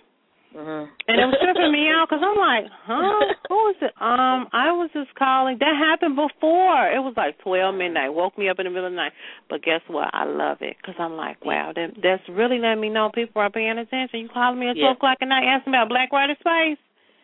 Uh-huh. 0.55 0.85
And 1.07 1.21
it 1.21 1.25
was 1.29 1.37
tripping 1.43 1.71
me 1.71 1.87
out 1.89 2.09
because 2.09 2.23
I'm 2.25 2.37
like, 2.37 2.65
huh? 2.89 3.33
Who 3.49 3.69
is 3.69 3.75
it? 3.81 3.93
Um, 4.01 4.49
I 4.51 4.71
was 4.73 4.89
just 4.93 5.13
calling. 5.13 5.57
That 5.59 5.75
happened 5.77 6.15
before. 6.15 6.89
It 6.89 6.97
was 7.05 7.13
like 7.15 7.37
12 7.39 7.75
midnight. 7.75 8.09
Woke 8.13 8.35
me 8.35 8.49
up 8.49 8.57
in 8.57 8.65
the 8.65 8.71
middle 8.71 8.87
of 8.87 8.91
the 8.93 8.97
night. 8.97 9.13
But 9.47 9.61
guess 9.61 9.81
what? 9.87 10.09
I 10.11 10.25
love 10.25 10.57
it 10.61 10.77
because 10.81 10.95
I'm 10.97 11.13
like, 11.13 11.45
wow, 11.45 11.71
that, 11.75 11.93
that's 12.01 12.27
really 12.29 12.57
letting 12.57 12.81
me 12.81 12.89
know 12.89 13.11
people 13.13 13.41
are 13.43 13.51
paying 13.51 13.77
attention. 13.77 14.21
You 14.21 14.29
calling 14.29 14.59
me 14.59 14.69
at 14.69 14.75
Yeah. 14.77 14.85
12 14.93 14.97
o'clock 14.97 15.17
at 15.21 15.27
night 15.27 15.45
asking 15.45 15.73
about 15.73 15.87
Black 15.89 16.11
Writer 16.11 16.35
Space? 16.39 16.81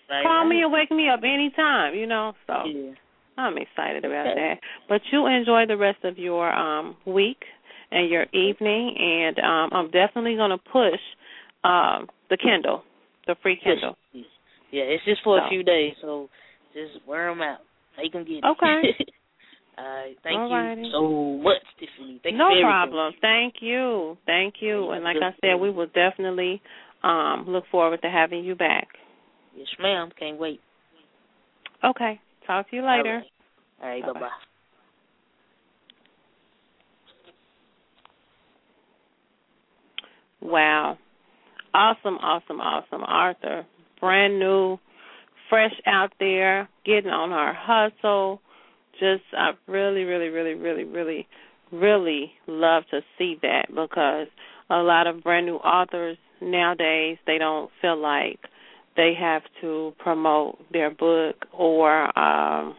Right, 0.07 0.21
Call 0.23 0.45
me 0.45 0.61
and 0.61 0.71
wake 0.71 0.91
me 0.91 1.09
up 1.09 1.21
anytime, 1.23 1.95
you 1.95 2.05
know? 2.05 2.35
So 2.45 2.61
Yeah. 2.65 2.91
I'm 3.37 3.57
excited 3.57 4.05
about 4.05 4.27
Okay. 4.27 4.35
that. 4.35 4.59
But 4.87 5.01
you 5.11 5.25
enjoy 5.27 5.65
the 5.67 5.77
rest 5.77 6.03
of 6.03 6.17
your 6.17 6.51
um 6.51 6.95
week 7.05 7.43
and 7.91 8.09
your 8.09 8.25
evening 8.33 8.95
and 8.97 9.39
um 9.39 9.69
I'm 9.73 9.91
definitely 9.91 10.35
gonna 10.35 10.57
push 10.57 10.99
um 11.63 12.07
the 12.29 12.37
Kindle, 12.37 12.83
the 13.27 13.35
free 13.41 13.59
Kindle. 13.61 13.97
Yeah, 14.71 14.83
it's 14.83 15.05
just 15.05 15.21
for 15.23 15.39
So. 15.39 15.45
a 15.45 15.49
few 15.49 15.63
days, 15.63 15.93
so 16.01 16.29
just 16.73 17.05
wear 17.07 17.29
them 17.29 17.41
out. 17.41 17.59
Make 17.97 18.13
them 18.13 18.25
get 18.25 18.37
it. 18.37 18.45
Okay. 18.45 18.81
Right. 19.77 20.15
Thank 20.23 20.39
Alrighty. 20.39 20.85
you 20.85 20.91
so 20.91 21.43
much, 21.43 21.61
Tiffany. 21.79 22.21
Thank 22.23 22.37
no 22.37 22.49
you 22.49 22.61
for 22.63 22.69
everything. 22.69 22.91
problem. 22.91 23.13
Thank 23.19 23.55
you. 23.59 24.17
Thank 24.25 24.55
you. 24.61 24.91
And 24.91 25.03
like 25.03 25.17
I 25.21 25.31
said, 25.41 25.55
we 25.55 25.69
will 25.69 25.87
definitely 25.87 26.61
um 27.03 27.45
look 27.47 27.65
forward 27.71 28.01
to 28.01 28.09
having 28.09 28.43
you 28.45 28.55
back. 28.55 28.87
Yes, 29.55 29.67
ma'am. 29.81 30.09
Can't 30.17 30.39
wait. 30.39 30.59
Okay. 31.83 32.19
Talk 32.47 32.69
to 32.69 32.75
you 32.75 32.85
later. 32.85 33.23
All 33.81 33.89
right. 33.89 34.01
Bye-bye. 34.01 34.13
Bye 34.13 34.19
bye. 34.19 34.29
Wow. 40.41 40.97
Awesome, 41.73 42.15
awesome, 42.15 42.61
awesome. 42.61 43.03
Arthur, 43.03 43.65
brand 43.99 44.39
new, 44.39 44.77
fresh 45.49 45.73
out 45.85 46.13
there, 46.19 46.69
getting 46.85 47.09
on 47.09 47.31
her 47.31 47.53
hustle. 47.53 48.41
Just, 48.99 49.23
I 49.37 49.51
really, 49.67 50.03
really, 50.03 50.29
really, 50.29 50.53
really, 50.53 50.83
really, 50.83 51.27
really 51.71 52.31
love 52.47 52.83
to 52.91 53.01
see 53.17 53.37
that 53.41 53.67
because 53.69 54.27
a 54.69 54.77
lot 54.77 55.07
of 55.07 55.23
brand 55.23 55.45
new 55.45 55.55
authors 55.55 56.17
nowadays, 56.41 57.17
they 57.27 57.37
don't 57.37 57.69
feel 57.81 57.97
like 57.97 58.39
they 58.95 59.13
have 59.19 59.43
to 59.61 59.93
promote 59.99 60.57
their 60.71 60.89
book 60.89 61.35
or 61.51 62.03
um 62.17 62.75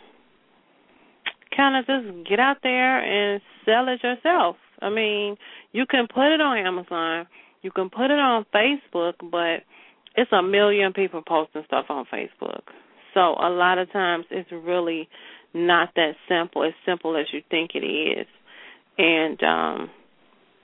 kind 1.56 1.76
of 1.76 1.86
just 1.86 2.28
get 2.28 2.38
out 2.38 2.58
there 2.62 2.98
and 2.98 3.40
sell 3.64 3.88
it 3.88 4.02
yourself. 4.02 4.56
I 4.82 4.90
mean, 4.90 5.36
you 5.72 5.86
can 5.86 6.06
put 6.06 6.34
it 6.34 6.40
on 6.40 6.58
Amazon, 6.58 7.26
you 7.62 7.70
can 7.70 7.88
put 7.88 8.10
it 8.10 8.18
on 8.18 8.44
Facebook, 8.54 9.14
but 9.30 9.64
it's 10.16 10.30
a 10.32 10.42
million 10.42 10.92
people 10.92 11.22
posting 11.26 11.62
stuff 11.66 11.86
on 11.88 12.04
Facebook. 12.12 12.62
So 13.14 13.20
a 13.20 13.48
lot 13.48 13.78
of 13.78 13.90
times 13.90 14.26
it's 14.30 14.50
really 14.52 15.08
not 15.54 15.90
that 15.96 16.12
simple, 16.28 16.64
as 16.64 16.74
simple 16.84 17.16
as 17.16 17.26
you 17.32 17.40
think 17.50 17.70
it 17.74 17.86
is. 17.86 18.26
And 18.98 19.42
um 19.42 19.90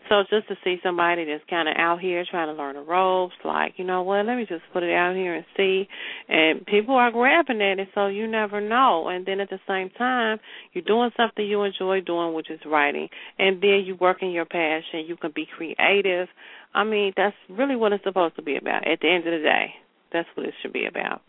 so 0.09 0.23
just 0.31 0.49
to 0.49 0.57
see 0.65 0.77
somebody 0.83 1.25
that's 1.25 1.45
kind 1.49 1.69
of 1.69 1.75
out 1.77 2.01
here 2.01 2.25
trying 2.31 2.49
to 2.49 2.61
learn 2.61 2.77
the 2.77 2.83
ropes, 2.83 3.35
like, 3.45 3.75
you 3.77 3.85
know 3.85 4.03
what, 4.03 4.27
let 4.27 4.37
me 4.37 4.47
just 4.49 4.63
put 4.73 4.83
it 4.83 4.93
out 4.93 5.15
here 5.15 5.35
and 5.35 5.45
see. 5.57 5.89
And 6.29 6.65
people 6.67 6.95
are 6.95 7.11
grabbing 7.11 7.61
at 7.61 7.79
it, 7.79 7.89
so 7.95 8.07
you 8.07 8.27
never 8.27 8.61
know. 8.61 9.09
And 9.09 9.27
then 9.27 9.41
at 9.41 9.51
the 9.51 9.59
same 9.69 9.91
time, 9.91 10.39
you're 10.73 10.85
doing 10.85 11.11
something 11.17 11.45
you 11.45 11.63
enjoy 11.63 12.01
doing, 12.01 12.35
which 12.35 12.51
is 12.51 12.61
writing. 12.67 13.09
And 13.39 13.63
then 13.63 13.83
you 13.85 13.97
work 13.97 14.19
in 14.23 14.31
your 14.31 14.47
passion. 14.47 15.05
You 15.07 15.17
can 15.17 15.33
be 15.35 15.47
creative. 15.57 16.29
I 16.75 16.85
mean, 16.85 17.13
that's 17.17 17.37
really 17.49 17.77
what 17.77 17.93
it's 17.93 18.05
supposed 18.05 18.37
to 18.37 18.43
be 18.43 18.57
about. 18.57 18.87
At 18.89 19.01
the 19.01 19.09
end 19.09 19.27
of 19.27 19.33
the 19.33 19.45
day, 19.45 19.67
that's 20.13 20.29
what 20.35 20.47
it 20.47 20.55
should 20.63 20.73
be 20.73 20.87
about. 20.87 21.23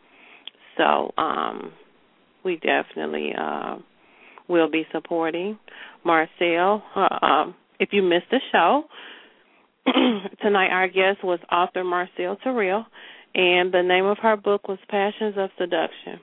So, 0.77 1.11
um, 1.21 1.73
we 2.43 2.55
definitely 2.57 3.31
uh, 3.37 3.77
will 4.47 4.69
be 4.69 4.85
supporting 4.91 5.57
Marcel. 6.03 6.83
Uh, 6.95 7.25
um, 7.25 7.55
if 7.79 7.89
you 7.91 8.01
missed 8.01 8.29
the 8.31 8.39
show, 8.51 8.83
tonight 10.41 10.69
our 10.69 10.87
guest 10.87 11.23
was 11.23 11.39
author 11.51 11.83
Marcel 11.83 12.37
Terrell, 12.43 12.85
and 13.35 13.73
the 13.73 13.83
name 13.83 14.05
of 14.05 14.17
her 14.19 14.37
book 14.37 14.67
was 14.67 14.77
Passions 14.87 15.35
of 15.37 15.49
Seduction. 15.57 16.19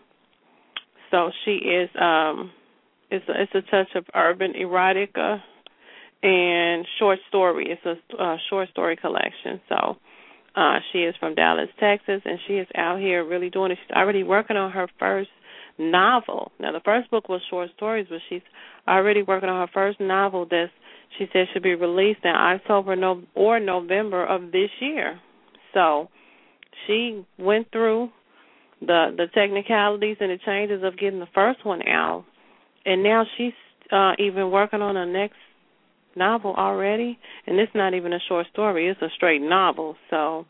So 1.11 1.31
she 1.45 1.53
is 1.53 1.91
um 2.01 2.53
it's 3.11 3.29
a, 3.29 3.43
it's 3.43 3.55
a 3.55 3.71
touch 3.71 3.89
of 3.97 4.05
urban 4.15 4.53
erotica 4.53 5.43
and 6.23 6.87
short 6.99 7.19
story. 7.29 7.67
It's 7.71 8.01
a 8.19 8.37
short 8.49 8.69
story 8.71 8.97
collection. 8.97 9.61
So 9.69 9.97
uh 10.55 10.79
she 10.93 11.01
is 11.01 11.15
from 11.19 11.35
Dallas, 11.35 11.69
Texas, 11.79 12.23
and 12.25 12.39
she 12.47 12.55
is 12.55 12.69
out 12.77 13.01
here 13.01 13.25
really 13.25 13.51
doing 13.51 13.73
it. 13.73 13.79
She's 13.87 13.97
already 13.97 14.23
working 14.23 14.57
on 14.57 14.71
her 14.71 14.89
first 14.99 15.31
novel. 15.79 16.53
Now 16.61 16.73
the 16.73 16.81
first 16.81 17.11
book 17.11 17.29
was 17.29 17.41
short 17.51 17.71
stories, 17.77 18.07
but 18.09 18.21
she's 18.29 18.43
already 18.87 19.23
working 19.23 19.49
on 19.49 19.67
her 19.67 19.73
first 19.73 20.01
novel 20.01 20.47
that's 20.51 20.73
she 21.19 21.27
said 21.33 21.47
should 21.53 21.63
be 21.63 21.75
released 21.75 22.21
in 22.25 22.31
October 22.31 22.97
or 23.35 23.61
November 23.61 24.25
of 24.25 24.53
this 24.53 24.71
year. 24.81 25.21
So 25.75 26.09
she 26.87 27.25
went 27.39 27.71
through 27.73 28.11
the 28.81 29.15
the 29.17 29.27
technicalities 29.35 30.17
and 30.21 30.31
the 30.31 30.39
changes 30.45 30.83
of 30.83 30.99
getting 30.99 31.21
the 31.21 31.29
first 31.35 31.65
one 31.65 31.87
out, 31.87 32.25
and 32.85 33.03
now 33.03 33.25
she's 33.37 33.53
uh, 33.93 34.13
even 34.19 34.51
working 34.51 34.81
on 34.81 34.97
a 34.97 35.07
next 35.07 35.37
novel 36.17 36.55
already. 36.57 37.19
And 37.47 37.59
it's 37.59 37.75
not 37.75 37.95
even 37.95 38.13
a 38.13 38.21
short 38.29 38.47
story; 38.53 38.89
it's 38.89 39.03
a 39.03 39.09
straight 39.17 39.43
novel. 39.43 39.97
So 40.09 40.47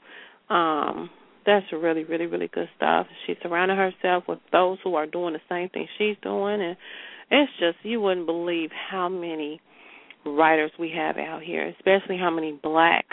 um, 0.49 1.11
that's 1.47 1.67
really, 1.73 2.05
really, 2.05 2.27
really 2.27 2.49
good 2.49 2.69
stuff. 2.77 3.07
She's 3.27 3.37
surrounding 3.43 3.77
herself 3.77 4.25
with 4.29 4.39
those 4.53 4.79
who 4.85 4.95
are 4.95 5.07
doing 5.07 5.33
the 5.33 5.41
same 5.49 5.69
thing 5.71 5.89
she's 5.99 6.17
doing, 6.23 6.61
and 6.63 6.77
it's 7.31 7.53
just 7.59 7.79
you 7.83 8.01
wouldn't 8.01 8.27
believe 8.27 8.71
how 8.91 9.09
many 9.09 9.61
writers 10.25 10.71
we 10.79 10.93
have 10.97 11.17
out 11.17 11.43
here, 11.43 11.67
especially 11.69 12.17
how 12.19 12.31
many 12.31 12.59
black 12.63 13.07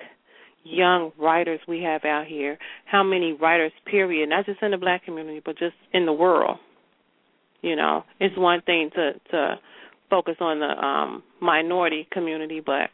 young 0.63 1.11
writers 1.17 1.59
we 1.67 1.81
have 1.83 2.03
out 2.03 2.25
here, 2.27 2.57
how 2.85 3.03
many 3.03 3.33
writers 3.33 3.71
period, 3.85 4.29
not 4.29 4.45
just 4.45 4.61
in 4.61 4.71
the 4.71 4.77
black 4.77 5.05
community, 5.05 5.41
but 5.43 5.57
just 5.57 5.75
in 5.93 6.05
the 6.05 6.13
world. 6.13 6.57
You 7.61 7.75
know, 7.75 8.03
it's 8.19 8.37
one 8.37 8.61
thing 8.61 8.89
to 8.95 9.13
to 9.31 9.59
focus 10.09 10.35
on 10.39 10.59
the 10.59 10.85
um 10.85 11.23
minority 11.41 12.07
community, 12.11 12.61
but 12.63 12.89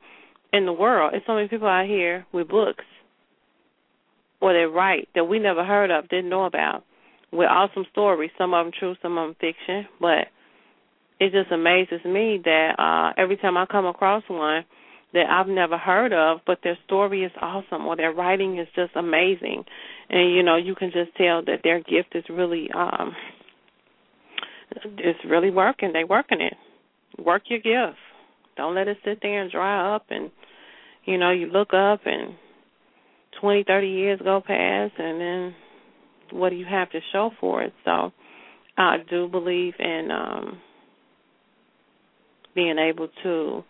in 0.52 0.66
the 0.66 0.74
world, 0.74 1.14
it's 1.16 1.26
so 1.26 1.36
many 1.36 1.48
people 1.48 1.68
out 1.68 1.88
here 1.88 2.26
with 2.32 2.48
books 2.48 2.86
or 4.44 4.52
they 4.52 4.66
write 4.66 5.08
that 5.16 5.24
we 5.24 5.40
never 5.40 5.64
heard 5.64 5.90
of, 5.90 6.10
didn't 6.10 6.30
know 6.30 6.44
about, 6.44 6.84
with 7.32 7.48
awesome 7.48 7.86
stories, 7.92 8.30
some 8.38 8.54
of 8.54 8.66
them 8.66 8.74
true, 8.78 8.94
some 9.02 9.18
of 9.18 9.30
them 9.30 9.36
fiction, 9.40 9.88
but 10.02 10.28
it 11.20 11.32
just 11.32 11.52
amazes 11.52 12.04
me 12.06 12.40
that 12.44 12.76
uh 12.78 13.22
every 13.22 13.38
time 13.38 13.58
I 13.58 13.66
come 13.66 13.86
across 13.86 14.24
one 14.28 14.66
that 15.14 15.30
I've 15.30 15.48
never 15.48 15.78
heard 15.78 16.12
of, 16.12 16.40
but 16.46 16.60
their 16.64 16.78
story 16.86 17.24
is 17.24 17.32
awesome 17.40 17.86
or 17.86 17.96
their 17.96 18.12
writing 18.12 18.58
is 18.58 18.68
just 18.76 18.96
amazing. 18.96 19.64
And 20.10 20.34
you 20.34 20.42
know, 20.44 20.56
you 20.56 20.76
can 20.76 20.92
just 20.92 21.16
tell 21.16 21.44
that 21.46 21.60
their 21.64 21.80
gift 21.80 22.16
is 22.16 22.24
really 22.30 22.70
um 22.76 23.16
it's 24.98 25.20
really 25.30 25.52
working. 25.52 25.94
They 25.94 26.04
working 26.04 26.42
it. 26.42 26.56
Work 27.24 27.44
your 27.48 27.60
gift. 27.60 28.00
Don't 28.58 28.76
let 28.76 28.88
it 28.88 28.98
sit 29.06 29.20
there 29.22 29.42
and 29.44 29.52
dry 29.52 29.96
up 29.96 30.06
and 30.10 30.32
you 31.06 31.18
know, 31.18 31.32
you 31.32 31.48
look 31.48 31.74
up 31.74 32.02
and 32.06 32.36
twenty, 33.40 33.64
thirty 33.64 33.90
years 33.90 34.20
go 34.24 34.42
past 34.46 34.94
and 34.98 35.22
then 35.22 35.56
what 36.32 36.50
do 36.50 36.56
you 36.56 36.66
have 36.66 36.90
to 36.92 37.00
show 37.12 37.30
for 37.40 37.62
it? 37.62 37.74
So 37.86 38.12
I 38.78 38.98
do 39.10 39.28
believe 39.28 39.74
in 39.80 40.10
um 40.12 40.60
being 42.56 42.78
able 42.78 43.08
to 43.24 43.64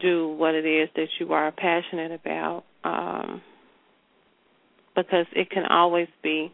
do 0.00 0.28
what 0.28 0.54
it 0.54 0.66
is 0.66 0.88
that 0.96 1.08
you 1.20 1.32
are 1.32 1.52
passionate 1.52 2.12
about 2.12 2.64
um 2.84 3.42
because 4.96 5.26
it 5.34 5.50
can 5.50 5.64
always 5.66 6.08
be 6.22 6.52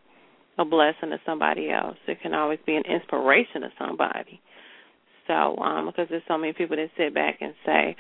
a 0.59 0.65
blessing 0.65 1.11
to 1.11 1.19
somebody 1.25 1.71
else. 1.71 1.97
It 2.07 2.21
can 2.23 2.35
always 2.35 2.59
be 2.67 2.75
an 2.77 2.85
inspiration 2.89 3.63
to 3.63 3.69
somebody. 3.79 4.41
So, 5.27 5.57
um, 5.59 5.87
because 5.87 6.09
there's 6.11 6.23
so 6.27 6.39
many 6.39 6.53
people 6.53 6.77
that 6.77 6.91
sit 6.97 7.15
back 7.15 7.39
and 7.41 7.55
say, 7.65 7.97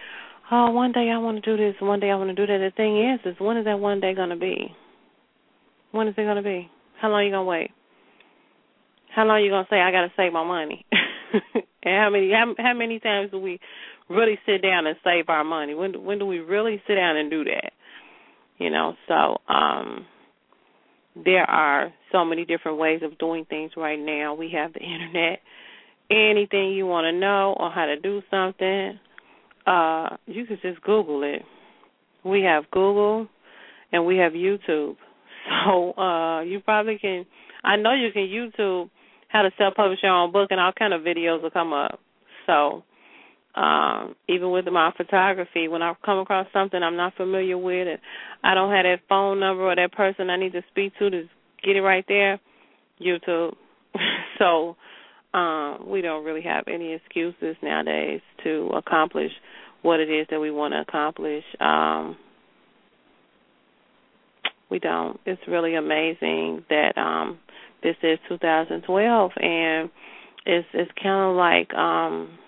Oh, 0.50 0.70
one 0.70 0.90
day 0.90 1.10
I 1.10 1.18
want 1.18 1.42
to 1.42 1.56
do 1.56 1.56
this, 1.56 1.80
one 1.80 2.00
day 2.00 2.10
I 2.10 2.16
want 2.16 2.30
to 2.30 2.34
do 2.34 2.46
that. 2.46 2.58
The 2.58 2.72
thing 2.76 3.10
is, 3.10 3.20
is 3.24 3.40
when 3.40 3.56
is 3.56 3.66
that 3.66 3.78
one 3.78 4.00
day 4.00 4.14
gonna 4.14 4.36
be? 4.36 4.74
When 5.92 6.08
is 6.08 6.14
it 6.18 6.24
gonna 6.24 6.42
be? 6.42 6.68
How 7.00 7.08
long 7.08 7.20
are 7.20 7.24
you 7.24 7.30
gonna 7.30 7.44
wait? 7.44 7.70
How 9.14 9.24
long 9.24 9.36
are 9.36 9.40
you 9.40 9.50
gonna 9.50 9.68
say 9.70 9.80
I 9.80 9.92
gotta 9.92 10.12
save 10.16 10.32
my 10.32 10.44
money? 10.44 10.84
and 11.82 11.94
how 11.94 12.10
many 12.10 12.30
how, 12.32 12.54
how 12.58 12.74
many 12.74 12.98
times 12.98 13.30
do 13.30 13.38
we 13.38 13.58
really 14.08 14.38
sit 14.46 14.62
down 14.62 14.86
and 14.86 14.96
save 15.02 15.28
our 15.28 15.44
money? 15.44 15.74
When 15.74 16.04
when 16.04 16.18
do 16.18 16.26
we 16.26 16.38
really 16.38 16.82
sit 16.86 16.96
down 16.96 17.16
and 17.16 17.30
do 17.30 17.44
that? 17.44 17.72
You 18.58 18.70
know, 18.70 18.94
so 19.08 19.38
um 19.52 20.06
there 21.16 21.48
are 21.48 21.92
so 22.12 22.24
many 22.24 22.44
different 22.44 22.78
ways 22.78 23.00
of 23.02 23.18
doing 23.18 23.44
things 23.44 23.72
right 23.76 23.98
now. 23.98 24.34
We 24.34 24.52
have 24.54 24.72
the 24.72 24.80
internet. 24.80 25.40
Anything 26.10 26.72
you 26.72 26.86
want 26.86 27.04
to 27.04 27.12
know 27.12 27.54
or 27.58 27.70
how 27.70 27.86
to 27.86 27.98
do 27.98 28.20
something, 28.30 28.98
uh, 29.66 30.16
you 30.26 30.44
can 30.44 30.58
just 30.60 30.82
Google 30.82 31.22
it. 31.22 31.42
We 32.24 32.42
have 32.42 32.64
Google 32.70 33.28
and 33.92 34.06
we 34.06 34.18
have 34.18 34.32
YouTube. 34.32 34.96
So 35.64 35.92
uh 35.94 36.42
you 36.42 36.60
probably 36.60 36.98
can 36.98 37.24
I 37.64 37.76
know 37.76 37.94
you 37.94 38.12
can 38.12 38.22
YouTube 38.22 38.90
how 39.30 39.42
to 39.42 39.50
self 39.56 39.74
publish 39.74 40.00
your 40.02 40.12
own 40.12 40.32
book 40.32 40.48
and 40.50 40.60
all 40.60 40.72
kind 40.72 40.92
of 40.92 41.02
videos 41.02 41.42
will 41.42 41.50
come 41.50 41.72
up. 41.72 42.00
So 42.46 42.84
um 43.54 44.14
even 44.28 44.50
with 44.50 44.66
my 44.66 44.92
photography 44.96 45.66
when 45.68 45.82
I 45.82 45.94
come 46.04 46.18
across 46.18 46.46
something 46.52 46.80
I'm 46.82 46.96
not 46.96 47.16
familiar 47.16 47.58
with 47.58 47.88
and 47.88 47.98
I 48.44 48.54
don't 48.54 48.70
have 48.72 48.84
that 48.84 49.00
phone 49.08 49.40
number 49.40 49.64
or 49.64 49.74
that 49.74 49.92
person 49.92 50.30
I 50.30 50.36
need 50.36 50.52
to 50.52 50.62
speak 50.70 50.92
to 50.98 51.10
to 51.10 51.28
get 51.64 51.76
it 51.76 51.82
right 51.82 52.04
there, 52.06 52.40
YouTube. 53.00 53.54
so 54.38 54.76
um 55.34 55.88
we 55.88 56.00
don't 56.00 56.24
really 56.24 56.42
have 56.42 56.64
any 56.68 56.92
excuses 56.92 57.56
nowadays 57.62 58.20
to 58.44 58.70
accomplish 58.76 59.32
what 59.82 60.00
it 60.00 60.10
is 60.10 60.26
that 60.30 60.40
we 60.40 60.50
want 60.50 60.74
to 60.74 60.80
accomplish. 60.80 61.44
Um 61.60 62.16
we 64.70 64.78
don't. 64.78 65.18
It's 65.26 65.42
really 65.48 65.74
amazing 65.74 66.64
that 66.70 66.96
um 66.96 67.38
this 67.82 67.96
is 68.02 68.18
2012 68.28 69.30
and 69.36 69.90
it's 70.46 70.68
it's 70.72 70.90
kind 71.02 71.30
of 71.30 71.36
like 71.36 71.72
um 71.74 72.38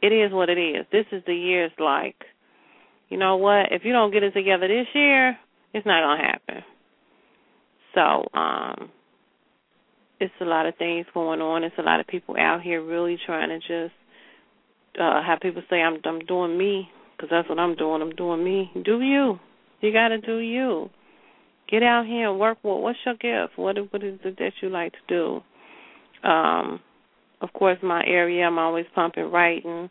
it 0.00 0.12
is 0.12 0.32
what 0.32 0.48
it 0.48 0.58
is. 0.58 0.86
This 0.92 1.06
is 1.12 1.22
the 1.26 1.34
year 1.34 1.64
it's 1.66 1.78
like 1.78 2.16
you 3.08 3.18
know 3.18 3.36
what? 3.36 3.72
If 3.72 3.82
you 3.84 3.92
don't 3.92 4.12
get 4.12 4.22
it 4.22 4.32
together 4.32 4.68
this 4.68 4.86
year, 4.94 5.38
it's 5.72 5.86
not 5.86 6.02
going 6.02 6.18
to 6.18 6.24
happen. 6.24 6.64
So, 7.94 8.38
um 8.38 8.90
it's 10.20 10.34
a 10.40 10.44
lot 10.44 10.66
of 10.66 10.76
things 10.76 11.06
going 11.14 11.40
on. 11.40 11.62
It's 11.62 11.78
a 11.78 11.82
lot 11.82 12.00
of 12.00 12.06
people 12.06 12.36
out 12.38 12.60
here 12.60 12.84
really 12.84 13.18
trying 13.24 13.48
to 13.50 13.58
just 13.58 13.94
uh 15.00 15.22
have 15.22 15.40
people 15.40 15.62
say 15.70 15.76
I'm 15.80 15.98
I'm 16.04 16.20
doing 16.20 16.58
me 16.58 16.88
because 17.16 17.30
that's 17.30 17.48
what 17.48 17.58
I'm 17.58 17.76
doing. 17.76 18.02
I'm 18.02 18.14
doing 18.14 18.42
me. 18.42 18.70
Do 18.84 19.00
you? 19.00 19.38
You 19.80 19.92
got 19.92 20.08
to 20.08 20.20
do 20.20 20.38
you. 20.38 20.90
Get 21.70 21.82
out 21.82 22.06
here 22.06 22.30
and 22.30 22.40
work. 22.40 22.58
What 22.62 22.80
what's 22.80 22.98
your 23.04 23.14
gift? 23.14 23.58
What 23.58 23.76
what 23.92 24.02
is 24.02 24.18
it 24.24 24.38
that 24.38 24.52
you 24.62 24.70
like 24.70 24.92
to 24.92 24.98
do? 25.08 26.28
Um, 26.28 26.80
of 27.40 27.52
course, 27.52 27.78
my 27.82 28.02
area. 28.06 28.44
I'm 28.44 28.58
always 28.58 28.86
pumping 28.94 29.30
writing. 29.30 29.90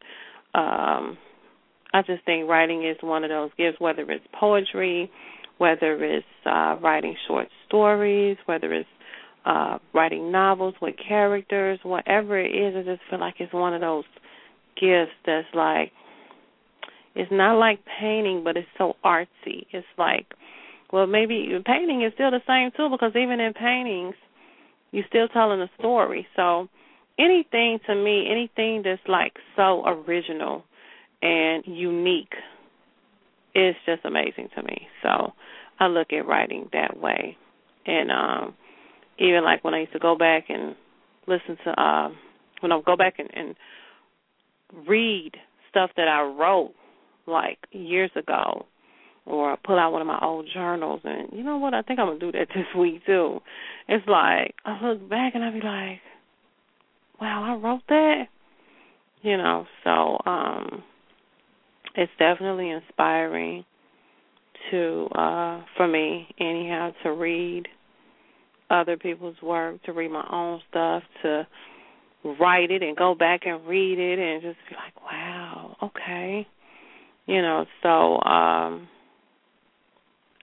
Um, 0.53 1.17
I 1.93 2.01
just 2.05 2.25
think 2.25 2.49
writing 2.49 2.86
is 2.86 2.97
one 3.01 3.23
of 3.23 3.30
those 3.30 3.51
gifts. 3.57 3.80
Whether 3.80 4.09
it's 4.11 4.25
poetry, 4.39 5.11
whether 5.57 6.03
it's 6.03 6.25
uh, 6.45 6.78
writing 6.82 7.15
short 7.28 7.47
stories, 7.67 8.38
whether 8.45 8.73
it's 8.73 8.89
uh, 9.45 9.78
writing 9.93 10.32
novels 10.32 10.75
with 10.82 10.95
characters, 11.07 11.80
whatever 11.84 12.39
it 12.39 12.49
is, 12.49 12.75
I 12.75 12.82
just 12.91 13.01
feel 13.09 13.19
like 13.19 13.36
it's 13.39 13.53
one 13.53 13.73
of 13.73 13.82
those 13.82 14.03
gifts 14.80 15.13
that's 15.25 15.47
like 15.53 15.91
it's 17.15 17.32
not 17.32 17.57
like 17.57 17.80
painting, 17.99 18.43
but 18.43 18.57
it's 18.57 18.67
so 18.78 18.93
artsy. 19.03 19.65
It's 19.71 19.88
like 19.97 20.28
well, 20.92 21.08
maybe 21.08 21.50
painting 21.66 22.04
is 22.04 22.14
still 22.14 22.32
the 22.32 22.42
same 22.48 22.72
too 22.76 22.90
because 22.90 23.12
even 23.16 23.40
in 23.40 23.54
paintings, 23.54 24.16
you're 24.92 25.06
still 25.10 25.28
telling 25.28 25.62
a 25.62 25.70
story. 25.78 26.28
So 26.36 26.70
anything 27.20 27.80
to 27.88 27.96
me, 27.96 28.28
anything 28.30 28.84
that's 28.84 29.02
like 29.08 29.34
so 29.56 29.86
original 29.86 30.64
and 31.22 31.64
unique 31.66 32.34
is 33.54 33.76
just 33.86 34.06
amazing 34.06 34.50
to 34.56 34.64
me. 34.64 34.88
So 35.04 35.34
I 35.80 35.88
look 35.88 36.14
at 36.14 36.28
writing 36.28 36.70
that 36.74 36.98
way. 36.98 37.38
And 37.86 38.12
um 38.12 38.54
even 39.20 39.44
like 39.44 39.64
when 39.64 39.74
I 39.74 39.82
used 39.82 39.94
to 39.94 40.00
go 40.00 40.16
back 40.16 40.46
and 40.50 40.76
listen 41.28 41.58
to 41.66 41.82
uh 41.82 42.10
when 42.62 42.72
I 42.72 42.82
go 42.86 42.96
back 42.96 43.16
and, 43.20 43.30
and 43.34 43.56
read 44.88 45.32
stuff 45.70 45.92
that 45.98 46.08
I 46.08 46.22
wrote 46.22 46.74
like 47.26 47.60
years 47.72 48.12
ago 48.16 48.66
or 49.28 49.57
pull 49.63 49.78
out 49.78 49.91
one 49.91 50.01
of 50.01 50.07
my 50.07 50.19
old 50.21 50.47
journals 50.53 51.01
and 51.03 51.30
you 51.34 51.43
know 51.43 51.57
what, 51.57 51.73
I 51.73 51.82
think 51.82 51.99
I'm 51.99 52.07
gonna 52.07 52.19
do 52.19 52.32
that 52.32 52.47
this 52.55 52.65
week 52.78 53.05
too. 53.05 53.39
It's 53.88 54.07
like 54.07 54.55
I 54.65 54.80
look 54.84 55.09
back 55.09 55.36
and 55.36 55.43
I 55.43 55.51
be 55.51 55.61
like, 55.61 55.99
Wow, 57.19 57.43
I 57.43 57.61
wrote 57.61 57.82
that 57.89 58.23
you 59.21 59.38
know, 59.38 59.65
so 59.84 60.17
um 60.30 60.84
it's 61.95 62.11
definitely 62.19 62.69
inspiring 62.69 63.65
to 64.71 65.07
uh 65.13 65.61
for 65.75 65.88
me 65.88 66.28
anyhow 66.39 66.91
to 67.03 67.11
read 67.11 67.67
other 68.69 68.97
people's 68.97 69.41
work, 69.41 69.82
to 69.84 69.93
read 69.93 70.11
my 70.11 70.28
own 70.32 70.61
stuff, 70.69 71.03
to 71.23 71.47
write 72.39 72.69
it 72.69 72.84
and 72.84 72.97
go 72.97 73.15
back 73.15 73.41
and 73.45 73.65
read 73.65 73.97
it 73.97 74.19
and 74.19 74.41
just 74.41 74.57
be 74.69 74.75
like, 74.75 75.03
Wow, 75.03 75.75
okay. 75.84 76.47
You 77.25 77.41
know, 77.41 77.65
so 77.84 78.21
um 78.21 78.88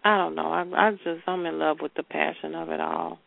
I 0.04 0.18
don't 0.18 0.34
know. 0.34 0.52
I 0.52 0.64
I 0.88 0.90
just 0.92 1.26
I'm 1.26 1.46
in 1.46 1.58
love 1.58 1.78
with 1.80 1.92
the 1.94 2.02
passion 2.02 2.54
of 2.54 2.68
it 2.68 2.80
all. 2.80 3.18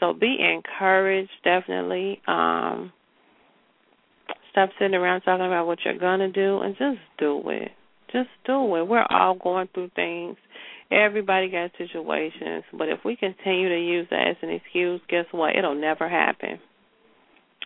So 0.00 0.12
be 0.12 0.36
encouraged, 0.40 1.30
definitely. 1.44 2.20
Um 2.26 2.92
stop 4.50 4.70
sitting 4.78 4.94
around 4.94 5.20
talking 5.22 5.46
about 5.46 5.66
what 5.66 5.78
you're 5.84 5.98
gonna 5.98 6.30
do 6.30 6.58
and 6.58 6.74
just 6.76 6.98
do 7.18 7.42
it. 7.48 7.70
Just 8.12 8.30
do 8.44 8.76
it. 8.76 8.88
We're 8.88 9.06
all 9.08 9.34
going 9.36 9.68
through 9.72 9.90
things. 9.94 10.36
Everybody 10.90 11.48
got 11.48 11.70
situations, 11.78 12.64
but 12.76 12.88
if 12.88 12.98
we 13.04 13.14
continue 13.14 13.68
to 13.68 13.80
use 13.80 14.08
that 14.10 14.26
as 14.30 14.36
an 14.42 14.50
excuse, 14.50 15.00
guess 15.08 15.26
what? 15.30 15.54
It'll 15.54 15.80
never 15.80 16.08
happen. 16.08 16.58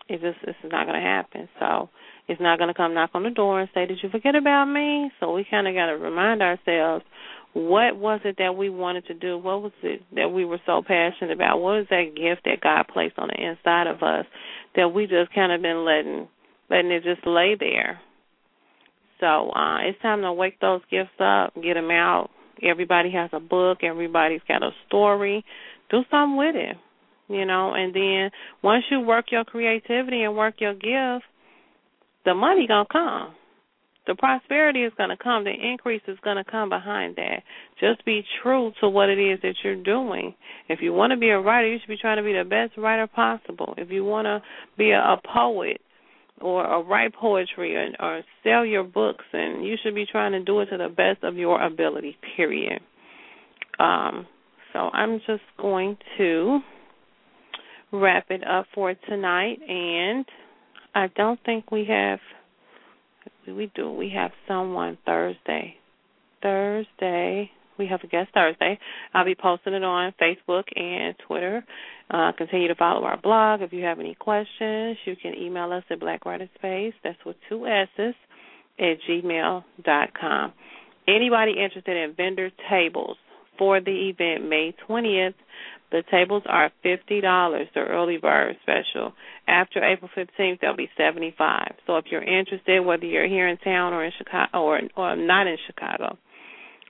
It 0.07 0.21
just 0.21 0.37
it's 0.43 0.57
not 0.63 0.85
gonna 0.85 1.01
happen. 1.01 1.49
So 1.59 1.89
it's 2.27 2.41
not 2.41 2.59
gonna 2.59 2.73
come 2.73 2.93
knock 2.93 3.11
on 3.13 3.23
the 3.23 3.29
door 3.29 3.59
and 3.61 3.69
say, 3.73 3.85
Did 3.85 3.99
you 4.01 4.09
forget 4.09 4.35
about 4.35 4.65
me? 4.65 5.11
So 5.19 5.33
we 5.33 5.43
kinda 5.43 5.73
gotta 5.73 5.97
remind 5.97 6.41
ourselves 6.41 7.03
what 7.53 7.95
was 7.95 8.19
it 8.25 8.35
that 8.37 8.57
we 8.57 8.69
wanted 8.69 9.05
to 9.07 9.13
do? 9.13 9.37
What 9.37 9.61
was 9.61 9.71
it 9.81 10.01
that 10.13 10.27
we 10.27 10.43
were 10.43 10.59
so 10.65 10.81
passionate 10.85 11.31
about? 11.31 11.61
What 11.61 11.77
was 11.77 11.87
that 11.89 12.13
gift 12.13 12.43
that 12.43 12.59
God 12.59 12.83
placed 12.91 13.17
on 13.17 13.29
the 13.29 13.41
inside 13.41 13.87
of 13.87 14.03
us 14.03 14.25
that 14.75 14.89
we 14.89 15.07
just 15.07 15.33
kind 15.33 15.53
of 15.53 15.61
been 15.61 15.85
letting 15.85 16.27
letting 16.69 16.91
it 16.91 17.03
just 17.03 17.25
lay 17.25 17.55
there? 17.57 18.01
So 19.21 19.51
uh 19.51 19.77
it's 19.87 20.01
time 20.01 20.21
to 20.23 20.33
wake 20.33 20.59
those 20.59 20.81
gifts 20.91 21.19
up, 21.19 21.53
get 21.55 21.75
them 21.75 21.91
out. 21.91 22.29
Everybody 22.61 23.11
has 23.11 23.29
a 23.33 23.39
book. 23.39 23.79
Everybody's 23.83 24.41
got 24.47 24.63
a 24.63 24.71
story. 24.87 25.45
Do 25.89 26.03
something 26.11 26.37
with 26.37 26.55
it, 26.55 26.75
you 27.29 27.45
know. 27.45 27.73
And 27.73 27.93
then 27.93 28.31
once 28.63 28.83
you 28.89 28.99
work 28.99 29.25
your 29.31 29.43
creativity 29.43 30.23
and 30.23 30.35
work 30.35 30.55
your 30.59 30.73
gift, 30.73 31.25
the 32.25 32.33
money 32.33 32.67
gonna 32.67 32.85
come 32.91 33.35
the 34.07 34.15
prosperity 34.15 34.83
is 34.83 34.93
to 34.97 35.17
come. 35.21 35.43
The 35.43 35.51
increase 35.51 36.01
is 36.07 36.17
to 36.23 36.43
come 36.49 36.69
behind 36.69 37.15
that. 37.15 37.41
Just 37.79 38.05
be 38.05 38.23
true 38.43 38.71
to 38.79 38.89
what 38.89 39.09
it 39.09 39.17
is 39.17 39.39
that 39.41 39.55
you're 39.63 39.81
doing. 39.81 40.35
If 40.69 40.79
you 40.81 40.93
want 40.93 41.11
to 41.11 41.17
be 41.17 41.29
a 41.29 41.39
writer, 41.39 41.67
you 41.67 41.79
should 41.79 41.89
be 41.89 41.97
trying 41.97 42.17
to 42.17 42.23
be 42.23 42.33
the 42.33 42.43
best 42.43 42.77
writer 42.77 43.07
possible. 43.07 43.73
If 43.77 43.89
you 43.89 44.05
want 44.05 44.25
to 44.25 44.41
be 44.77 44.91
a, 44.91 44.99
a 44.99 45.21
poet 45.33 45.81
or, 46.39 46.65
or 46.65 46.83
write 46.83 47.15
poetry 47.15 47.75
or, 47.75 47.89
or 47.99 48.21
sell 48.43 48.65
your 48.65 48.83
books, 48.83 49.25
and 49.33 49.65
you 49.65 49.75
should 49.81 49.95
be 49.95 50.05
trying 50.05 50.33
to 50.33 50.43
do 50.43 50.59
it 50.59 50.67
to 50.67 50.77
the 50.77 50.89
best 50.89 51.23
of 51.23 51.35
your 51.35 51.61
ability. 51.61 52.17
Period. 52.35 52.81
Um, 53.79 54.27
so 54.71 54.79
I'm 54.93 55.19
just 55.25 55.43
going 55.59 55.97
to 56.17 56.59
wrap 57.91 58.25
it 58.29 58.45
up 58.47 58.67
for 58.75 58.93
tonight, 59.07 59.59
and 59.67 60.25
I 60.95 61.07
don't 61.15 61.39
think 61.45 61.71
we 61.71 61.85
have 61.89 62.19
we 63.47 63.71
do. 63.75 63.91
We 63.91 64.11
have 64.15 64.31
someone 64.47 64.97
Thursday. 65.05 65.75
Thursday. 66.41 67.51
We 67.77 67.87
have 67.87 67.99
a 68.03 68.07
guest 68.07 68.29
Thursday. 68.33 68.79
I'll 69.13 69.25
be 69.25 69.35
posting 69.35 69.73
it 69.73 69.83
on 69.83 70.13
Facebook 70.21 70.63
and 70.75 71.13
Twitter. 71.27 71.63
Uh, 72.09 72.31
continue 72.37 72.69
to 72.69 72.75
follow 72.75 73.03
our 73.03 73.19
blog. 73.19 73.61
If 73.61 73.73
you 73.73 73.83
have 73.83 73.99
any 73.99 74.15
questions, 74.15 74.97
you 75.05 75.15
can 75.21 75.35
email 75.35 75.71
us 75.73 75.83
at 75.89 75.99
blackwriterspace. 75.99 76.93
That's 77.03 77.17
with 77.25 77.35
two 77.49 77.67
S's 77.67 78.15
at 78.79 78.97
gmail 79.09 79.63
dot 79.83 80.09
com. 80.19 80.53
Anybody 81.07 81.51
interested 81.51 81.97
in 81.97 82.15
vendor 82.15 82.49
tables 82.69 83.17
for 83.57 83.79
the 83.81 84.09
event 84.09 84.47
May 84.47 84.73
20th, 84.87 85.33
the 85.95 86.03
tables 86.11 86.43
are 86.45 86.71
fifty 86.83 87.21
dollars, 87.21 87.67
the 87.73 87.81
early 87.81 88.17
bird 88.17 88.57
special. 88.61 89.13
After 89.47 89.83
April 89.83 90.09
fifteenth, 90.13 90.59
they'll 90.59 90.75
be 90.75 90.89
seventy 90.97 91.33
five. 91.37 91.73
So 91.87 91.97
if 91.97 92.05
you're 92.11 92.23
interested, 92.23 92.85
whether 92.85 93.05
you're 93.05 93.27
here 93.27 93.47
in 93.47 93.57
town 93.57 93.93
or 93.93 94.03
in 94.03 94.11
Chicago 94.17 94.57
or 94.59 94.81
or 94.95 95.15
not 95.15 95.47
in 95.47 95.57
Chicago, 95.67 96.17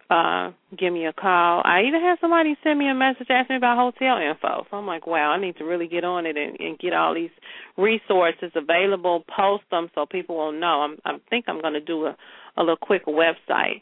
uh, 0.10 0.51
give 0.78 0.91
me 0.93 1.06
a 1.06 1.14
call. 1.14 1.62
I 1.66 1.84
even 1.88 2.01
had 2.01 2.18
somebody 2.22 2.56
send 2.64 2.78
me 2.80 2.89
a 2.89 2.93
message 2.93 3.28
asking 3.30 3.56
me 3.56 3.58
about 3.58 3.78
hotel 3.78 4.18
info. 4.18 4.66
So 4.70 4.78
I'm 4.78 4.88
like, 4.88 5.06
wow, 5.08 5.32
I 5.32 5.39
need 5.39 5.58
to 5.58 5.66
really 5.66 5.88
get 5.88 6.03
on 6.03 6.26
it 6.26 6.38
and, 6.38 6.60
and 6.60 6.80
get 6.80 6.93
all 6.93 7.14
these 7.14 7.36
resources 7.78 8.51
available, 8.56 9.24
post 9.36 9.64
them 9.72 9.89
so 9.95 10.06
people 10.06 10.38
will 10.38 10.51
know. 10.51 10.82
I'm, 10.82 10.97
I 11.06 11.18
think 11.30 11.45
I'm 11.47 11.62
going 11.62 11.74
to 11.74 11.82
do 11.82 12.06
a, 12.06 12.16
a 12.58 12.62
little 12.62 12.78
quick 12.78 13.06
website 13.08 13.82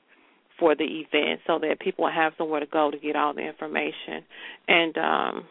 for 0.60 0.76
the 0.76 0.84
event 0.84 1.42
so 1.48 1.60
that 1.60 1.80
people 1.80 2.10
have 2.10 2.34
somewhere 2.38 2.60
to 2.60 2.66
go 2.66 2.92
to 2.92 2.98
get 2.98 3.16
all 3.16 3.34
the 3.34 3.42
information. 3.42 4.24
And 4.68 4.98
um 4.98 5.46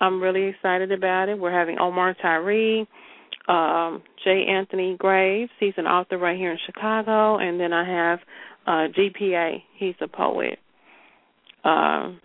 I'm 0.00 0.20
really 0.22 0.44
excited 0.44 0.92
about 0.92 1.28
it. 1.28 1.38
We're 1.38 1.56
having 1.56 1.78
Omar 1.78 2.14
Tyree, 2.20 2.86
um, 3.48 4.02
J. 4.24 4.44
Anthony 4.50 4.96
Graves, 4.98 5.50
he's 5.60 5.72
an 5.76 5.86
author 5.86 6.18
right 6.18 6.36
here 6.36 6.50
in 6.50 6.58
Chicago, 6.66 7.38
and 7.38 7.58
then 7.60 7.72
I 7.72 7.84
have 7.88 8.18
uh 8.66 8.92
GPA, 8.96 9.62
he's 9.78 9.94
a 10.00 10.08
poet. 10.08 10.58
Um 11.64 12.20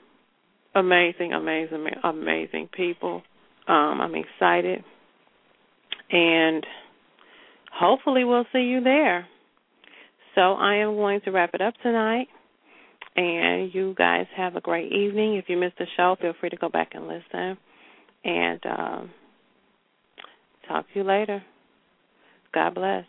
amazing, 0.76 1.34
amazing, 1.34 1.86
amazing 2.04 2.70
people. 2.72 3.22
Um, 3.68 4.02
I'm 4.02 4.16
excited, 4.16 4.84
and 6.12 6.66
hopefully 7.72 8.24
we'll 8.24 8.46
see 8.52 8.62
you 8.64 8.82
there. 8.82 9.28
So 10.36 10.54
I 10.54 10.76
am 10.76 10.96
going 10.96 11.22
to 11.22 11.32
wrap 11.32 11.52
it 11.54 11.62
up 11.62 11.74
tonight. 11.82 12.28
And 13.16 13.74
you 13.74 13.96
guys 13.98 14.28
have 14.38 14.56
a 14.56 14.62
great 14.62 14.92
evening. 14.92 15.36
If 15.36 15.46
you 15.48 15.58
missed 15.58 15.78
the 15.78 15.88
show, 15.98 16.16
feel 16.22 16.34
free 16.40 16.50
to 16.50 16.56
go 16.56 16.70
back 16.70 16.92
and 16.94 17.08
listen. 17.08 17.58
And 18.24 18.66
um, 18.66 19.10
talk 20.68 20.86
to 20.94 21.00
you 21.00 21.04
later. 21.04 21.44
God 22.54 22.76
bless. 22.76 23.06